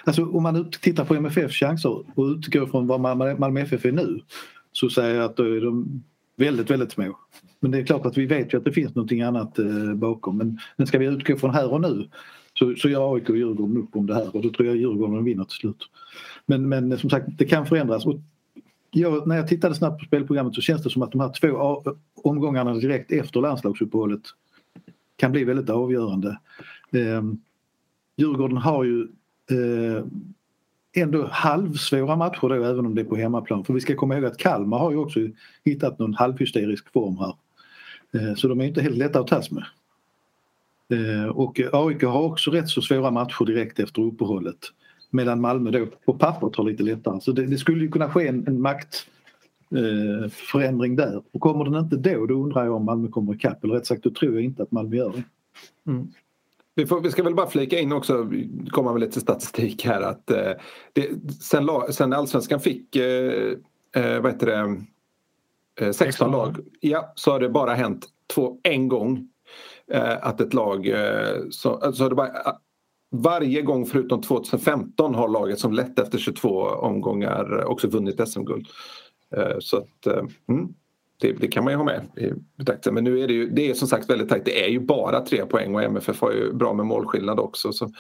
Alltså, 0.05 0.25
om 0.25 0.43
man 0.43 0.71
tittar 0.71 1.05
på 1.05 1.15
MFFs 1.15 1.55
chanser 1.55 2.05
och 2.15 2.25
utgår 2.25 2.67
från 2.67 2.87
vad 2.87 3.01
Malmö 3.01 3.61
FF 3.61 3.85
är 3.85 3.93
nu 3.93 4.21
så 4.73 4.91
säger 4.91 5.15
jag 5.15 5.25
att 5.25 5.37
då 5.37 5.43
är 5.43 5.61
de 5.61 6.03
väldigt, 6.37 6.71
väldigt 6.71 6.93
små. 6.93 7.19
Men 7.61 7.71
det 7.71 7.79
är 7.79 7.85
klart 7.85 8.07
att 8.07 8.19
vi 8.19 8.27
vet 8.27 8.55
ju 8.55 8.59
att 8.59 8.65
det 8.65 8.73
finns 8.73 8.95
någonting 8.95 9.23
annat 9.23 9.59
eh, 9.59 9.95
bakom. 9.95 10.39
Men, 10.39 10.59
men 10.77 10.87
ska 10.87 10.99
vi 10.99 11.07
utgå 11.07 11.37
från 11.37 11.55
här 11.55 11.73
och 11.73 11.81
nu 11.81 12.09
så, 12.59 12.75
så 12.75 12.89
gör 12.89 13.15
AIK 13.15 13.31
och 13.31 13.37
Djurgården 13.37 13.77
upp 13.77 13.97
om 13.97 14.07
det 14.07 14.15
här 14.15 14.37
och 14.37 14.43
då 14.43 14.51
tror 14.51 14.69
jag 14.69 14.77
Djurgården 14.77 15.25
vinner 15.25 15.45
till 15.45 15.57
slut. 15.57 15.85
Men, 16.47 16.69
men 16.69 16.93
eh, 16.93 16.99
som 16.99 17.11
sagt, 17.11 17.27
det 17.39 17.45
kan 17.45 17.67
förändras. 17.67 18.07
Och 18.07 18.21
jag, 18.91 19.27
när 19.27 19.37
jag 19.37 19.49
tittade 19.49 19.75
snabbt 19.75 20.01
på 20.01 20.07
spelprogrammet 20.07 20.55
så 20.55 20.61
känns 20.61 20.83
det 20.83 20.91
som 20.91 21.03
att 21.03 21.13
de 21.13 21.21
här 21.21 21.33
två 21.41 21.83
omgångarna 22.23 22.75
direkt 22.75 23.13
efter 23.13 23.41
landslagsuppehållet 23.41 24.23
kan 25.19 25.33
bli 25.33 25.45
väldigt 25.45 25.71
avgörande. 25.71 26.39
Eh, 26.93 27.23
Djurgården 28.17 28.57
har 28.57 28.85
ju 28.85 29.03
eh, 29.51 30.05
ändå 31.03 31.29
halvsvåra 31.33 32.17
matcher 32.17 32.49
då 32.49 32.55
även 32.55 32.87
om 32.87 32.95
det 32.95 33.01
är 33.01 33.05
på 33.05 33.17
hemmaplan. 33.17 33.65
För 33.65 33.75
vi 33.75 33.81
ska 33.81 33.97
komma 33.97 34.15
ihåg 34.15 34.25
att 34.25 34.39
Kalmar 34.39 34.79
har 34.79 34.91
ju 34.91 34.97
också 34.97 35.21
hittat 35.65 35.99
någon 35.99 36.15
halvhysterisk 36.15 36.93
form 36.93 37.17
här. 37.19 37.35
Eh, 38.13 38.35
så 38.35 38.49
de 38.49 38.61
är 38.61 38.65
inte 38.65 38.83
helt 38.83 38.97
lätta 38.97 39.21
att 39.21 39.27
tas 39.27 39.51
med. 39.51 39.65
Eh, 40.93 41.29
och 41.29 41.61
AIK 41.73 42.03
har 42.03 42.23
också 42.23 42.51
rätt 42.51 42.69
så 42.69 42.83
svåra 42.83 43.11
matcher 43.11 43.45
direkt 43.45 43.79
efter 43.79 44.03
uppehållet. 44.03 44.59
Medan 45.11 45.41
Malmö 45.41 45.71
då 45.71 45.87
på 45.87 46.15
pappret 46.15 46.57
har 46.57 46.65
lite 46.65 46.83
lättare. 46.83 47.21
Så 47.21 47.33
det, 47.33 47.47
det 47.47 47.59
skulle 47.59 47.85
ju 47.85 47.91
kunna 47.91 48.11
ske 48.11 48.29
en, 48.29 48.47
en 48.47 48.61
maktförändring 48.61 49.18
eh, 49.71 50.95
där. 50.97 51.23
Och 51.33 51.41
kommer 51.41 51.65
den 51.65 51.75
inte 51.75 51.97
då, 51.97 52.27
då 52.27 52.35
undrar 52.35 52.65
jag 52.65 52.75
om 52.75 52.85
Malmö 52.85 53.09
kommer 53.09 53.35
ikapp. 53.35 53.65
Eller 53.65 53.75
rätt 53.75 53.87
sagt, 53.87 54.03
då 54.03 54.11
tror 54.11 54.35
jag 54.35 54.45
inte 54.45 54.63
att 54.63 54.71
Malmö 54.71 54.97
gör 54.97 55.13
det. 55.13 55.23
Mm. 55.91 56.09
Vi, 56.75 56.87
får, 56.87 57.01
vi, 57.01 57.11
ska 57.11 57.23
väl 57.23 57.35
bara 57.35 57.51
flika 57.51 57.79
in 57.79 57.93
också, 57.93 58.31
komma 58.71 58.93
med 58.93 59.01
lite 59.01 59.21
statistik 59.21 59.85
här 59.85 60.01
att 60.01 60.31
eh, 60.31 60.53
det, 60.93 61.09
sen, 61.43 61.69
sen 61.91 62.13
allsvenskan 62.13 62.61
fick 62.61 62.97
eh, 62.97 63.53
eh 63.97 64.21
vad 64.21 64.33
heter 64.33 64.47
det, 64.47 65.87
eh, 65.87 65.93
16 65.93 66.31
lag, 66.31 66.57
ja, 66.81 67.13
så 67.15 67.31
har 67.31 67.41
det 67.41 67.49
bara 67.49 67.75
hänt 67.75 68.07
två, 68.35 68.59
en 68.63 68.89
gång 68.89 69.29
eh, 69.93 70.27
att 70.27 70.41
ett 70.41 70.55
lag, 70.55 70.89
eh, 70.89 71.37
så, 71.51 71.75
alltså 71.75 72.09
det 72.09 72.15
bara, 72.15 72.31
varje 73.11 73.63
gång 73.63 73.87
förutom 73.87 74.23
2015 74.23 75.15
har 75.15 75.29
laget 75.29 75.59
som 75.59 75.73
lett 75.73 75.99
efter 75.99 76.19
22 76.19 76.63
omgångar 76.63 77.65
också 77.65 77.89
vunnit 77.89 78.29
SM-guld. 78.29 78.67
Eh, 79.37 79.57
så 79.59 79.77
att, 79.77 80.07
eh, 80.07 80.25
mm, 80.49 80.69
det, 81.21 81.33
det, 81.33 81.49
kan 81.49 81.65
man 81.65 81.73
ju 81.73 81.77
ha 81.77 81.85
med 81.85 82.03
i 82.17 82.33
betraktelsen. 82.57 82.95
Men 82.95 83.05
nu 83.05 83.21
är 83.21 83.27
det 83.27 83.33
ju 83.33 83.51
det 83.51 83.71
är 83.71 83.75
som 83.75 83.89
sagt 83.89 84.11
väldigt 84.11 84.29
tajt. 84.29 84.45
Det 84.45 84.65
är 84.65 84.69
ju 84.69 84.81
bara 84.81 85.21
tre 85.21 85.47
poäng 85.47 85.75
och 85.75 85.83
MFF 85.83 86.21
har 86.21 86.33
ju 86.33 86.53
bra 86.53 86.75
med 86.75 86.87
målskillnad 86.87 87.41
också. 87.41 87.73
Så, 87.73 87.91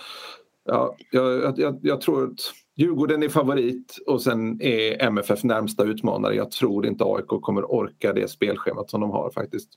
ja, 0.64 0.96
jag, 1.10 1.58
jag, 1.58 1.78
jag 1.82 2.00
tror 2.00 2.24
att 2.24 2.40
Djurgården 2.76 3.22
är 3.22 3.28
favorit 3.28 3.98
och 4.06 4.22
sen 4.22 4.62
är 4.62 5.02
MFF 5.02 5.44
närmsta 5.44 5.84
utmanare. 5.84 6.34
Jag 6.34 6.50
tror 6.50 6.86
inte 6.86 7.04
AIK 7.04 7.26
kommer 7.26 7.72
orka 7.72 8.12
det 8.12 8.30
spelschemat 8.30 8.90
som 8.90 9.00
de 9.00 9.10
har 9.10 9.30
faktiskt. 9.30 9.68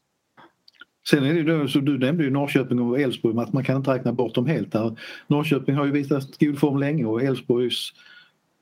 Sen 1.09 1.23
är 1.23 1.33
det 1.33 1.39
ju 1.39 1.67
så 1.67 1.79
du 1.79 1.97
nämnde 1.97 2.23
ju 2.23 2.29
Norrköping 2.29 2.79
och 2.79 2.99
Elfsborg 2.99 3.39
att 3.39 3.53
man 3.53 3.63
kan 3.63 3.77
inte 3.77 3.93
räkna 3.93 4.13
bort 4.13 4.35
dem 4.35 4.45
helt 4.45 4.71
där. 4.71 4.99
Norrköping 5.27 5.75
har 5.75 5.85
ju 5.85 5.91
visat 5.91 6.39
god 6.39 6.59
form 6.59 6.77
länge 6.77 7.05
och 7.05 7.23
Elfsborgs 7.23 7.93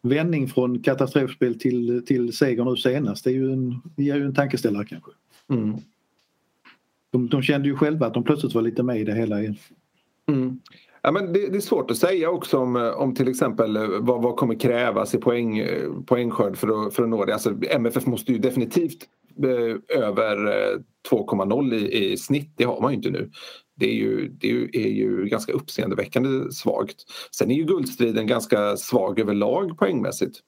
vändning 0.01 0.47
från 0.47 0.83
katastrofspel 0.83 1.59
till, 1.59 2.05
till 2.05 2.37
seger 2.37 2.65
nu 2.65 2.75
senast. 2.75 3.23
Det 3.23 3.29
är 3.29 3.33
ju 3.33 3.51
en, 3.53 3.81
ger 3.97 4.15
ju 4.15 4.25
en 4.25 4.35
tankeställare 4.35 4.85
kanske. 4.85 5.11
Mm. 5.49 5.75
De, 7.11 7.29
de 7.29 7.41
kände 7.41 7.67
ju 7.67 7.75
själva 7.75 8.05
att 8.05 8.13
de 8.13 8.23
plötsligt 8.23 8.53
var 8.53 8.61
lite 8.61 8.83
med 8.83 8.99
i 8.99 9.03
det 9.03 9.13
hela 9.13 9.41
igen. 9.41 9.55
Mm. 10.27 10.59
Ja, 11.01 11.11
men 11.11 11.33
det, 11.33 11.49
det, 11.49 11.57
är 11.57 11.61
svårt 11.61 11.91
att 11.91 11.97
säga 11.97 12.29
också 12.29 12.57
om, 12.57 12.93
om 12.97 13.15
till 13.15 13.27
exempel 13.27 13.77
vad, 13.99 14.21
vad 14.21 14.35
kommer 14.35 14.55
krävas 14.55 15.15
i 15.15 15.17
poäng, 15.17 15.67
poängskörd 16.05 16.57
för 16.57 16.87
att, 16.87 16.93
för 16.93 17.03
att 17.03 17.09
nå 17.09 17.25
det. 17.25 17.33
Alltså, 17.33 17.53
MFF 17.69 18.05
måste 18.05 18.31
ju 18.31 18.37
definitivt 18.37 19.03
eh, 19.43 19.97
över 20.03 20.37
2,0 21.09 21.73
i, 21.73 22.11
i 22.11 22.17
snitt, 22.17 22.53
det 22.55 22.63
har 22.63 22.81
man 22.81 22.91
ju 22.91 22.97
inte 22.97 23.09
nu. 23.09 23.29
Det 23.79 23.89
är 23.89 23.95
ju, 23.95 24.27
det 24.27 24.49
är 24.73 24.89
ju 24.89 25.25
ganska 25.25 25.51
uppseendeväckande 25.51 26.51
svagt. 26.51 27.05
Sen 27.31 27.51
är 27.51 27.55
ju 27.55 27.63
guldstriden 27.63 28.27
ganska 28.27 28.77
svag 28.77 29.19
överlag 29.19 29.77
poängmässigt. 29.77 30.39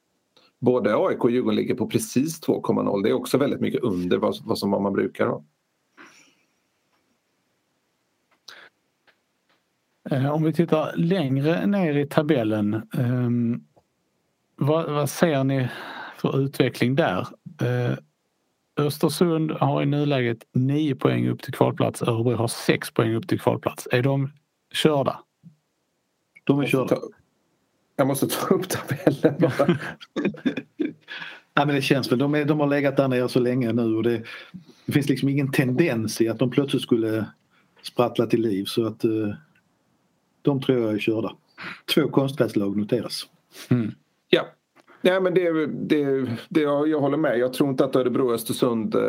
Både 0.59 0.95
AIK 0.95 1.23
och 1.23 1.31
Djurgården 1.31 1.55
ligger 1.55 1.75
på 1.75 1.87
precis 1.87 2.41
2,0. 2.41 3.03
Det 3.03 3.09
är 3.09 3.13
också 3.13 3.37
väldigt 3.37 3.61
mycket 3.61 3.81
under 3.81 4.17
vad, 4.17 4.35
vad, 4.43 4.57
som, 4.57 4.69
man 4.69 4.93
brukar 4.93 5.27
ha. 5.27 5.43
Eh, 10.09 10.31
om 10.31 10.43
vi 10.43 10.53
tittar 10.53 10.93
längre 10.95 11.65
ner 11.67 11.97
i 11.97 12.07
tabellen. 12.07 12.81
Um, 12.97 13.65
vad, 14.55 14.93
vad, 14.93 15.09
ser 15.09 15.43
ni 15.43 15.69
för 16.17 16.39
utveckling 16.39 16.95
där? 16.95 17.27
Eh, 17.61 17.97
Östersund 18.77 19.51
har 19.51 19.83
i 19.83 19.85
nuläget 19.85 20.37
9 20.53 20.95
poäng 20.95 21.27
upp 21.27 21.41
till 21.41 21.53
kvalplats. 21.53 22.01
Örebro 22.01 22.35
har 22.35 22.47
6 22.47 22.91
poäng 22.91 23.13
upp 23.15 23.27
till 23.27 23.39
kvalplats. 23.39 23.87
Är 23.91 24.01
de 24.01 24.31
körda? 24.73 25.19
De 26.43 26.59
är 26.59 26.67
körda. 26.67 26.97
Jag 27.95 28.07
måste 28.07 28.27
ta 28.27 28.55
upp 28.55 28.69
tabellen 28.69 29.35
bara. 29.39 29.51
ja, 31.53 31.65
men 31.65 31.75
det 31.75 31.81
känns 31.81 32.11
väl. 32.11 32.19
De, 32.19 32.35
är, 32.35 32.45
de 32.45 32.59
har 32.59 32.67
legat 32.67 32.97
där 32.97 33.07
nere 33.07 33.29
så 33.29 33.39
länge 33.39 33.73
nu 33.73 33.95
och 33.95 34.03
det, 34.03 34.23
det 34.85 34.91
finns 34.91 35.09
liksom 35.09 35.29
ingen 35.29 35.51
tendens 35.51 36.21
i 36.21 36.29
att 36.29 36.39
de 36.39 36.49
plötsligt 36.49 36.83
skulle 36.83 37.25
sprattla 37.81 38.25
till 38.25 38.41
liv 38.41 38.65
så 38.65 38.85
att 38.85 39.05
uh, 39.05 39.33
de 40.41 40.61
tror 40.61 40.79
jag 40.79 40.93
är 40.93 40.99
körda. 40.99 41.35
Två 41.95 42.09
konstgräslag 42.09 42.77
noteras. 42.77 43.27
Mm. 43.69 43.91
Ja, 44.29 44.47
Nej, 45.01 45.21
men 45.21 45.33
det, 45.33 45.65
det, 45.67 46.27
det, 46.49 46.61
jag 46.61 46.99
håller 46.99 47.17
med. 47.17 47.37
Jag 47.37 47.53
tror 47.53 47.69
inte 47.69 47.85
att 47.85 47.95
Örebro 47.95 48.27
och 48.27 48.33
Östersund 48.33 48.95
eh, 48.95 48.99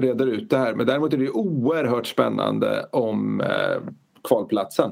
reder 0.00 0.26
ut 0.26 0.50
det 0.50 0.58
här. 0.58 0.74
Men 0.74 0.86
däremot 0.86 1.12
är 1.12 1.18
det 1.18 1.30
oerhört 1.30 2.06
spännande 2.06 2.86
om 2.92 3.40
eh, 3.40 3.82
kvalplatsen. 4.28 4.90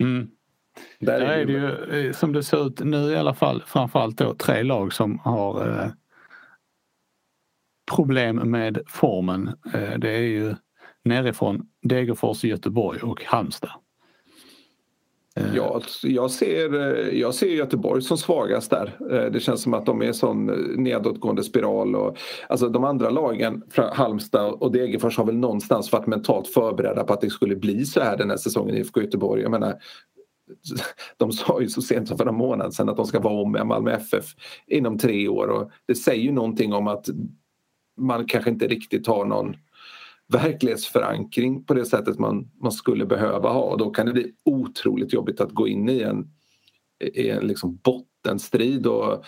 Mm. 0.00 0.28
Där 0.98 1.20
är, 1.20 1.44
det 1.44 1.52
ju 1.52 2.06
eh, 2.06 2.12
som 2.12 2.32
det 2.32 2.42
ser 2.42 2.66
ut 2.66 2.80
nu 2.84 2.96
i 2.96 3.16
alla 3.16 3.34
fall 3.34 3.62
framförallt 3.66 4.18
då 4.18 4.34
tre 4.34 4.62
lag 4.62 4.92
som 4.92 5.18
har 5.18 5.68
eh, 5.68 5.88
problem 7.96 8.36
med 8.36 8.82
formen. 8.86 9.48
Eh, 9.74 9.98
det 9.98 10.10
är 10.10 10.22
ju 10.22 10.54
nerifrån 11.04 11.66
Degerfors, 11.82 12.44
Göteborg 12.44 13.00
och 13.00 13.24
Halmstad. 13.24 13.70
Eh. 15.40 15.56
Ja, 15.56 15.74
alltså, 15.74 16.08
jag 16.08 16.30
ser, 16.30 16.74
eh, 16.74 17.18
jag 17.18 17.34
ser 17.34 17.46
Göteborg 17.46 18.02
som 18.02 18.18
svagast 18.18 18.70
där. 18.70 18.96
Eh, 19.10 19.32
det 19.32 19.40
känns 19.40 19.62
som 19.62 19.74
att 19.74 19.86
de 19.86 20.02
är 20.02 20.06
en 20.06 20.14
sån 20.14 20.46
nedåtgående 20.76 21.42
spiral. 21.42 21.94
Och, 21.94 22.16
alltså 22.48 22.68
de 22.68 22.84
andra 22.84 23.10
lagen, 23.10 23.62
Halmstad 23.92 24.52
och 24.52 24.72
Degerfors 24.72 25.18
har 25.18 25.24
väl 25.24 25.36
någonstans 25.36 25.92
varit 25.92 26.06
mentalt 26.06 26.48
förberedda 26.48 27.04
på 27.04 27.12
att 27.12 27.20
det 27.20 27.30
skulle 27.30 27.56
bli 27.56 27.84
så 27.84 28.00
här 28.00 28.16
den 28.16 28.30
här 28.30 28.36
säsongen 28.36 28.76
i 28.76 28.78
IFK 28.78 29.00
Göteborg. 29.00 29.42
Jag 29.42 29.50
menar, 29.50 29.74
de 31.16 31.32
sa 31.32 31.60
ju 31.60 31.68
så 31.68 31.82
sent 31.82 32.08
som 32.08 32.18
för 32.18 32.26
en 32.26 32.34
månad 32.34 32.74
sedan 32.74 32.88
att 32.88 32.96
de 32.96 33.06
ska 33.06 33.20
vara 33.20 33.42
om 33.42 33.52
med 33.52 33.66
Malmö 33.66 33.90
FF 33.90 34.24
inom 34.66 34.98
tre 34.98 35.28
år 35.28 35.48
och 35.48 35.70
det 35.86 35.94
säger 35.94 36.22
ju 36.22 36.32
någonting 36.32 36.72
om 36.72 36.88
att 36.88 37.06
man 37.96 38.26
kanske 38.26 38.50
inte 38.50 38.66
riktigt 38.66 39.06
har 39.06 39.24
någon 39.24 39.56
verklighetsförankring 40.30 41.64
på 41.64 41.74
det 41.74 41.84
sättet 41.84 42.18
man, 42.18 42.50
man 42.62 42.72
skulle 42.72 43.06
behöva 43.06 43.52
ha. 43.52 43.62
Och 43.62 43.78
då 43.78 43.90
kan 43.90 44.06
det 44.06 44.12
bli 44.12 44.32
otroligt 44.44 45.12
jobbigt 45.12 45.40
att 45.40 45.50
gå 45.50 45.68
in 45.68 45.88
i 45.88 46.00
en, 46.00 46.30
i 47.14 47.28
en 47.28 47.46
liksom 47.46 47.76
bottenstrid 47.76 48.86
och 48.86 49.24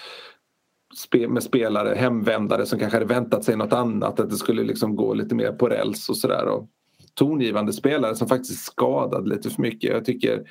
spe, 0.96 1.28
med 1.28 1.42
spelare, 1.42 1.94
hemvändare 1.94 2.66
som 2.66 2.78
kanske 2.78 2.96
hade 2.96 3.14
väntat 3.14 3.44
sig 3.44 3.56
något 3.56 3.72
annat, 3.72 4.20
att 4.20 4.30
det 4.30 4.36
skulle 4.36 4.62
liksom 4.62 4.96
gå 4.96 5.14
lite 5.14 5.34
mer 5.34 5.52
på 5.52 5.68
räls 5.68 6.08
och 6.08 6.16
sådär. 6.16 6.66
Tongivande 7.14 7.72
spelare 7.72 8.16
som 8.16 8.28
faktiskt 8.28 8.64
skadade 8.64 9.28
lite 9.28 9.50
för 9.50 9.62
mycket. 9.62 9.90
Jag 9.90 10.04
tycker 10.04 10.42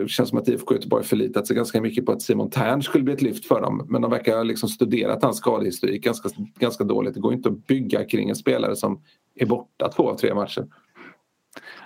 det 0.00 0.08
känns 0.08 0.28
som 0.28 0.38
att 0.38 0.48
IFK 0.48 0.74
Göteborg 0.74 1.04
förlitat 1.04 1.46
sig 1.46 1.56
ganska 1.56 1.80
mycket 1.80 2.06
på 2.06 2.12
att 2.12 2.22
Simon 2.22 2.50
Tern 2.50 2.82
skulle 2.82 3.04
bli 3.04 3.12
ett 3.14 3.22
lyft 3.22 3.46
för 3.46 3.60
dem. 3.60 3.86
Men 3.88 4.02
de 4.02 4.10
verkar 4.10 4.36
ha 4.36 4.42
liksom 4.42 4.68
studerat 4.68 5.22
hans 5.22 5.36
skadehistorik 5.36 6.04
ganska, 6.04 6.28
ganska 6.58 6.84
dåligt. 6.84 7.14
Det 7.14 7.20
går 7.20 7.32
inte 7.32 7.48
att 7.48 7.66
bygga 7.66 8.04
kring 8.04 8.28
en 8.28 8.36
spelare 8.36 8.76
som 8.76 9.02
är 9.34 9.46
borta 9.46 9.88
två 9.88 10.10
av 10.10 10.16
tre 10.16 10.34
matcher. 10.34 10.66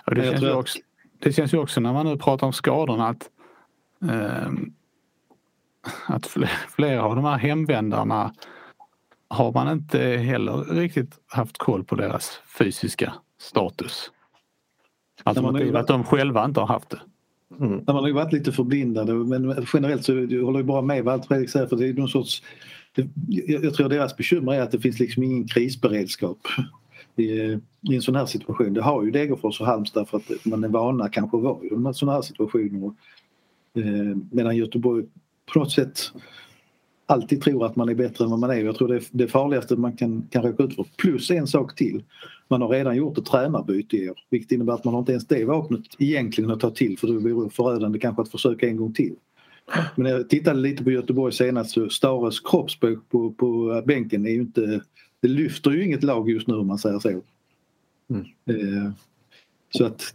Ja, 0.05 0.13
det, 0.13 0.23
känns 0.23 0.43
ju 0.43 0.53
också, 0.53 0.79
det 1.19 1.33
känns 1.33 1.53
ju 1.53 1.57
också 1.57 1.81
när 1.81 1.93
man 1.93 2.05
nu 2.05 2.17
pratar 2.17 2.47
om 2.47 2.53
skadorna 2.53 3.07
att, 3.07 3.29
eh, 4.09 4.51
att 6.07 6.27
flera 6.69 7.03
av 7.03 7.15
de 7.15 7.25
här 7.25 7.37
hemvändarna 7.37 8.33
har 9.27 9.51
man 9.51 9.71
inte 9.71 9.99
heller 9.99 10.53
riktigt 10.63 11.19
haft 11.27 11.57
koll 11.57 11.83
på 11.83 11.95
deras 11.95 12.41
fysiska 12.57 13.13
status. 13.39 14.11
Alternativt 15.23 15.75
att 15.75 15.87
de 15.87 16.03
själva 16.03 16.45
inte 16.45 16.59
har 16.59 16.67
haft 16.67 16.89
det. 16.89 16.99
Mm. 17.59 17.83
Man 17.87 17.95
har 17.95 18.07
ju 18.07 18.13
varit 18.13 18.33
lite 18.33 18.51
förblindade 18.51 19.13
men 19.13 19.65
generellt 19.73 20.05
så 20.05 20.27
jag 20.29 20.45
håller 20.45 20.59
jag 20.59 20.65
bara 20.65 20.81
med 20.81 21.03
vad 21.03 21.25
Fredrik 21.25 21.49
säger 21.49 21.67
för 21.67 21.75
det 21.75 21.87
är 21.87 21.93
någon 21.93 22.09
sorts 22.09 22.43
jag 23.47 23.73
tror 23.73 23.89
deras 23.89 24.17
bekymmer 24.17 24.53
är 24.53 24.61
att 24.61 24.71
det 24.71 24.79
finns 24.79 24.99
liksom 24.99 25.23
ingen 25.23 25.47
krisberedskap 25.47 26.37
i, 27.15 27.23
i 27.89 27.95
en 27.95 28.01
sån 28.01 28.15
här 28.15 28.25
situation. 28.25 28.73
Det 28.73 28.81
har 28.81 29.03
ju 29.03 29.11
Degerfors 29.11 29.61
och 29.61 29.67
Halmstad 29.67 30.09
för 30.09 30.17
att 30.17 30.45
man 30.45 30.63
är 30.63 30.67
vana 30.67 31.09
kanske 31.09 31.37
att 31.37 31.43
vara 31.43 31.65
i 31.65 31.93
sådana 31.93 32.15
här 32.15 32.21
situationer. 32.21 32.93
Eh, 33.75 34.17
medan 34.31 34.57
Göteborg 34.57 35.05
på 35.53 35.59
något 35.59 35.71
sätt 35.71 36.11
alltid 37.11 37.41
tror 37.41 37.65
att 37.65 37.75
man 37.75 37.89
är 37.89 37.95
bättre 37.95 38.25
än 38.25 38.31
vad 38.31 38.39
man 38.39 38.49
är. 38.49 38.65
Jag 38.65 38.75
tror 38.75 38.87
det 38.87 38.95
är 38.95 39.03
det 39.11 39.27
farligaste 39.27 39.75
man 39.75 39.93
kan, 39.93 40.27
kan 40.29 40.43
råka 40.43 40.63
ut 40.63 40.75
för. 40.75 40.85
Plus 40.97 41.31
en 41.31 41.47
sak 41.47 41.75
till. 41.75 42.03
Man 42.47 42.61
har 42.61 42.69
redan 42.69 42.95
gjort 42.95 43.17
ett 43.17 43.25
tränarbyte 43.25 43.97
i 43.97 44.09
år 44.09 44.19
vilket 44.29 44.51
innebär 44.51 44.73
att 44.73 44.83
man 44.83 44.93
har 44.93 44.99
inte 44.99 45.11
ens 45.11 45.27
det 45.27 45.45
vapnet 45.45 45.81
egentligen 45.99 46.51
att 46.51 46.59
ta 46.59 46.69
till 46.69 46.97
för 46.97 47.07
det 47.07 47.33
vore 47.33 47.49
förödande 47.49 47.99
kanske 47.99 48.21
att 48.21 48.31
försöka 48.31 48.67
en 48.67 48.77
gång 48.77 48.93
till. 48.93 49.15
Men 49.95 50.11
jag 50.11 50.29
tittade 50.29 50.59
lite 50.59 50.83
på 50.83 50.91
Göteborg 50.91 51.33
senast 51.33 51.71
så 51.71 51.89
Stares 51.89 52.39
kroppsspråk 52.39 53.09
på, 53.09 53.31
på 53.31 53.81
bänken 53.85 54.25
är 54.25 54.31
ju 54.31 54.41
inte 54.41 54.81
det 55.21 55.27
lyfter 55.27 55.71
ju 55.71 55.85
inget 55.85 56.03
lag 56.03 56.29
just 56.29 56.47
nu 56.47 56.53
om 56.53 56.67
man 56.67 56.77
säger 56.77 56.99
så. 56.99 57.09
Mm. 57.09 58.25
Eh, 58.45 58.91
så 59.69 59.85
att 59.85 60.13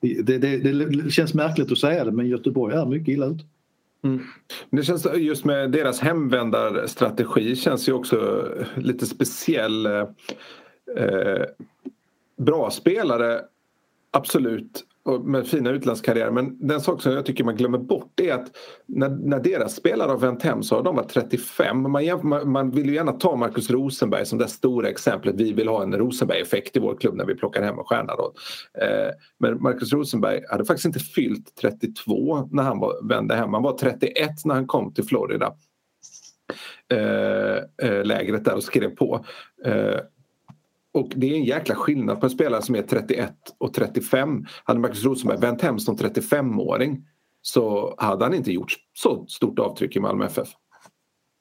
det, 0.00 0.38
det, 0.38 0.38
det, 0.38 1.10
känns 1.10 1.34
märkligt 1.34 1.72
att 1.72 1.78
säga 1.78 2.04
det 2.04 2.12
men 2.12 2.28
Göteborg 2.28 2.74
är 2.74 2.86
mycket 2.86 3.08
illa 3.08 3.26
ute. 3.26 3.44
Mm. 4.04 4.26
Det 4.70 4.82
känns 4.82 5.06
just 5.14 5.44
med 5.44 5.70
deras 5.70 6.00
hemvändarstrategi 6.00 7.56
känns 7.56 7.88
ju 7.88 7.92
också 7.92 8.48
lite 8.76 9.06
speciell. 9.06 9.86
Eh, 9.86 10.08
eh 10.96 11.44
bra 12.36 12.70
spelare, 12.70 13.40
absolut 14.10 14.84
med 15.24 15.46
fina 15.46 15.70
utlandskarriärer. 15.70 16.30
Men 16.30 16.66
den 16.66 16.80
sak 16.80 17.02
som 17.02 17.12
jag 17.12 17.26
tycker 17.26 17.44
man 17.44 17.56
glömmer 17.56 17.78
bort 17.78 18.20
är 18.20 18.32
att 18.32 18.46
när, 18.86 19.08
när 19.08 19.40
deras 19.40 19.76
spelare 19.76 20.10
har 20.10 20.18
vänt 20.18 20.42
hem 20.42 20.62
så 20.62 20.76
har 20.76 20.82
de 20.82 20.96
varit 20.96 21.08
35. 21.08 21.82
Man, 21.82 22.04
man, 22.22 22.52
man 22.52 22.70
vill 22.70 22.86
ju 22.86 22.94
gärna 22.94 23.12
ta 23.12 23.36
Marcus 23.36 23.70
Rosenberg 23.70 24.26
som 24.26 24.38
det 24.38 24.48
stora 24.48 24.88
exemplet. 24.88 25.34
Vi 25.38 25.52
vill 25.52 25.68
ha 25.68 25.82
en 25.82 25.94
Rosenberg-effekt 25.94 26.76
i 26.76 26.80
vår 26.80 26.96
klubb 26.96 27.14
när 27.14 27.24
vi 27.24 27.34
plockar 27.34 27.62
hem 27.62 27.78
en 27.78 27.84
stjärna. 27.84 28.16
Då. 28.16 28.34
Eh, 28.80 29.10
men 29.38 29.62
Marcus 29.62 29.92
Rosenberg 29.92 30.42
hade 30.48 30.64
faktiskt 30.64 30.86
inte 30.86 31.00
fyllt 31.00 31.54
32 31.60 32.48
när 32.50 32.62
han 32.62 32.78
var, 32.78 33.08
vände 33.08 33.34
hem. 33.34 33.54
Han 33.54 33.62
var 33.62 33.78
31 33.78 34.30
när 34.44 34.54
han 34.54 34.66
kom 34.66 34.94
till 34.94 35.04
Florida. 35.04 35.54
Eh, 36.92 37.88
eh, 37.88 38.04
lägret 38.04 38.44
där 38.44 38.54
och 38.54 38.62
skrev 38.62 38.88
på. 38.88 39.24
Eh, 39.64 39.98
och 40.92 41.12
det 41.16 41.30
är 41.30 41.34
en 41.34 41.44
jäkla 41.44 41.74
skillnad 41.74 42.20
på 42.20 42.26
en 42.26 42.30
spelare 42.30 42.62
som 42.62 42.74
är 42.74 42.82
31 42.82 43.34
och 43.58 43.74
35. 43.74 44.44
Hade 44.64 44.80
Marcus 44.80 45.04
Rosenberg 45.04 45.40
vänt 45.40 45.62
hem 45.62 45.78
som 45.78 45.96
35-åring 45.96 47.06
så 47.42 47.94
hade 47.98 48.24
han 48.24 48.34
inte 48.34 48.52
gjort 48.52 48.76
så 48.92 49.26
stort 49.26 49.58
avtryck 49.58 49.96
i 49.96 50.00
Malmö 50.00 50.26
FF. 50.26 50.48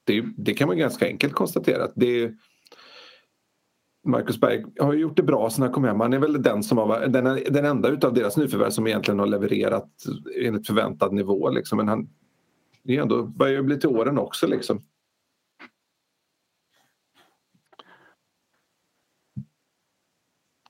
Det, 0.06 0.24
det 0.38 0.54
kan 0.54 0.68
man 0.68 0.78
ganska 0.78 1.08
enkelt 1.08 1.34
konstatera. 1.34 1.88
Det, 1.96 2.32
Marcus 4.08 4.40
Berg 4.40 4.66
har 4.80 4.94
gjort 4.94 5.18
det 5.18 5.24
bra 5.24 5.50
sen 5.50 5.64
han 5.64 5.72
kom 5.72 5.84
hem. 5.84 6.00
Han 6.00 6.14
är 6.14 6.20
väl 6.20 6.42
den, 6.42 6.64
som 6.64 6.78
har, 6.78 7.08
den, 7.08 7.24
den 7.50 7.66
enda 7.66 7.90
utav 7.90 8.14
deras 8.14 8.38
nyförvärv 8.38 8.70
som 8.70 8.88
egentligen 8.88 9.20
har 9.20 9.28
levererat 9.28 9.92
enligt 10.42 10.68
förväntad 10.68 11.14
nivå. 11.14 11.50
Liksom. 11.50 11.78
Men 11.78 11.88
han 11.88 12.10
det 12.84 12.98
är 12.98 13.02
ändå, 13.02 13.24
börjar 13.24 13.62
bli 13.62 13.80
till 13.80 13.90
åren 13.90 14.18
också. 14.18 14.48
Liksom. 14.48 14.82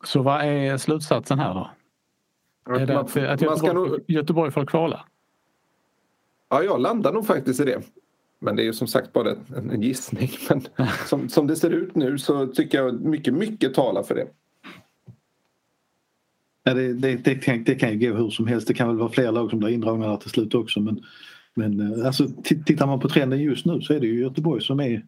Så 0.03 0.21
vad 0.21 0.45
är 0.45 0.77
slutsatsen 0.77 1.39
här 1.39 1.53
då? 1.53 1.71
Att 2.73 2.81
är 2.81 2.85
det 2.85 2.99
att, 2.99 3.17
att 3.17 3.41
Göteborg, 3.41 3.73
nog... 3.73 3.99
Göteborg 4.07 4.51
får 4.51 4.65
kvala? 4.65 5.05
Ja, 6.49 6.63
jag 6.63 6.81
landar 6.81 7.13
nog 7.13 7.27
faktiskt 7.27 7.59
i 7.59 7.65
det. 7.65 7.81
Men 8.39 8.55
det 8.55 8.61
är 8.61 8.65
ju 8.65 8.73
som 8.73 8.87
sagt 8.87 9.13
bara 9.13 9.35
en 9.55 9.81
gissning. 9.81 10.29
Men 10.49 10.87
som, 11.07 11.29
som 11.29 11.47
det 11.47 11.55
ser 11.55 11.69
ut 11.69 11.95
nu 11.95 12.17
så 12.17 12.47
tycker 12.47 12.77
jag 12.77 13.01
mycket, 13.01 13.33
mycket 13.33 13.73
talar 13.73 14.03
för 14.03 14.15
det. 14.15 14.27
Ja, 16.63 16.73
det, 16.73 16.93
det, 16.93 17.15
det, 17.15 17.35
kan, 17.35 17.63
det 17.63 17.75
kan 17.75 17.99
ju 17.99 18.09
gå 18.09 18.17
hur 18.17 18.29
som 18.29 18.47
helst. 18.47 18.67
Det 18.67 18.73
kan 18.73 18.87
väl 18.87 18.97
vara 18.97 19.09
fler 19.09 19.31
lag 19.31 19.49
som 19.49 19.59
blir 19.59 19.69
indragna 19.69 20.17
till 20.17 20.29
slut 20.29 20.55
också. 20.55 20.79
Men, 20.79 21.03
men 21.53 21.99
eh, 21.99 22.05
alltså, 22.05 22.27
tittar 22.43 22.87
man 22.87 22.99
på 22.99 23.09
trenden 23.09 23.39
just 23.39 23.65
nu 23.65 23.81
så 23.81 23.93
är 23.93 23.99
det 23.99 24.07
ju 24.07 24.21
Göteborg 24.21 24.61
som 24.61 24.79
är 24.79 25.05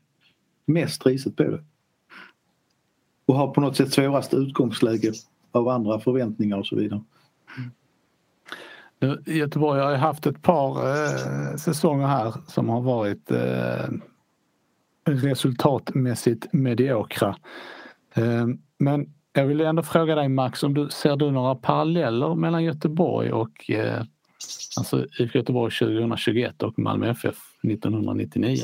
mest 0.65 1.05
riset 1.05 1.35
på 1.35 1.43
det. 1.43 1.63
Och 3.26 3.36
har 3.36 3.47
på 3.47 3.61
något 3.61 3.78
sätt 3.78 3.93
svårast 3.93 4.34
utgångsläge 4.34 5.11
av 5.51 5.67
andra 5.67 5.99
förväntningar 5.99 6.57
och 6.57 6.67
så 6.67 6.76
vidare. 6.76 7.01
Mm. 7.57 7.72
Göteborg 9.26 9.82
har 9.82 9.91
ju 9.91 9.97
haft 9.97 10.26
ett 10.26 10.41
par 10.41 10.78
eh, 10.78 11.55
säsonger 11.55 12.07
här 12.07 12.34
som 12.47 12.69
har 12.69 12.82
varit 12.82 13.32
eh, 13.32 13.89
resultatmässigt 15.05 16.53
mediokra. 16.53 17.36
Eh, 18.13 18.47
men 18.78 19.13
jag 19.34 19.45
vill 19.45 19.61
ändå 19.61 19.84
fråga 19.84 20.15
dig 20.15 20.30
Max, 20.30 20.63
om 20.63 20.74
du, 20.74 20.89
ser 20.89 21.15
du 21.15 21.32
några 21.32 21.55
paralleller 21.55 22.36
mellan 22.36 22.63
Göteborg 22.63 23.32
och 23.32 23.69
eh, 23.69 24.03
alltså 24.78 25.05
Göteborg 25.34 25.72
2021 25.72 26.63
och 26.63 26.80
Malmö 26.80 27.09
FF 27.09 27.38
1999? 27.63 28.57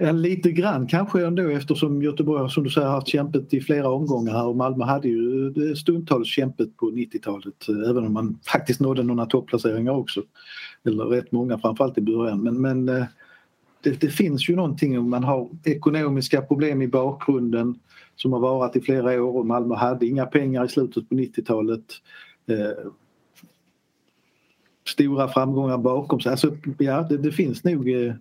Ja, 0.00 0.06
eh, 0.06 0.14
lite 0.14 0.52
grann 0.52 0.86
kanske 0.86 1.26
ändå 1.26 1.48
eftersom 1.48 2.02
Göteborg 2.02 2.50
som 2.50 2.64
du 2.64 2.70
säger 2.70 2.86
har 2.86 2.94
haft 2.94 3.08
kämpet 3.08 3.54
i 3.54 3.60
flera 3.60 3.88
omgångar 3.88 4.32
här 4.32 4.46
och 4.46 4.56
Malmö 4.56 4.84
hade 4.84 5.08
ju 5.08 5.46
eh, 5.46 5.74
stundtals 5.74 6.28
kämpet 6.28 6.76
på 6.76 6.90
90-talet 6.90 7.68
eh, 7.68 7.90
även 7.90 8.06
om 8.06 8.12
man 8.12 8.38
faktiskt 8.52 8.80
nådde 8.80 9.02
några 9.02 9.26
topplaceringar 9.26 9.92
också. 9.92 10.22
Eller 10.84 11.04
rätt 11.04 11.32
många 11.32 11.58
framförallt 11.58 11.98
i 11.98 12.00
början 12.00 12.42
men, 12.42 12.60
men 12.60 12.86
det, 13.82 14.00
det, 14.00 14.10
finns 14.10 14.48
ju 14.48 14.56
någonting 14.56 14.98
om 14.98 15.10
man 15.10 15.24
har 15.24 15.48
ekonomiska 15.64 16.42
problem 16.42 16.82
i 16.82 16.88
bakgrunden 16.88 17.78
som 18.16 18.32
har 18.32 18.40
varat 18.40 18.76
i 18.76 18.80
flera 18.80 19.22
år 19.22 19.36
och 19.36 19.46
Malmö 19.46 19.74
hade 19.74 20.06
inga 20.06 20.26
pengar 20.26 20.64
i 20.64 20.68
slutet 20.68 21.08
på 21.08 21.14
90-talet. 21.14 21.84
Eh, 22.46 22.90
stora 24.86 25.28
framgångar 25.28 25.78
bakom 25.78 26.20
sig. 26.20 26.30
Alltså, 26.30 26.56
ja, 26.78 27.02
det, 27.02 27.18
det 27.18 27.32
finns 27.32 27.64
nog 27.64 27.88
eh 27.90 28.14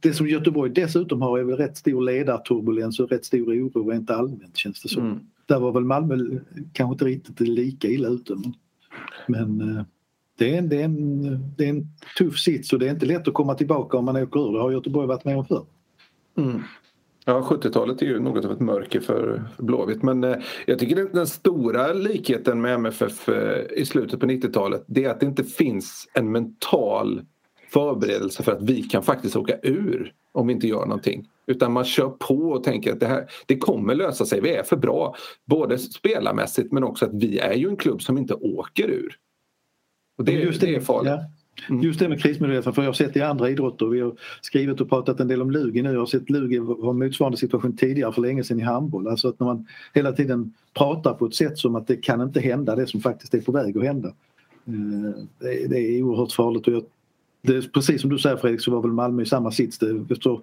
det 0.00 0.12
som 0.12 0.28
Göteborg 0.28 0.72
dessutom 0.72 1.22
har 1.22 1.38
är 1.38 1.44
väl 1.44 1.56
rätt 1.56 1.76
stor 1.76 2.02
ledarturbulens 2.02 3.00
och 3.00 3.10
rätt 3.10 3.24
stor 3.24 3.52
oro 3.52 3.90
rent 3.90 4.10
allmänt 4.10 4.56
känns 4.56 4.82
det 4.82 4.88
som. 4.88 5.02
Mm. 5.02 5.18
Där 5.46 5.60
var 5.60 5.72
väl 5.72 5.84
Malmö 5.84 6.38
kanske 6.72 6.92
inte 6.92 7.04
riktigt 7.04 7.40
lika 7.40 7.88
illa 7.88 8.08
ute. 8.08 8.36
Men, 9.26 9.60
eh, 9.60 9.84
det, 10.38 10.54
är 10.54 10.58
en, 10.58 10.68
det, 10.68 10.80
är 10.80 10.84
en, 10.84 11.22
det 11.56 11.64
är 11.64 11.70
en 11.70 11.86
tuff 12.18 12.38
sits 12.38 12.72
och 12.72 12.78
det 12.78 12.86
är 12.86 12.90
inte 12.90 13.06
lätt 13.06 13.28
att 13.28 13.34
komma 13.34 13.54
tillbaka 13.54 13.96
om 13.98 14.04
man 14.04 14.16
åker 14.16 14.48
ur. 14.48 14.52
Det 14.52 14.60
har 14.60 14.70
Göteborg 14.70 15.06
varit 15.06 15.24
med 15.24 15.36
om 15.36 15.44
förr. 15.44 15.64
Mm. 16.36 16.62
Ja, 17.28 17.40
70-talet 17.40 18.02
är 18.02 18.06
ju 18.06 18.20
något 18.20 18.44
av 18.44 18.52
ett 18.52 18.60
mörker 18.60 19.00
för 19.00 19.44
Blåvitt 19.58 20.02
men 20.02 20.24
eh, 20.24 20.36
jag 20.66 20.78
tycker 20.78 20.96
den, 20.96 21.08
den, 21.12 21.26
stora 21.26 21.92
likheten 21.92 22.60
med 22.60 22.74
MFF 22.74 23.28
eh, 23.28 23.64
i 23.76 23.86
slutet 23.86 24.20
på 24.20 24.26
90-talet 24.26 24.84
det 24.86 25.04
är 25.04 25.10
att 25.10 25.20
det 25.20 25.26
inte 25.26 25.44
finns 25.44 26.08
en 26.14 26.32
mental 26.32 27.22
förberedelse 27.68 28.42
för 28.42 28.52
att 28.52 28.62
vi 28.62 28.82
kan 28.82 29.02
faktiskt 29.02 29.36
åka 29.36 29.58
ur 29.62 30.12
om 30.32 30.46
vi 30.46 30.52
inte 30.52 30.68
gör 30.68 30.86
någonting. 30.86 31.28
Utan 31.46 31.72
man 31.72 31.84
kör 31.84 32.08
på 32.08 32.34
och 32.34 32.64
tänker 32.64 32.92
att 32.92 33.00
det 33.00 33.06
här 33.06 33.26
det 33.46 33.58
kommer 33.58 33.94
lösa 33.94 34.24
sig. 34.24 34.40
Vi 34.40 34.50
är 34.50 34.62
för 34.62 34.76
bra. 34.76 35.14
Både 35.44 35.78
spelarmässigt 35.78 36.72
men 36.72 36.84
också 36.84 37.04
att 37.04 37.14
vi 37.14 37.38
är 37.38 37.54
ju 37.54 37.68
en 37.68 37.76
klubb 37.76 38.02
som 38.02 38.18
inte 38.18 38.34
åker 38.34 38.90
ur. 38.90 39.16
Och 40.18 40.24
det, 40.24 40.32
just 40.32 40.60
det, 40.60 40.66
det 40.66 40.76
är 40.76 40.80
farligt. 40.80 41.12
Ja. 41.12 41.24
Mm. 41.68 41.82
Just 41.82 41.98
det 41.98 42.08
med 42.08 42.22
krismedvetenhet, 42.22 42.74
för 42.74 42.82
jag 42.82 42.88
har 42.88 42.94
sett 42.94 43.14
det 43.14 43.20
i 43.20 43.22
andra 43.22 43.50
idrotter. 43.50 43.86
Vi 43.86 44.00
har 44.00 44.14
skrivit 44.40 44.80
och 44.80 44.88
pratat 44.88 45.20
en 45.20 45.28
del 45.28 45.42
om 45.42 45.50
Lugi 45.50 45.82
nu. 45.82 45.92
Jag 45.92 45.98
har 45.98 46.06
sett 46.06 46.30
Lugi 46.30 46.58
ha 46.58 46.92
motsvarande 46.92 47.38
situation 47.38 47.76
tidigare 47.76 48.12
för 48.12 48.22
länge 48.22 48.44
sedan 48.44 48.60
i 48.60 48.62
handboll. 48.62 49.08
Alltså 49.08 49.28
att 49.28 49.40
när 49.40 49.46
man 49.46 49.66
hela 49.94 50.12
tiden 50.12 50.54
pratar 50.74 51.14
på 51.14 51.26
ett 51.26 51.34
sätt 51.34 51.58
som 51.58 51.76
att 51.76 51.86
det 51.86 51.96
kan 51.96 52.20
inte 52.20 52.40
hända 52.40 52.76
det 52.76 52.86
som 52.86 53.00
faktiskt 53.00 53.34
är 53.34 53.40
på 53.40 53.52
väg 53.52 53.78
att 53.78 53.84
hända. 53.84 54.08
Eh, 54.66 55.68
det 55.68 55.78
är 55.78 56.02
oerhört 56.02 56.32
farligt 56.32 56.68
och 56.68 56.74
jag 56.74 56.82
det, 57.46 57.72
precis 57.72 58.00
som 58.00 58.10
du 58.10 58.18
säger 58.18 58.36
Fredrik 58.36 58.60
så 58.60 58.70
var 58.70 58.82
väl 58.82 58.92
Malmö 58.92 59.22
i 59.22 59.26
samma 59.26 59.50
sits. 59.50 59.78
Det, 59.78 60.06
efter 60.10 60.40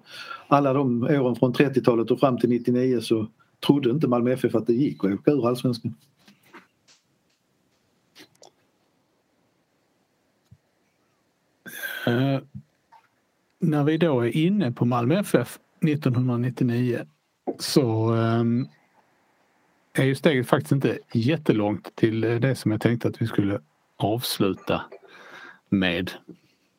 alla 0.48 0.72
de 0.72 1.02
åren 1.02 1.36
från 1.36 1.54
30-talet 1.54 2.10
och 2.10 2.20
fram 2.20 2.38
till 2.38 2.50
99 2.50 3.00
så 3.00 3.26
trodde 3.66 3.90
inte 3.90 4.08
Malmö 4.08 4.32
FF 4.32 4.54
att 4.54 4.66
det 4.66 4.72
gick 4.72 5.04
att 5.04 5.12
åka 5.12 5.30
ur 5.30 5.48
allsvenskan. 5.48 5.94
Uh, 12.08 12.38
när 13.58 13.84
vi 13.84 13.98
då 13.98 14.20
är 14.20 14.36
inne 14.36 14.72
på 14.72 14.84
Malmö 14.84 15.20
FF 15.20 15.58
1999 15.80 17.06
så 17.58 18.12
um, 18.12 18.68
är 19.92 20.04
ju 20.04 20.14
steget 20.14 20.48
faktiskt 20.48 20.72
inte 20.72 20.98
jättelångt 21.12 21.96
till 21.96 22.20
det 22.20 22.56
som 22.56 22.70
jag 22.70 22.80
tänkte 22.80 23.08
att 23.08 23.22
vi 23.22 23.26
skulle 23.26 23.60
avsluta 23.96 24.82
med. 25.68 26.10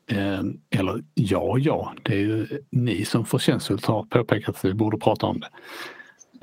Eh, 0.08 0.44
eller 0.70 1.04
ja, 1.14 1.58
ja, 1.58 1.94
det 2.04 2.14
är 2.14 2.20
ju 2.20 2.48
ni 2.70 3.06
som 3.06 3.26
förtjänstfullt 3.26 3.86
har 3.86 4.04
påpekat 4.04 4.56
att 4.56 4.66
vi 4.66 4.74
borde 4.74 4.98
prata 4.98 5.26
om 5.26 5.40
det. 5.40 5.50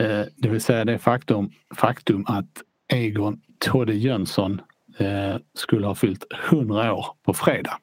Eh, 0.05 0.27
det 0.37 0.49
vill 0.49 0.61
säga 0.61 0.85
det 0.85 0.99
faktum, 0.99 1.51
faktum 1.75 2.25
att 2.29 2.63
Egon 2.89 3.41
Todde 3.59 3.95
Jönsson 3.95 4.61
eh, 4.99 5.37
skulle 5.55 5.87
ha 5.87 5.95
fyllt 5.95 6.25
100 6.51 6.95
år 6.95 7.07
på 7.23 7.35
fredag. 7.35 7.79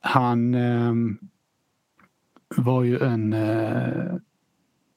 Han 0.00 0.54
ehm, 0.54 1.18
var 2.56 2.82
ju 2.82 2.98
en... 2.98 3.34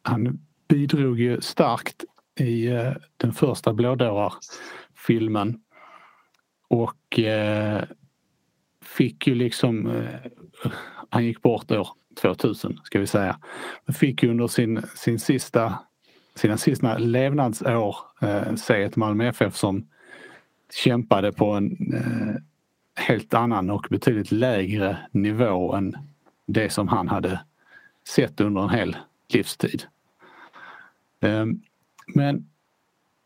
han 0.02 0.40
bidrog 0.68 1.20
ju 1.20 1.42
starkt 1.42 2.04
i 2.40 2.70
den 3.18 3.34
första 3.34 3.74
Blådårar-filmen 3.74 5.60
och 6.68 7.20
fick 8.98 9.28
ju 9.28 9.36
liksom, 9.36 9.88
eh, 9.88 10.32
han 11.10 11.26
gick 11.26 11.42
bort 11.42 11.72
år 11.72 11.88
2000 12.22 12.80
ska 12.84 13.00
vi 13.00 13.08
säga, 13.08 13.40
men 13.86 13.94
fick 13.94 14.24
ju 14.24 14.30
under 14.30 14.48
sin, 14.48 14.82
sin 14.96 15.20
sista, 15.20 15.80
sina 16.36 16.58
sista 16.58 16.98
levnadsår 16.98 17.96
eh, 18.22 18.56
se 18.56 18.84
ett 18.84 18.96
Malmö 18.96 19.28
FF 19.28 19.56
som 19.56 19.88
kämpade 20.74 21.32
på 21.32 21.52
en 21.52 21.94
eh, 21.94 22.36
helt 23.04 23.34
annan 23.34 23.70
och 23.70 23.88
betydligt 23.90 24.32
lägre 24.32 24.98
nivå 25.12 25.74
än 25.74 25.98
det 26.46 26.70
som 26.70 26.88
han 26.88 27.08
hade 27.08 27.40
sett 28.08 28.42
under 28.42 28.62
en 28.62 28.70
hel 28.70 28.98
livstid. 29.34 29.84
Eh, 31.22 31.46
men 32.16 32.50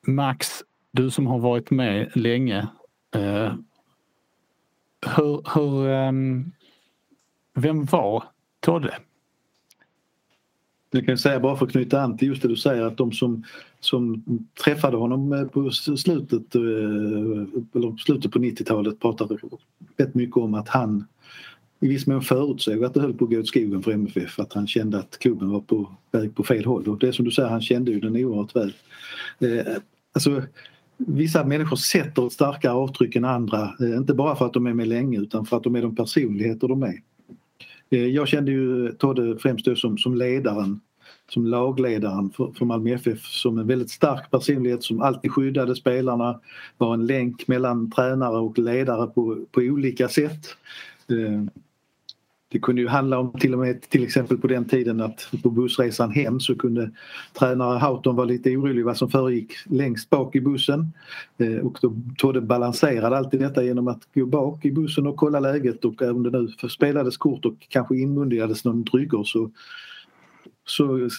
Max, 0.08 0.64
du 0.92 1.12
som 1.12 1.28
har 1.28 1.40
varit 1.40 1.72
med 1.72 2.12
länge 2.16 2.68
eh, 3.16 3.54
hur, 5.06 5.42
hur, 5.54 5.88
um, 6.08 6.52
vem 7.54 7.86
var 7.86 8.24
Todde? 8.60 8.98
Jag 10.92 11.06
kan 11.06 11.18
säga 11.18 11.40
bara 11.40 11.56
för 11.56 11.66
att 11.66 11.72
knyta 11.72 12.02
an 12.02 12.18
till 12.18 12.28
just 12.28 12.42
det 12.42 12.48
du 12.48 12.56
säger 12.56 12.84
att 12.84 12.98
de 12.98 13.12
som, 13.12 13.44
som 13.80 14.24
träffade 14.64 14.98
honom 14.98 15.34
eh, 15.34 15.40
eh, 15.40 15.48
på 15.48 15.72
slutet, 15.72 16.56
eller 16.56 17.98
slutet 17.98 18.32
på 18.32 18.40
90-talet 18.40 19.00
pratade 19.00 19.38
rätt 19.98 20.16
mycket 20.16 20.38
om 20.38 20.54
att 20.54 20.70
han 20.70 21.06
i 21.82 21.88
viss 21.88 22.08
mån 22.08 22.22
förutsåg 22.22 22.84
att 22.84 22.94
det 22.94 23.02
höll 23.02 23.14
på 23.14 23.26
att 23.26 23.32
gå 23.32 23.40
åt 23.40 23.48
skogen 23.48 23.84
för 23.84 23.92
MFF. 23.92 24.40
Att 24.40 24.54
han 24.54 24.68
kände 24.68 25.00
att 25.00 25.20
klubben 25.20 25.50
var 25.50 25.60
på 25.60 25.92
väg 26.12 26.36
på 26.36 26.44
fel 26.44 26.66
håll. 26.66 26.88
Och 26.88 27.00
det 27.00 27.14
som 27.14 27.26
du 27.26 27.32
säger, 27.32 27.50
han 27.50 27.62
kände 27.62 27.92
ju 27.92 28.00
den 28.00 28.16
oerhört 28.16 28.56
väl. 28.56 28.74
Eh, 29.40 29.74
alltså, 30.14 30.44
vissa 31.08 31.46
människor 31.46 31.76
sätter 31.76 32.30
starkare 32.30 32.74
avtryck 32.74 33.16
än 33.16 33.26
andra. 33.26 33.74
Eh, 33.80 33.98
inte 33.98 34.14
bara 34.14 34.36
för 34.36 34.46
att 34.46 34.54
de 34.54 34.68
är 34.68 34.74
med 34.74 34.88
länge 34.88 35.20
utan 35.20 35.46
för 35.46 35.58
att 35.58 35.64
de 35.64 35.76
är 35.76 35.82
de 35.82 35.96
personligheter 35.96 36.68
de 36.68 36.84
är. 36.84 37.02
Eh, 37.90 38.06
jag 38.06 38.28
kände 38.28 38.52
ju 38.52 38.92
Todde 38.92 39.38
främst 39.38 39.66
då 39.66 39.76
som, 39.76 39.98
som 39.98 40.16
ledaren, 40.16 40.80
som 41.30 41.46
lagledaren 41.46 42.30
för, 42.30 42.52
för 42.58 42.66
Malmö 42.66 42.94
FF 42.94 43.26
som 43.26 43.58
en 43.58 43.68
väldigt 43.68 43.92
stark 43.92 44.32
personlighet 44.32 44.84
som 44.84 45.02
alltid 45.02 45.32
skyddade 45.32 45.76
spelarna, 45.76 46.40
var 46.78 46.94
en 46.94 47.06
länk 47.06 47.48
mellan 47.48 47.92
tränare 47.92 48.38
och 48.38 48.60
ledare 48.60 49.08
på, 49.08 49.46
på 49.52 49.62
olika 49.62 50.08
sätt. 50.08 50.46
Eh, 51.10 51.62
det 52.52 52.60
kunde 52.60 52.82
ju 52.82 52.88
handla 52.88 53.20
om 53.20 53.40
till 53.40 53.54
och 53.54 53.60
med 53.60 53.82
till 53.82 54.04
exempel 54.04 54.38
på 54.38 54.48
den 54.48 54.66
tiden 54.66 55.02
att 55.02 55.30
på 55.44 55.50
bussresan 55.50 56.12
hem 56.12 56.40
så 56.40 56.56
kunde 56.56 56.92
tränare 57.40 57.80
Houghton 57.80 58.16
vara 58.16 58.26
lite 58.26 58.58
orolig 58.58 58.86
vad 58.86 58.98
som 58.98 59.10
föregick 59.10 59.54
längst 59.66 60.10
bak 60.10 60.36
i 60.36 60.42
bussen. 60.42 60.94
Eh, 61.38 61.56
och 61.56 61.78
då 61.82 61.94
Todde 62.18 62.42
balanserade 62.42 63.18
alltid 63.18 63.40
detta 63.40 63.64
genom 63.64 63.88
att 63.88 64.02
gå 64.14 64.26
bak 64.26 64.66
i 64.66 64.72
bussen 64.72 65.08
och 65.08 65.16
kolla 65.16 65.40
läget 65.40 65.86
och 65.86 66.02
om 66.02 66.24
det 66.24 66.30
nu 66.30 66.48
spelades 66.70 67.18
kort 67.18 67.46
och 67.46 67.56
kanske 67.70 67.98
inmundigades 67.98 68.66
någon 68.66 68.84
drycker 68.84 69.24
så 69.24 69.52
så 70.66 70.98
eh, 70.98 71.10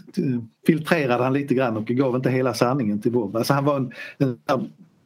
filtrerade 0.66 1.24
han 1.24 1.32
lite 1.32 1.54
grann 1.54 1.76
och 1.76 1.86
gav 1.86 2.16
inte 2.16 2.30
hela 2.30 2.54
sanningen 2.54 3.00
till 3.00 3.12
Bob. 3.12 3.36
Alltså 3.36 3.54
han 3.54 3.64
var 3.64 3.76
en, 3.76 3.92
en 4.18 4.38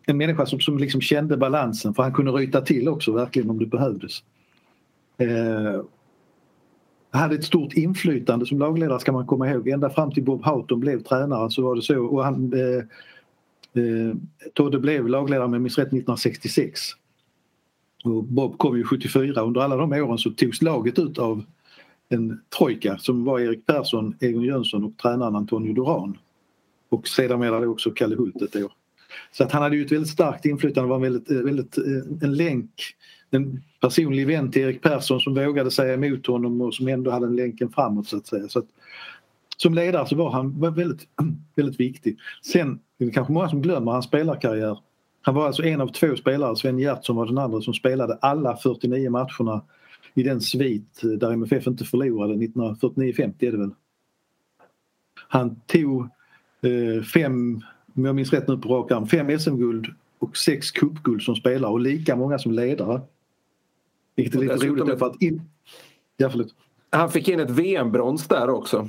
en 0.06 0.16
människa 0.16 0.46
som, 0.46 0.60
som 0.60 0.78
liksom 0.78 1.00
kände 1.00 1.36
balansen 1.36 1.94
för 1.94 2.02
han 2.02 2.12
kunde 2.12 2.32
ryta 2.32 2.60
till 2.60 2.88
också 2.88 3.12
verkligen 3.12 3.50
om 3.50 3.58
det 3.58 3.66
behövdes. 3.66 4.22
Eh, 5.18 5.80
hade 7.16 7.34
ett 7.34 7.44
stort 7.44 7.72
inflytande 7.72 8.46
som 8.46 8.58
lagledare 8.58 9.00
ska 9.00 9.12
man 9.12 9.26
komma 9.26 9.50
ihåg. 9.50 9.68
Ända 9.68 9.90
fram 9.90 10.12
till 10.12 10.24
Bob 10.24 10.44
Houghton 10.44 10.80
blev 10.80 11.02
tränare 11.02 11.50
så 11.50 11.62
var 11.62 11.76
det 11.76 11.82
så. 11.82 12.04
Och 12.04 12.24
han, 12.24 12.52
eh, 12.52 12.78
eh, 13.82 14.14
Todde 14.54 14.78
blev 14.78 15.08
lagledare 15.08 15.48
med 15.48 15.56
jag 15.56 15.62
minns 15.62 15.78
rätt 15.78 15.88
1966. 15.88 16.80
Och 18.04 18.24
Bob 18.24 18.58
kom 18.58 18.76
ju 18.76 18.84
74. 18.84 19.42
Under 19.42 19.60
alla 19.60 19.76
de 19.76 19.92
åren 19.92 20.18
så 20.18 20.30
togs 20.30 20.62
laget 20.62 20.98
ut 20.98 21.18
av 21.18 21.44
en 22.08 22.40
trojka 22.58 22.98
som 22.98 23.24
var 23.24 23.40
Erik 23.40 23.66
Persson, 23.66 24.14
Egon 24.20 24.42
Jönsson 24.42 24.84
och 24.84 24.96
tränaren 24.96 25.36
Antonio 25.36 25.74
Duran. 25.74 26.18
Och 26.88 27.08
sedermera 27.08 27.68
också 27.68 27.90
Kalle 27.90 28.16
Hult 28.16 28.42
ett 28.42 28.56
år. 28.56 28.72
Så 29.32 29.44
att 29.44 29.52
han 29.52 29.62
hade 29.62 29.76
ju 29.76 29.84
ett 29.84 29.92
väldigt 29.92 30.10
starkt 30.10 30.44
inflytande, 30.44 30.88
var 30.88 30.96
en, 30.96 31.02
väldigt, 31.02 31.30
eh, 31.30 31.36
väldigt, 31.36 31.78
eh, 31.78 31.84
en 32.22 32.34
länk, 32.34 32.70
en 33.30 33.62
personlig 33.88 34.26
vän 34.26 34.50
till 34.50 34.62
Erik 34.62 34.82
Persson 34.82 35.20
som 35.20 35.34
vågade 35.34 35.70
säga 35.70 35.94
emot 35.94 36.26
honom 36.26 36.60
och 36.60 36.74
som 36.74 36.88
ändå 36.88 37.10
hade 37.10 37.26
en 37.26 37.36
länken 37.36 37.72
framåt 37.72 38.08
så 38.08 38.16
att 38.16 38.26
säga. 38.26 38.48
Så 38.48 38.58
att, 38.58 38.66
som 39.56 39.74
ledare 39.74 40.06
så 40.06 40.16
var 40.16 40.30
han 40.30 40.60
väldigt, 40.60 41.08
väldigt 41.56 41.80
viktig. 41.80 42.18
Sen 42.42 42.78
det 42.98 43.04
är 43.04 43.10
kanske 43.10 43.32
många 43.32 43.48
som 43.48 43.62
glömmer 43.62 43.92
hans 43.92 44.04
spelarkarriär. 44.04 44.78
Han 45.22 45.34
var 45.34 45.46
alltså 45.46 45.62
en 45.64 45.80
av 45.80 45.88
två 45.88 46.16
spelare, 46.16 46.56
Sven 46.56 46.78
Gertsson 46.78 47.16
var 47.16 47.26
den 47.26 47.38
andra, 47.38 47.60
som 47.60 47.74
spelade 47.74 48.18
alla 48.20 48.56
49 48.56 49.10
matcherna 49.10 49.62
i 50.14 50.22
den 50.22 50.40
svit 50.40 51.00
där 51.02 51.32
MFF 51.32 51.66
inte 51.66 51.84
förlorade 51.84 52.34
1949-50 52.34 53.34
är 53.38 53.52
det 53.52 53.58
väl. 53.58 53.70
Han 55.28 55.60
tog 55.66 56.00
eh, 56.62 57.02
fem 57.02 57.62
om 57.96 58.04
jag 58.04 58.14
minns 58.14 58.32
rätt 58.32 58.48
nu 58.48 58.58
på 58.58 58.68
rak 58.68 58.90
arm, 58.90 59.06
fem 59.06 59.38
SM-guld 59.38 59.86
och 60.18 60.36
sex 60.36 60.70
cupguld 60.70 61.22
som 61.22 61.36
spelare 61.36 61.72
och 61.72 61.80
lika 61.80 62.16
många 62.16 62.38
som 62.38 62.52
ledare. 62.52 63.00
Vilket 64.16 64.34
är 64.34 64.38
lite 64.38 64.66
roligt 64.66 64.98
för 64.98 65.06
att... 65.06 65.22
In... 65.22 65.42
Ja, 66.16 66.30
förlåt. 66.30 66.54
Han 66.90 67.10
fick 67.10 67.28
in 67.28 67.40
ett 67.40 67.50
VM-brons 67.50 68.28
där 68.28 68.50
också. 68.50 68.88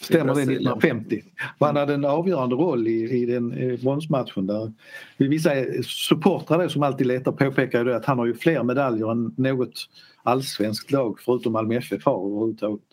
Stämmer 0.00 0.34
det, 0.34 0.42
1950. 0.42 1.22
han 1.58 1.76
hade 1.76 1.94
en 1.94 2.04
avgörande 2.04 2.54
roll 2.54 2.88
i, 2.88 3.22
i 3.22 3.26
den 3.26 3.78
bronsmatchen. 3.82 4.46
Där. 4.46 4.72
Vissa 5.16 5.50
supportrar 5.82 6.68
som 6.68 6.82
alltid 6.82 7.06
letar 7.06 7.32
påpekar 7.32 7.84
ju 7.84 7.94
att 7.94 8.04
han 8.04 8.18
har 8.18 8.26
ju 8.26 8.34
fler 8.34 8.62
medaljer 8.62 9.10
än 9.10 9.34
något 9.36 9.88
allsvenskt 10.22 10.92
lag 10.92 11.20
förutom 11.20 11.52
Malmö 11.52 11.76
FF 11.76 12.04
har 12.04 12.26
överhuvudtaget. 12.26 12.84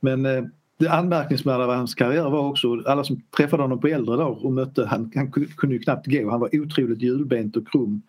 Men 0.00 0.26
eh, 0.26 0.44
det 0.76 0.88
anmärkningsvärda 0.88 1.66
med 1.66 1.76
hans 1.76 1.94
karriär 1.94 2.30
var 2.30 2.48
också 2.48 2.82
alla 2.86 3.04
som 3.04 3.20
träffade 3.36 3.62
honom 3.62 3.80
på 3.80 3.86
äldre 3.86 4.16
dagar 4.16 4.44
och 4.44 4.52
mötte 4.52 4.86
han, 4.86 5.12
han 5.14 5.30
kunde 5.30 5.76
ju 5.76 5.78
knappt 5.78 6.06
gå. 6.06 6.30
Han 6.30 6.40
var 6.40 6.50
otroligt 6.52 7.02
hjulbent 7.02 7.56
och 7.56 7.68
krum. 7.68 8.02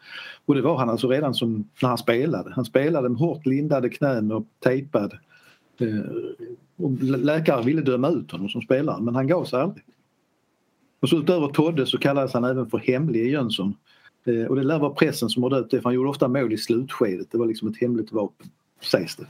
Och 0.45 0.55
det 0.55 0.61
var 0.61 0.78
han 0.78 0.89
alltså 0.89 1.07
redan 1.07 1.34
som 1.34 1.70
när 1.82 1.89
han 1.89 1.97
spelade. 1.97 2.53
Han 2.53 2.66
spelade 2.66 3.09
med 3.09 3.20
hårt 3.20 3.45
lindade 3.45 3.89
knän 3.89 4.32
och 4.32 4.45
tejpad. 4.63 5.13
Eh, 5.80 6.11
och 6.78 6.91
läkare 7.01 7.63
ville 7.63 7.82
döma 7.82 8.09
ut 8.09 8.32
honom 8.32 8.49
som 8.49 8.61
spelare 8.61 9.01
men 9.01 9.16
han 9.16 9.28
gav 9.28 9.45
sig 9.45 9.61
aldrig. 9.61 9.86
Och 11.01 11.09
så 11.09 11.18
utöver 11.18 11.47
Todde 11.47 11.86
så 11.86 11.97
kallades 11.97 12.34
han 12.34 12.43
även 12.43 12.70
för 12.70 12.78
Hemlige 12.78 13.30
Jönsson. 13.30 13.74
Eh, 14.26 14.45
och 14.45 14.55
det 14.55 14.63
lär 14.63 14.80
vara 14.80 14.93
pressen 14.93 15.30
som 15.30 15.43
har 15.43 15.49
döpt 15.49 15.72
det 15.72 15.78
för 15.78 15.84
han 15.84 15.93
gjorde 15.93 16.09
ofta 16.09 16.28
mål 16.28 16.53
i 16.53 16.57
slutskedet. 16.57 17.28
Det 17.32 17.38
var 17.38 17.45
liksom 17.45 17.68
ett 17.68 17.82
hemligt 17.82 18.11
vapen, 18.11 18.47
sägs 18.82 19.16
det. 19.16 19.26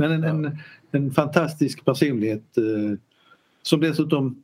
Men 0.00 0.12
en, 0.12 0.24
en, 0.24 0.58
en 0.90 1.10
fantastisk 1.10 1.84
personlighet 1.84 2.58
eh, 2.58 2.98
som 3.62 3.80
dessutom, 3.80 4.42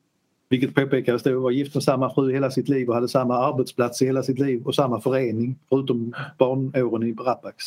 vilket 0.49 0.75
påpekades 0.75 1.23
då, 1.23 1.41
var 1.41 1.51
gift 1.51 1.75
med 1.75 1.83
samma 1.83 2.15
fru 2.15 2.33
hela 2.33 2.51
sitt 2.51 2.69
liv 2.69 2.89
och 2.89 2.95
hade 2.95 3.09
samma 3.09 3.39
arbetsplats 3.39 4.03
i 4.03 4.07
hela 4.07 4.23
sitt 4.23 4.39
liv 4.39 4.67
och 4.67 4.75
samma 4.75 5.01
förening 5.01 5.59
förutom 5.69 6.15
barnåren 6.39 7.03
i 7.03 7.13
Rapax. 7.13 7.65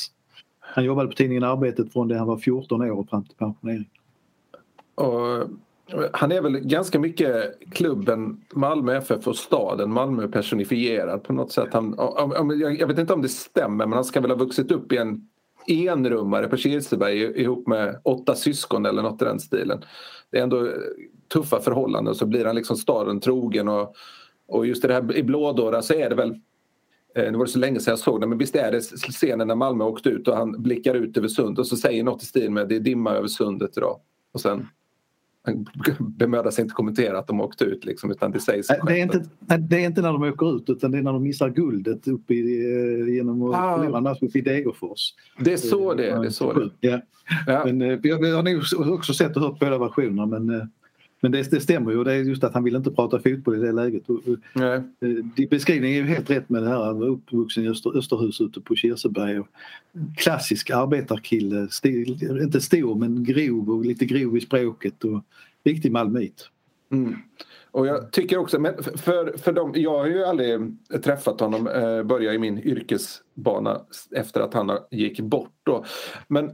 Han 0.59 0.83
jobbade 0.83 1.07
på 1.07 1.15
tidningen 1.15 1.43
Arbetet 1.43 1.93
från 1.93 2.07
det 2.07 2.17
han 2.17 2.27
var 2.27 2.37
14 2.37 2.81
år 2.81 2.91
och 2.91 3.09
fram 3.09 3.23
till 3.23 3.35
pensionering. 3.35 3.89
Och 4.95 5.49
han 6.11 6.31
är 6.31 6.41
väl 6.41 6.59
ganska 6.59 6.99
mycket 6.99 7.59
klubben 7.71 8.41
Malmö 8.53 8.97
FF 8.97 9.27
och 9.27 9.35
staden 9.35 9.91
Malmö 9.91 10.27
personifierad 10.27 11.23
på 11.23 11.33
något 11.33 11.51
sätt. 11.51 11.73
Han, 11.73 11.95
jag 12.79 12.87
vet 12.87 12.99
inte 12.99 13.13
om 13.13 13.21
det 13.21 13.29
stämmer 13.29 13.85
men 13.85 13.93
han 13.93 14.05
ska 14.05 14.21
väl 14.21 14.31
ha 14.31 14.37
vuxit 14.37 14.71
upp 14.71 14.91
i 14.91 14.97
en 14.97 15.29
enrummare 15.69 16.47
på 16.47 16.57
Kirseberg 16.57 17.41
ihop 17.41 17.67
med 17.67 18.01
åtta 18.03 18.35
syskon 18.35 18.85
eller 18.85 19.01
något 19.01 19.21
i 19.21 19.25
den 19.25 19.39
stilen. 19.39 19.81
Det 20.31 20.39
är 20.39 20.43
ändå 20.43 20.65
eh, 20.65 20.73
tuffa 21.33 21.59
förhållanden 21.59 22.15
så 22.15 22.25
blir 22.25 22.45
han 22.45 22.55
liksom 22.55 22.77
staden 22.77 23.19
trogen 23.19 23.67
och, 23.67 23.95
och 24.47 24.65
just 24.65 24.81
det 24.81 24.93
här 24.93 25.15
i 25.15 25.23
Blådåra 25.23 25.81
så 25.81 25.93
är 25.93 26.09
det 26.09 26.15
väl 26.15 26.29
eh, 27.15 27.31
nu 27.31 27.37
var 27.37 27.45
det 27.45 27.51
så 27.51 27.59
länge 27.59 27.79
sedan 27.79 27.91
jag 27.91 27.99
såg 27.99 28.21
det 28.21 28.27
men 28.27 28.37
visst 28.37 28.55
är 28.55 28.71
det 28.71 28.81
scenen 28.81 29.47
när 29.47 29.55
Malmö 29.55 29.83
åkte 29.83 30.09
ut 30.09 30.27
och 30.27 30.35
han 30.35 30.61
blickar 30.61 30.95
ut 30.95 31.17
över 31.17 31.27
sundet 31.27 31.59
och 31.59 31.67
så 31.67 31.77
säger 31.77 32.03
något 32.03 32.23
i 32.23 32.25
stil 32.25 32.51
med 32.51 32.67
det 32.67 32.75
är 32.75 32.79
dimma 32.79 33.11
över 33.11 33.27
sundet 33.27 33.77
idag. 33.77 33.99
Och 34.33 34.41
sen 34.41 34.67
han 35.55 35.65
bemödar 35.99 36.51
sig 36.51 36.61
inte 36.61 36.73
kommentera 36.73 37.19
att 37.19 37.27
de 37.27 37.41
åkte 37.41 37.63
ut 37.63 37.85
liksom, 37.85 38.11
utan 38.11 38.31
det 38.31 38.39
sägs 38.39 38.67
det 38.67 38.73
är, 38.75 39.03
inte, 39.03 39.23
det 39.57 39.75
är 39.75 39.85
inte 39.85 40.01
när 40.01 40.13
de 40.13 40.23
åker 40.23 40.55
ut 40.55 40.69
utan 40.69 40.91
det 40.91 40.97
är 40.97 41.01
när 41.01 41.13
de 41.13 41.23
missar 41.23 41.49
guldet 41.49 42.07
upp 42.07 42.31
i, 42.31 42.39
eh, 42.39 43.13
genom 43.13 43.43
att 43.43 43.55
ah. 43.55 43.77
förlora 43.77 43.97
en 43.97 44.03
match 44.03 44.21
uppe 44.21 44.37
i 44.37 44.41
Degerfors. 44.41 45.13
Det 45.39 45.53
är 45.53 45.57
så 45.57 45.93
det 45.93 46.09
är. 46.09 46.19
Det 46.19 46.27
är, 46.27 46.31
så 46.31 46.53
det. 46.53 46.69
Ja. 46.79 47.01
Ja. 47.47 47.61
Men, 47.65 47.81
eh, 47.81 47.99
jag 48.03 48.35
har 48.35 48.43
nog 48.43 48.93
också 48.93 49.13
sett 49.13 49.35
och 49.35 49.41
hört 49.41 49.59
båda 49.59 49.77
versionerna 49.77 50.25
men 50.25 50.49
eh, 50.49 50.65
men 51.21 51.31
det, 51.31 51.51
det 51.51 51.59
stämmer 51.59 51.91
ju. 51.91 52.03
Det 52.03 52.13
är 52.13 52.23
just 52.23 52.43
att 52.43 52.53
han 52.53 52.63
vill 52.63 52.75
inte 52.75 52.91
prata 52.91 53.19
fotboll 53.19 53.55
i 53.55 53.59
det 53.59 53.71
läget. 53.71 54.03
Nej. 54.53 54.81
Beskrivningen 55.49 55.97
är 55.97 56.01
ju 56.01 56.15
helt 56.15 56.29
rätt 56.29 56.49
med 56.49 56.63
det 56.63 56.69
här. 56.69 56.85
Han 56.85 56.99
var 56.99 57.07
uppvuxen 57.07 57.65
i 57.65 57.69
Öster, 57.69 57.97
Österhus 57.97 58.41
ute 58.41 58.61
på 58.61 58.75
Kirseberg. 58.75 59.43
klassisk 60.17 60.69
arbetarkille. 60.69 61.67
Stil, 61.69 62.39
inte 62.41 62.61
stor 62.61 62.95
men 62.95 63.23
grov 63.23 63.69
och 63.69 63.85
lite 63.85 64.05
grov 64.05 64.37
i 64.37 64.41
språket. 64.41 65.03
Och 65.03 65.23
riktig 65.63 65.91
malmöit. 65.91 66.49
Mm. 66.91 67.15
Och 67.71 67.87
jag 67.87 68.11
tycker 68.11 68.37
också, 68.37 68.59
men 68.59 68.83
för, 68.83 69.37
för 69.37 69.53
dem, 69.53 69.71
jag 69.75 69.97
har 69.97 70.07
ju 70.07 70.23
aldrig 70.23 70.77
träffat 71.03 71.39
honom, 71.39 71.67
eh, 71.67 72.03
började 72.03 72.35
i 72.35 72.39
min 72.39 72.59
yrkesbana 72.59 73.81
efter 74.11 74.41
att 74.41 74.53
han 74.53 74.71
gick 74.91 75.19
bort 75.19 75.53
då. 75.63 75.85
Men 76.27 76.51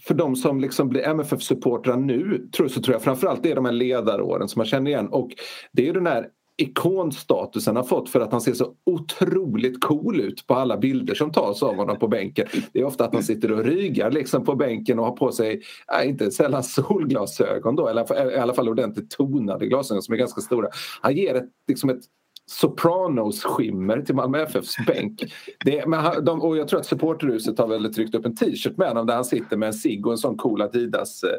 för 0.00 0.14
de 0.14 0.36
som 0.36 0.60
liksom 0.60 0.88
blir 0.88 1.02
MFF-supportrar 1.02 1.96
nu 1.96 2.48
tror, 2.56 2.68
så 2.68 2.82
tror 2.82 2.94
jag 2.94 3.02
framförallt 3.02 3.42
det 3.42 3.50
är 3.50 3.54
de 3.54 3.64
här 3.64 3.72
ledaråren 3.72 4.48
som 4.48 4.60
man 4.60 4.66
känner 4.66 4.90
igen 4.90 5.08
och 5.08 5.30
det 5.72 5.88
är 5.88 5.92
den 5.92 6.06
här 6.06 6.28
ikonstatusen 6.60 7.76
han 7.76 7.84
fått 7.84 8.08
för 8.08 8.20
att 8.20 8.32
han 8.32 8.40
ser 8.40 8.52
så 8.52 8.74
otroligt 8.86 9.84
cool 9.84 10.20
ut 10.20 10.46
på 10.46 10.54
alla 10.54 10.76
bilder 10.76 11.14
som 11.14 11.32
tas 11.32 11.62
av 11.62 11.74
honom 11.74 11.98
på 11.98 12.08
bänken. 12.08 12.46
Det 12.72 12.80
är 12.80 12.84
ofta 12.84 13.04
att 13.04 13.14
han 13.14 13.22
sitter 13.22 13.52
och 13.52 13.64
rygar 13.64 14.10
liksom 14.10 14.44
på 14.44 14.54
bänken 14.54 14.98
och 14.98 15.04
har 15.04 15.16
på 15.16 15.32
sig, 15.32 15.62
äh, 16.00 16.08
inte 16.08 16.30
sällan 16.30 16.62
solglasögon 16.62 17.76
då, 17.76 17.88
eller 17.88 18.32
i 18.32 18.36
alla 18.36 18.54
fall 18.54 18.68
ordentligt 18.68 19.10
tonade 19.10 19.66
glasögon 19.66 20.02
som 20.02 20.14
är 20.14 20.18
ganska 20.18 20.40
stora. 20.40 20.68
Han 21.00 21.16
ger 21.16 21.34
ett, 21.34 21.48
liksom 21.68 21.90
ett 21.90 22.02
Sopranos-skimmer 22.50 24.02
till 24.02 24.14
Malmö 24.14 24.42
FFs 24.42 24.76
bänk. 24.86 25.32
Det, 25.64 25.86
men 25.86 26.24
de, 26.24 26.42
och 26.42 26.56
jag 26.56 26.68
tror 26.68 26.80
att 26.80 26.86
supporterhuset 26.86 27.58
har 27.58 27.66
väl 27.66 27.94
tryckt 27.94 28.14
upp 28.14 28.26
en 28.26 28.36
t-shirt 28.36 28.76
med 28.76 28.88
honom 28.88 29.06
där 29.06 29.14
han 29.14 29.24
sitter 29.24 29.56
med 29.56 29.66
en 29.66 29.72
cigg 29.72 30.06
och 30.06 30.12
en 30.12 30.18
sån 30.18 30.36
cool 30.36 30.62
Adidas 30.62 31.22
eh, 31.22 31.30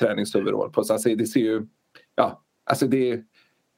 träningsoverall 0.00 0.70
på. 0.70 0.84
sig. 0.84 0.94
alltså, 0.94 1.14
det 1.14 1.26
ser 1.26 1.40
ju... 1.40 1.66
Ja, 2.14 2.42
alltså 2.66 2.86
det 2.86 3.22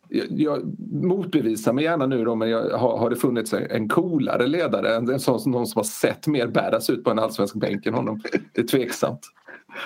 jag, 0.08 0.26
jag 0.30 0.78
motbevisar 0.92 1.72
mig 1.72 1.84
gärna 1.84 2.06
nu 2.06 2.24
då 2.24 2.34
men 2.34 2.50
jag, 2.50 2.78
har, 2.78 2.98
har 2.98 3.10
det 3.10 3.16
funnits 3.16 3.52
en 3.52 3.88
coolare 3.88 4.46
ledare? 4.46 4.96
En, 4.96 5.10
en 5.10 5.20
sån 5.20 5.50
någon 5.50 5.66
som 5.66 5.78
har 5.78 5.84
sett 5.84 6.26
mer 6.26 6.46
badass 6.46 6.90
ut 6.90 7.04
på 7.04 7.10
en 7.10 7.18
allsvensk 7.18 7.54
bänk 7.54 7.86
än 7.86 7.94
honom? 7.94 8.20
Det 8.52 8.60
är 8.60 8.66
tveksamt. 8.66 9.20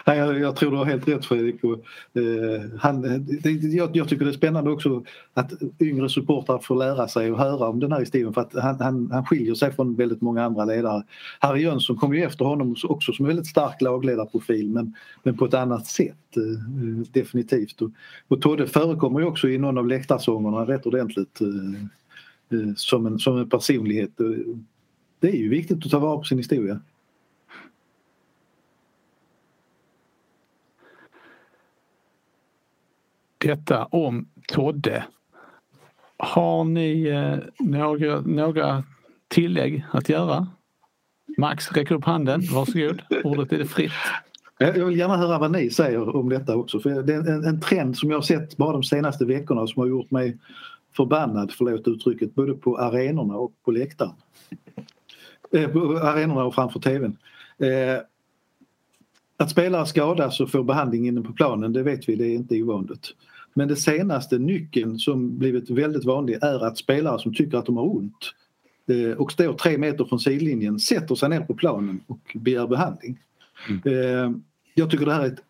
Nej, 0.07 0.19
jag, 0.19 0.41
jag, 0.41 0.57
tror 0.57 0.71
du 0.71 0.77
har 0.77 0.85
helt 0.85 1.09
rätt 1.09 1.25
Fredrik. 1.25 1.65
Och, 1.65 1.73
eh, 2.21 2.63
han, 2.79 3.05
eh, 3.05 3.21
det, 3.21 3.51
jag, 3.51 3.97
jag, 3.97 4.09
tycker 4.09 4.25
det 4.25 4.31
är 4.31 4.37
spännande 4.37 4.71
också 4.71 5.05
att 5.35 5.53
yngre 5.81 6.09
supportrar 6.09 6.59
får 6.59 6.77
lära 6.77 7.09
sig 7.09 7.33
och 7.33 7.39
höra 7.39 7.69
om 7.69 7.81
den 7.81 7.93
här 7.93 8.01
historien 8.01 8.33
för 8.33 8.41
att 8.41 8.55
han, 8.55 8.81
han, 8.81 9.11
han 9.13 9.27
skiljer 9.27 9.55
sig 9.55 9.73
från 9.73 9.95
väldigt 9.95 10.21
många 10.21 10.45
andra 10.45 10.65
ledare. 10.65 11.03
Harry 11.39 11.63
Jönsson 11.63 11.97
kom 11.97 12.15
ju 12.15 12.25
efter 12.25 12.45
honom 12.45 12.77
också 12.85 13.13
som 13.13 13.25
en 13.25 13.29
väldigt 13.29 13.47
stark 13.47 13.81
lagledarprofil 13.81 14.71
men, 14.71 14.95
men 15.23 15.37
på 15.37 15.45
ett 15.45 15.55
annat 15.55 15.87
sätt 15.87 16.37
eh, 16.37 16.43
eh 16.43 17.07
definitivt. 17.13 17.83
Och, 17.83 17.91
och 18.29 18.43
Todde 18.43 18.67
förekommer 18.67 19.21
ju 19.21 19.27
också 19.27 19.49
i 19.49 19.59
någon 19.59 19.79
av 19.79 19.87
läktarsångerna 19.87 20.67
rätt 20.67 20.87
ordentligt 20.87 21.41
eh, 21.41 21.49
eh 22.59 22.75
som, 22.77 23.07
en, 23.07 23.19
som 23.19 23.39
en 23.39 23.49
personlighet. 23.49 24.11
Det 25.21 25.29
är 25.29 25.37
ju 25.37 25.49
viktigt 25.49 25.85
att 25.85 25.91
ta 25.91 25.99
vara 25.99 26.17
på 26.17 26.25
sin 26.25 26.39
historia. 26.39 26.81
Detta 33.47 33.85
om 33.85 34.29
Todde. 34.49 35.05
Har 36.17 36.65
ni 36.65 37.07
eh, 37.07 37.67
några, 37.67 38.21
några 38.21 38.85
tillägg 39.29 39.85
att 39.93 40.09
göra? 40.09 40.47
Max 41.39 41.73
räck 41.73 41.91
upp 41.91 42.05
handen, 42.05 42.43
varsågod. 42.53 43.03
Ordet 43.25 43.53
är 43.53 43.65
fritt. 43.65 43.93
Jag 44.59 44.87
vill 44.87 44.99
gärna 44.99 45.17
höra 45.17 45.39
vad 45.39 45.51
ni 45.51 45.71
säger 45.71 46.17
om 46.17 46.29
detta 46.29 46.57
också. 46.57 46.81
För 46.81 47.03
det 47.03 47.15
är 47.15 47.29
en, 47.29 47.45
en 47.45 47.61
trend 47.61 47.97
som 47.97 48.11
jag 48.11 48.17
har 48.17 48.23
sett 48.23 48.57
bara 48.57 48.73
de 48.73 48.83
senaste 48.83 49.25
veckorna 49.25 49.67
som 49.67 49.81
har 49.81 49.89
gjort 49.89 50.11
mig 50.11 50.39
förbannad, 50.97 51.53
förlåt 51.53 51.89
uttrycket, 51.89 52.35
både 52.35 52.55
på 52.55 52.79
arenorna 52.79 53.37
och 53.37 53.53
på 53.65 53.71
läktaren. 53.71 54.13
Eh, 55.53 55.69
på 55.69 55.99
arenorna 55.99 56.45
och 56.45 56.55
framför 56.55 56.81
tvn. 56.81 57.17
Eh, 57.59 58.03
att 59.37 59.51
spelare 59.51 59.87
skadas 59.87 60.41
och 60.41 60.51
får 60.51 60.63
behandling 60.63 61.09
inne 61.09 61.21
på 61.21 61.33
planen, 61.33 61.73
det 61.73 61.83
vet 61.83 62.09
vi, 62.09 62.17
det 62.17 62.27
är 62.27 62.35
inte 62.35 62.63
ovanligt. 62.63 63.15
Men 63.59 63.69
det 63.69 63.77
senaste 63.77 64.39
nyckeln 64.39 64.99
som 64.99 65.39
blivit 65.39 65.71
väldigt 65.71 66.05
vanlig 66.05 66.39
är 66.43 66.65
att 66.67 66.79
spelare 66.79 67.19
som 67.19 67.35
tycker 67.35 67.59
att 67.59 67.67
de 67.67 67.77
har 67.77 67.97
ont 67.97 68.35
eh, 68.89 69.17
och 69.17 69.33
står 69.33 69.53
tre 69.53 69.79
meter 69.79 70.05
från 70.05 70.21
sidlinjen 70.21 70.79
sätter 70.79 71.15
sig 71.15 71.29
ner 71.29 71.41
på 71.41 71.55
planen 71.55 72.01
och 72.07 72.19
begär 72.35 72.67
behandling. 72.67 73.19
Mm. 73.69 73.81
Eh, 73.85 74.39
jag 74.75 74.91
tycker 74.91 75.07
det 75.07 75.13
här 75.13 75.23
är 75.23 75.27
ett 75.27 75.43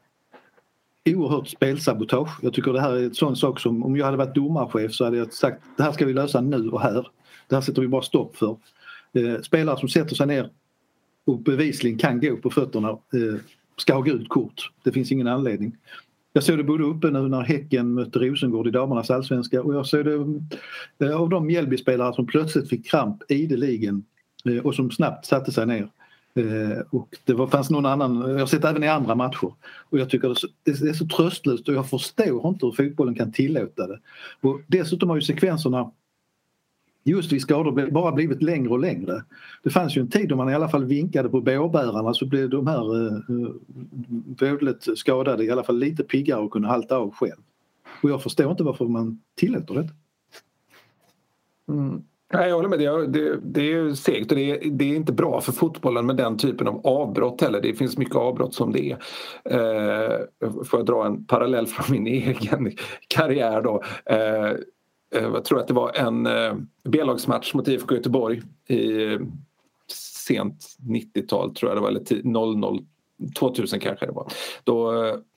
oerhört 1.17 1.49
spelsabotage. 1.49 2.39
Jag 2.43 2.53
tycker 2.53 2.73
det 2.73 2.81
här 2.81 2.93
är 2.93 3.05
en 3.05 3.15
sån 3.15 3.37
sak 3.37 3.61
som 3.61 3.83
om 3.83 3.97
jag 3.97 4.05
hade 4.05 4.17
varit 4.17 4.35
domarchef 4.35 4.93
så 4.93 5.05
hade 5.05 5.17
jag 5.17 5.33
sagt 5.33 5.63
det 5.77 5.83
här 5.83 5.93
ska 5.93 6.07
vi 6.07 6.13
lösa 6.13 6.41
nu 6.41 6.69
och 6.69 6.81
här. 6.81 7.09
Det 7.49 7.55
här 7.55 7.63
sätter 7.63 7.83
vi 7.83 7.89
bara 7.89 8.03
stopp 8.03 8.37
för. 8.37 8.57
Eh, 9.13 9.41
spelare 9.43 9.79
som 9.79 9.89
sätter 9.89 10.15
sig 10.15 10.27
ner 10.27 10.51
och 11.25 11.39
bevisligen 11.39 11.99
kan 11.99 12.21
gå 12.21 12.37
på 12.37 12.51
fötterna 12.51 12.99
ska 13.77 13.95
ha 13.95 14.01
gult 14.01 14.29
kort. 14.29 14.71
Det 14.83 14.93
finns 14.93 15.13
ingen 15.13 15.27
anledning. 15.27 15.77
Jag 16.37 16.45
såg 16.45 16.59
det 16.59 16.65
både 16.65 16.85
uppe 16.85 17.11
nu 17.11 17.29
när 17.29 17.41
Häcken 17.41 17.95
mötte 17.95 18.19
Rosengård 18.19 18.67
i 18.67 18.71
damernas 18.71 19.11
allsvenska 19.11 19.63
och 19.63 19.75
jag 19.75 19.87
såg 19.87 20.05
det 20.05 21.07
eh, 21.07 21.21
av 21.21 21.29
de 21.29 21.47
Mjällbyspelare 21.47 22.15
som 22.15 22.27
plötsligt 22.27 22.69
fick 22.69 22.91
kramp 22.91 23.23
ideligen 23.29 24.05
eh, 24.45 24.59
och 24.59 24.75
som 24.75 24.91
snabbt 24.91 25.27
satte 25.27 25.53
sig 25.53 25.67
ner. 25.67 25.89
Eh, 26.35 26.79
och 26.91 27.09
det 27.25 27.33
var, 27.33 27.47
fanns 27.47 27.71
någon 27.71 27.87
annan, 27.87 28.31
jag 28.31 28.39
har 28.39 28.47
sett 28.47 28.65
även 28.65 28.83
i 28.83 28.89
andra 28.89 29.15
matcher. 29.15 29.53
Och 29.91 29.99
jag 29.99 30.11
tycker 30.11 30.37
det 30.65 30.71
är 30.71 30.93
så 30.93 31.07
tröstlöst 31.07 31.69
och 31.69 31.75
jag 31.75 31.91
förstår 31.91 32.49
inte 32.49 32.67
hur 32.67 32.73
fotbollen 32.73 33.15
kan 33.15 33.33
tillåta 33.33 33.87
det. 33.87 33.99
Och 34.41 34.61
dessutom 34.67 35.09
har 35.09 35.17
ju 35.17 35.23
sekvenserna 35.23 35.91
just 37.07 37.33
vid 37.33 37.41
skador 37.41 37.91
bara 37.91 38.13
blivit 38.13 38.43
längre 38.43 38.71
och 38.71 38.79
längre. 38.79 39.23
Det 39.63 39.71
fanns 39.71 39.97
ju 39.97 40.01
en 40.01 40.11
tid 40.11 40.29
då 40.29 40.37
man 40.37 40.51
i 40.51 40.55
alla 40.55 40.69
fall 40.69 40.85
vinkade 40.85 41.29
på 41.29 41.41
båbärarna 41.41 42.15
så 42.15 42.27
blev 42.27 42.51
de 42.51 42.67
här 42.67 43.07
eh, 43.07 43.19
vådligt 44.41 44.99
skadade 44.99 45.45
i 45.45 45.51
alla 45.51 45.65
fall 45.65 45.79
lite 45.79 46.03
piggare 46.03 46.41
och 46.41 46.51
kunde 46.51 46.69
halta 46.69 46.97
av 46.97 47.15
själv. 47.15 47.41
Och 48.03 48.11
jag 48.11 48.23
förstår 48.23 48.51
inte 48.51 48.63
varför 48.63 48.85
man 48.85 49.21
tillåter 49.35 49.75
det. 49.75 49.89
Mm. 51.73 52.03
Nej, 52.33 52.49
jag 52.49 52.57
håller 52.57 52.69
med. 52.69 52.79
Det, 52.79 53.07
det, 53.07 53.41
det 53.43 53.73
är 53.73 53.95
segt 53.95 54.33
och 54.33 54.37
det 54.37 54.51
är, 54.51 54.71
det 54.71 54.85
är, 54.85 54.97
inte 54.97 55.13
bra 55.13 55.41
för 55.41 55.53
fotbollen 55.53 56.07
med 56.07 56.17
den 56.17 56.39
typen 56.39 56.69
av 56.69 56.87
avbrott 56.87 57.41
heller. 57.41 57.61
Det 57.61 57.75
finns 57.75 57.99
mycket 57.99 58.17
avbrott 58.17 58.55
som 58.55 58.73
det 58.73 58.91
är. 58.91 58.99
Eh, 59.45 60.21
får 60.65 60.79
jag 60.79 60.87
dra 60.87 61.07
en 61.07 61.25
parallell 61.25 61.67
från 61.67 62.03
min 62.03 62.07
egen 62.23 62.73
karriär 63.09 63.63
då. 63.63 63.83
Eh, 64.05 64.53
Eh, 65.15 65.23
jag 65.23 65.45
tror 65.45 65.61
att 65.61 65.69
det 65.69 65.75
var 65.75 65.93
en 65.97 66.27
eh, 66.27 66.55
B-lagsmatch 66.85 67.55
mot 67.55 67.69
IFK 67.69 67.95
Göteborg 67.95 68.43
i 68.69 69.13
eh, 69.13 69.21
sent 70.27 70.77
90-tal 70.91 71.55
tror 71.55 71.71
jag 71.71 71.77
det 71.77 71.81
var, 71.81 71.89
eller 71.89 72.23
00 72.57 72.85
2000 73.39 73.81
kanske 73.81 74.07
det 74.07 74.13
var. 74.13 74.33
Då 74.65 74.93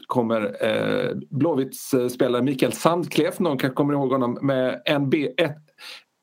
kommer 0.08 0.66
eh, 0.66 1.16
Blåvitts 1.30 1.96
spelare 2.10 2.42
Mikael 2.42 2.72
Sandklef... 2.72 3.40
någon 3.40 3.58
kanske 3.58 3.76
kommer 3.76 3.94
ihåg 3.94 4.12
honom, 4.12 4.38
med 4.42 4.82
en 4.86 5.10
be, 5.10 5.28
ett, 5.38 5.58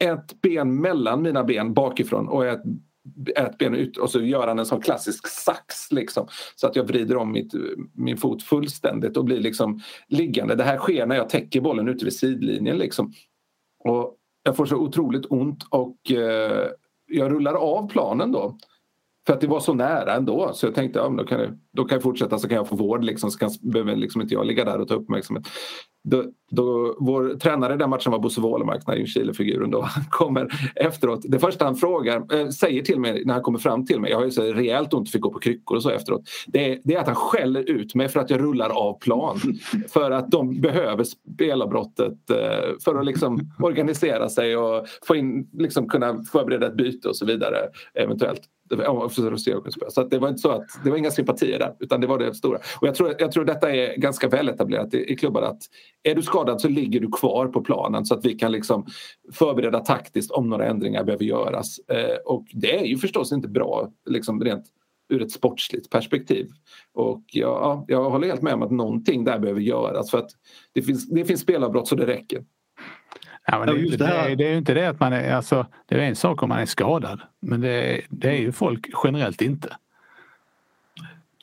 ett 0.05 0.41
ben 0.43 0.81
mellan 0.81 1.23
mina 1.23 1.45
ben 1.45 1.75
bakifrån 1.75 2.29
och 2.29 2.47
ett 2.47 2.63
ett 3.37 3.59
ben 3.59 3.75
ut 3.75 3.97
och 3.97 4.11
så 4.11 4.21
gör 4.21 4.49
han 4.49 4.59
en 4.59 4.67
sån 4.67 4.81
klassisk 4.81 5.27
sax 5.29 5.93
liksom. 5.93 6.29
Så 6.57 6.67
att 6.67 6.77
jag 6.77 6.85
vrider 6.85 7.17
om 7.17 7.33
mitt, 7.33 7.53
min 7.93 8.17
fot 8.17 8.43
fullständigt 8.43 9.17
och 9.17 9.25
blir 9.25 9.41
liksom 9.41 9.81
liggande. 10.09 10.55
Det 10.55 10.65
här 10.65 10.79
sker 10.79 11.07
när 11.07 11.17
jag 11.17 11.29
täcker 11.29 11.61
bollen 11.61 11.89
ute 11.89 12.05
vid 12.05 12.15
sidlinjen 12.15 12.79
liksom. 12.79 13.13
Och 13.89 14.17
jag 14.43 14.57
får 14.57 14.67
så 14.67 14.77
otroligt 14.77 15.27
ont 15.31 15.65
och 15.71 16.13
eh, 16.13 16.69
jag 17.07 17.33
rullar 17.33 17.55
av 17.55 17.89
planen 17.89 18.33
då. 18.33 18.59
För 19.27 19.33
att 19.33 19.41
det 19.41 19.47
var 19.47 19.61
så 19.61 19.75
nära 19.75 20.15
ändå 20.15 20.51
så 20.55 20.67
jag 20.67 20.75
tänkte 20.75 20.99
ja, 20.99 21.09
då, 21.09 21.25
kan 21.25 21.41
jag, 21.41 21.59
då 21.73 21.85
kan 21.85 21.97
jag 21.97 22.03
fortsätta 22.03 22.39
så 22.39 22.49
kan 22.49 22.57
jag 22.57 22.69
få 22.69 22.77
vård. 22.77 23.05
Liksom, 23.05 23.31
så 23.31 23.39
kan, 23.39 23.51
behöver 23.61 23.97
liksom 23.97 24.21
inte 24.21 24.35
jag 24.35 24.47
ligga 24.47 24.65
där 24.65 24.81
och 24.81 24.89
ta 24.89 24.95
uppmärksamhet. 24.95 25.47
Då, 26.11 26.25
då, 26.51 26.97
vår 26.99 27.39
tränare 27.39 27.75
i 27.75 27.77
den 27.77 27.91
matchen 27.91 28.13
var 28.13 28.19
Bosse 28.19 28.41
Wålemark, 28.41 28.87
den 28.87 28.97
Ljungskile-figuren. 28.97 29.75
Kommer 30.11 30.49
efteråt. 30.75 31.21
Det 31.25 31.39
första 31.39 31.65
han 31.65 31.77
frågar, 31.77 32.41
äh, 32.41 32.49
säger 32.49 32.83
till 32.83 33.01
mig 33.01 33.25
när 33.25 33.35
han 33.35 33.43
kommer 33.43 33.59
fram 33.59 33.87
till 33.87 34.01
mig, 34.01 34.11
jag 34.11 34.19
har 34.19 34.25
ju 34.25 34.31
så 34.31 34.43
rejält 34.43 34.95
ont 34.95 35.09
och 35.09 35.13
fick 35.13 35.23
gå 35.23 35.33
på 35.33 35.39
kryckor 35.39 35.77
och 35.77 35.83
så 35.83 35.91
efteråt. 35.91 36.23
Det 36.47 36.73
är, 36.73 36.81
det 36.85 36.95
är 36.95 36.99
att 36.99 37.07
han 37.07 37.15
skäller 37.15 37.71
ut 37.71 37.95
mig 37.95 38.09
för 38.09 38.21
att 38.21 38.31
jag 38.31 38.41
rullar 38.41 38.71
av 38.71 38.99
plan. 38.99 39.41
För 39.89 40.11
att 40.11 40.31
de 40.31 40.61
behöver 40.61 41.05
spelavbrottet 41.35 42.31
äh, 42.31 42.37
för 42.85 42.95
att 42.95 43.07
liksom 43.07 43.41
organisera 43.63 44.29
sig 44.29 44.57
och 44.57 44.87
få 45.07 45.17
in, 45.17 45.49
liksom 45.53 45.89
kunna 45.89 46.25
förbereda 46.33 46.67
ett 46.67 46.77
byte 46.77 47.09
och 47.09 47.17
så 47.17 47.27
vidare 47.27 47.59
eventuellt. 47.95 48.41
Så 49.89 50.03
det 50.03 50.19
var 50.19 50.29
inte 50.29 50.41
så 50.41 50.51
att 50.51 50.65
det 50.85 50.91
var 50.91 50.97
inga 50.97 51.11
sympatier 51.11 51.59
där 51.59 51.75
utan 51.81 52.01
det 52.01 52.07
var 52.07 52.19
det 52.19 52.35
stora. 52.35 52.59
Och 52.81 52.89
jag 52.89 52.95
tror, 52.95 53.15
jag 53.19 53.33
tror 53.33 53.45
detta 53.45 53.71
är 53.71 53.97
ganska 53.97 54.29
väl 54.29 54.49
etablerat 54.49 54.95
i, 54.95 55.13
i 55.13 55.17
klubbar 55.17 55.43
att 55.43 55.59
är 56.07 56.15
du 56.15 56.23
skadad 56.23 56.61
så 56.61 56.69
ligger 56.69 57.01
du 57.01 57.09
kvar 57.09 57.47
på 57.47 57.61
planen 57.61 58.07
så 58.07 58.15
att 58.15 58.25
vi 58.25 58.35
kan 58.35 58.53
liksom 58.53 58.87
förbereda 59.33 59.81
taktiskt 59.81 60.31
om 60.31 60.49
några 60.49 60.67
ändringar 60.67 61.05
behöver 61.05 61.25
göras. 61.25 61.79
Eh, 61.79 62.17
och 62.25 62.47
det 62.53 62.79
är 62.79 62.85
ju 62.85 62.99
förstås 62.99 63.33
inte 63.33 63.49
bra 63.49 63.91
liksom 64.11 64.45
rent 64.45 64.65
ur 65.09 65.23
ett 65.23 65.33
sportsligt 65.33 65.91
perspektiv. 65.91 66.49
Och 66.95 67.23
ja, 67.27 67.85
jag 67.89 68.11
håller 68.11 68.27
helt 68.29 68.43
med 68.43 68.55
om 68.55 68.63
att 68.63 68.71
någonting 68.71 69.25
där 69.25 69.39
behöver 69.39 69.61
göras 69.61 70.11
för 70.11 70.19
att 70.19 70.31
det 70.73 70.83
finns, 70.83 71.09
det 71.09 71.25
finns 71.25 71.41
spelavbrott 71.41 71.89
så 71.89 71.95
det 71.95 72.07
räcker. 72.07 72.45
Ja, 73.47 73.59
men 73.59 73.69
det, 73.69 73.75
är 73.75 73.79
ju, 73.79 73.97
det, 73.97 74.35
det, 74.35 74.47
är 74.47 74.51
ju 74.51 74.59
inte 74.59 74.75
det 74.75 74.89
att 74.89 75.01
man 75.01 75.13
är, 75.13 75.35
alltså, 75.35 75.67
det 75.87 75.95
är 75.95 75.99
en 75.99 76.17
sak 76.17 76.43
om 76.43 76.49
man 76.49 76.59
är 76.59 76.67
skadad 76.67 77.21
men 77.43 77.61
det, 77.61 78.01
det 78.09 78.29
är 78.29 78.39
ju 78.39 78.53
folk 78.53 78.87
generellt 79.05 79.43
inte. 79.43 79.77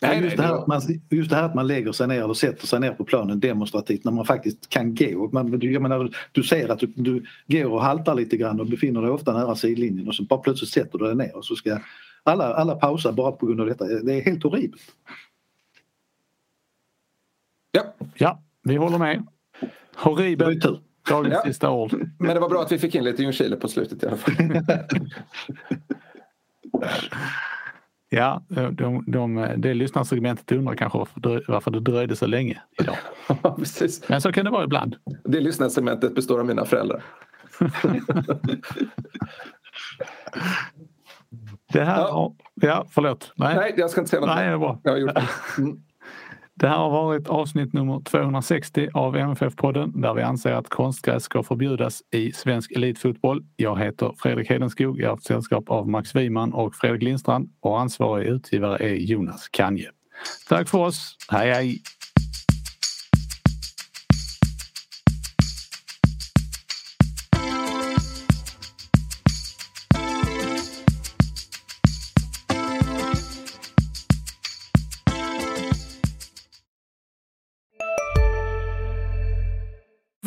Nej, 0.08 0.24
just, 0.24 0.38
det 0.38 0.44
här 0.44 0.54
att 0.54 0.68
man, 0.68 0.82
just 1.10 1.30
det 1.30 1.36
här 1.36 1.44
att 1.44 1.56
man 1.56 1.68
lägger 1.68 1.92
sig 1.92 2.08
ner 2.08 2.24
eller 2.24 2.34
sätter 2.34 2.68
sig 2.68 2.80
ner 2.80 2.92
på 2.92 3.04
planen 3.04 3.40
demonstrativt 3.40 4.04
när 4.04 4.12
man 4.12 4.26
faktiskt 4.26 4.70
kan 4.70 4.96
gå. 4.96 5.30
Man, 5.32 5.60
jag 5.62 5.82
menar, 5.82 6.16
du 6.32 6.44
ser 6.44 6.70
att 6.70 6.80
du, 6.80 6.94
du 6.96 7.26
går 7.48 7.72
och 7.72 7.82
haltar 7.82 8.16
lite 8.16 8.38
grann 8.38 8.60
och 8.60 8.68
befinner 8.68 9.02
dig 9.02 9.12
ofta 9.12 9.34
nära 9.34 9.56
sidlinjen 9.56 10.08
och 10.08 10.16
så 10.16 10.24
bara 10.24 10.40
plötsligt 10.40 10.70
sätter 10.70 11.00
du 11.00 11.06
dig 11.06 11.16
ner 11.16 11.36
och 11.36 11.46
så 11.46 11.56
ska 11.56 11.80
alla, 12.24 12.54
alla 12.54 12.76
pausa 12.76 13.12
bara 13.12 13.32
på 13.32 13.46
grund 13.46 13.62
av 13.62 13.68
detta. 13.68 13.86
Det 13.86 14.14
är 14.14 14.22
helt 14.22 14.44
horribelt. 14.44 14.82
Ja, 17.72 17.94
ja 18.16 18.44
vi 18.64 18.76
håller 18.76 18.98
med. 18.98 19.28
Horribelt. 19.96 20.66
Dagens 21.10 21.34
ja. 21.34 21.42
sista 21.46 21.70
ord. 21.70 22.10
Men 22.20 22.34
det 22.34 22.40
var 22.40 22.50
bra 22.50 22.62
att 22.62 22.72
vi 22.72 22.80
fick 22.80 22.96
in 22.96 23.04
lite 23.04 23.22
Ljungskile 23.22 23.56
på 23.56 23.68
slutet 23.68 24.04
i 24.04 24.08
alla 24.08 24.18
fall. 24.18 24.34
Ja, 28.16 28.42
de, 28.72 29.04
de, 29.08 29.48
det 29.58 29.74
lyssnarsegmentet 29.74 30.52
undrar 30.52 30.76
kanske 30.76 30.98
varför, 30.98 31.44
varför 31.48 31.72
det 31.72 31.80
dröjde 31.80 32.16
så 32.16 32.28
länge 32.28 32.62
idag. 32.82 32.96
Precis. 33.58 34.10
Men 34.10 34.22
så 34.22 34.32
kan 34.32 34.46
det 34.46 34.52
vara 34.52 34.64
ibland. 34.64 34.96
Det 35.24 35.40
lyssnarsegmentet 35.40 36.16
består 36.16 36.40
av 36.40 36.46
mina 36.46 36.66
föräldrar. 36.66 37.04
det 41.74 41.84
här... 41.84 41.98
Ja, 41.98 42.36
ja 42.56 42.86
förlåt. 42.90 43.34
Nej. 43.36 43.56
Nej, 43.56 43.74
jag 43.78 43.90
ska 43.90 44.02
inte 44.02 44.10
säga 44.10 44.20
något. 44.20 44.36
Nej, 44.36 44.48
det 44.48 44.54
är 44.54 44.58
bra. 44.58 44.80
Jag 44.84 44.92
har 44.92 44.98
gjort 44.98 45.16
det. 45.16 45.28
Mm. 45.58 45.78
Det 46.56 46.68
här 46.68 46.78
har 46.78 46.90
varit 46.90 47.28
avsnitt 47.28 47.74
nummer 47.74 48.02
260 48.04 48.90
av 48.94 49.16
MFF-podden 49.16 50.02
där 50.02 50.14
vi 50.14 50.22
anser 50.22 50.52
att 50.52 50.70
konstgräs 50.70 51.24
ska 51.24 51.44
förbjudas 51.44 52.02
i 52.12 52.32
svensk 52.32 52.72
elitfotboll. 52.72 53.44
Jag 53.56 53.80
heter 53.80 54.14
Fredrik 54.18 54.50
Hedenskog, 54.50 55.00
jag 55.00 55.06
har 55.06 55.12
haft 55.12 55.26
sällskap 55.26 55.70
av 55.70 55.90
Max 55.90 56.16
Wiman 56.16 56.54
och 56.54 56.76
Fredrik 56.76 57.04
Lindstrand 57.04 57.50
och 57.62 57.80
ansvarig 57.80 58.28
utgivare 58.28 58.78
är 58.78 58.96
Jonas 58.96 59.48
Kanje. 59.52 59.90
Tack 60.50 60.70
för 60.70 60.78
oss, 60.78 61.18
hej 61.30 61.52
hej! 61.52 61.82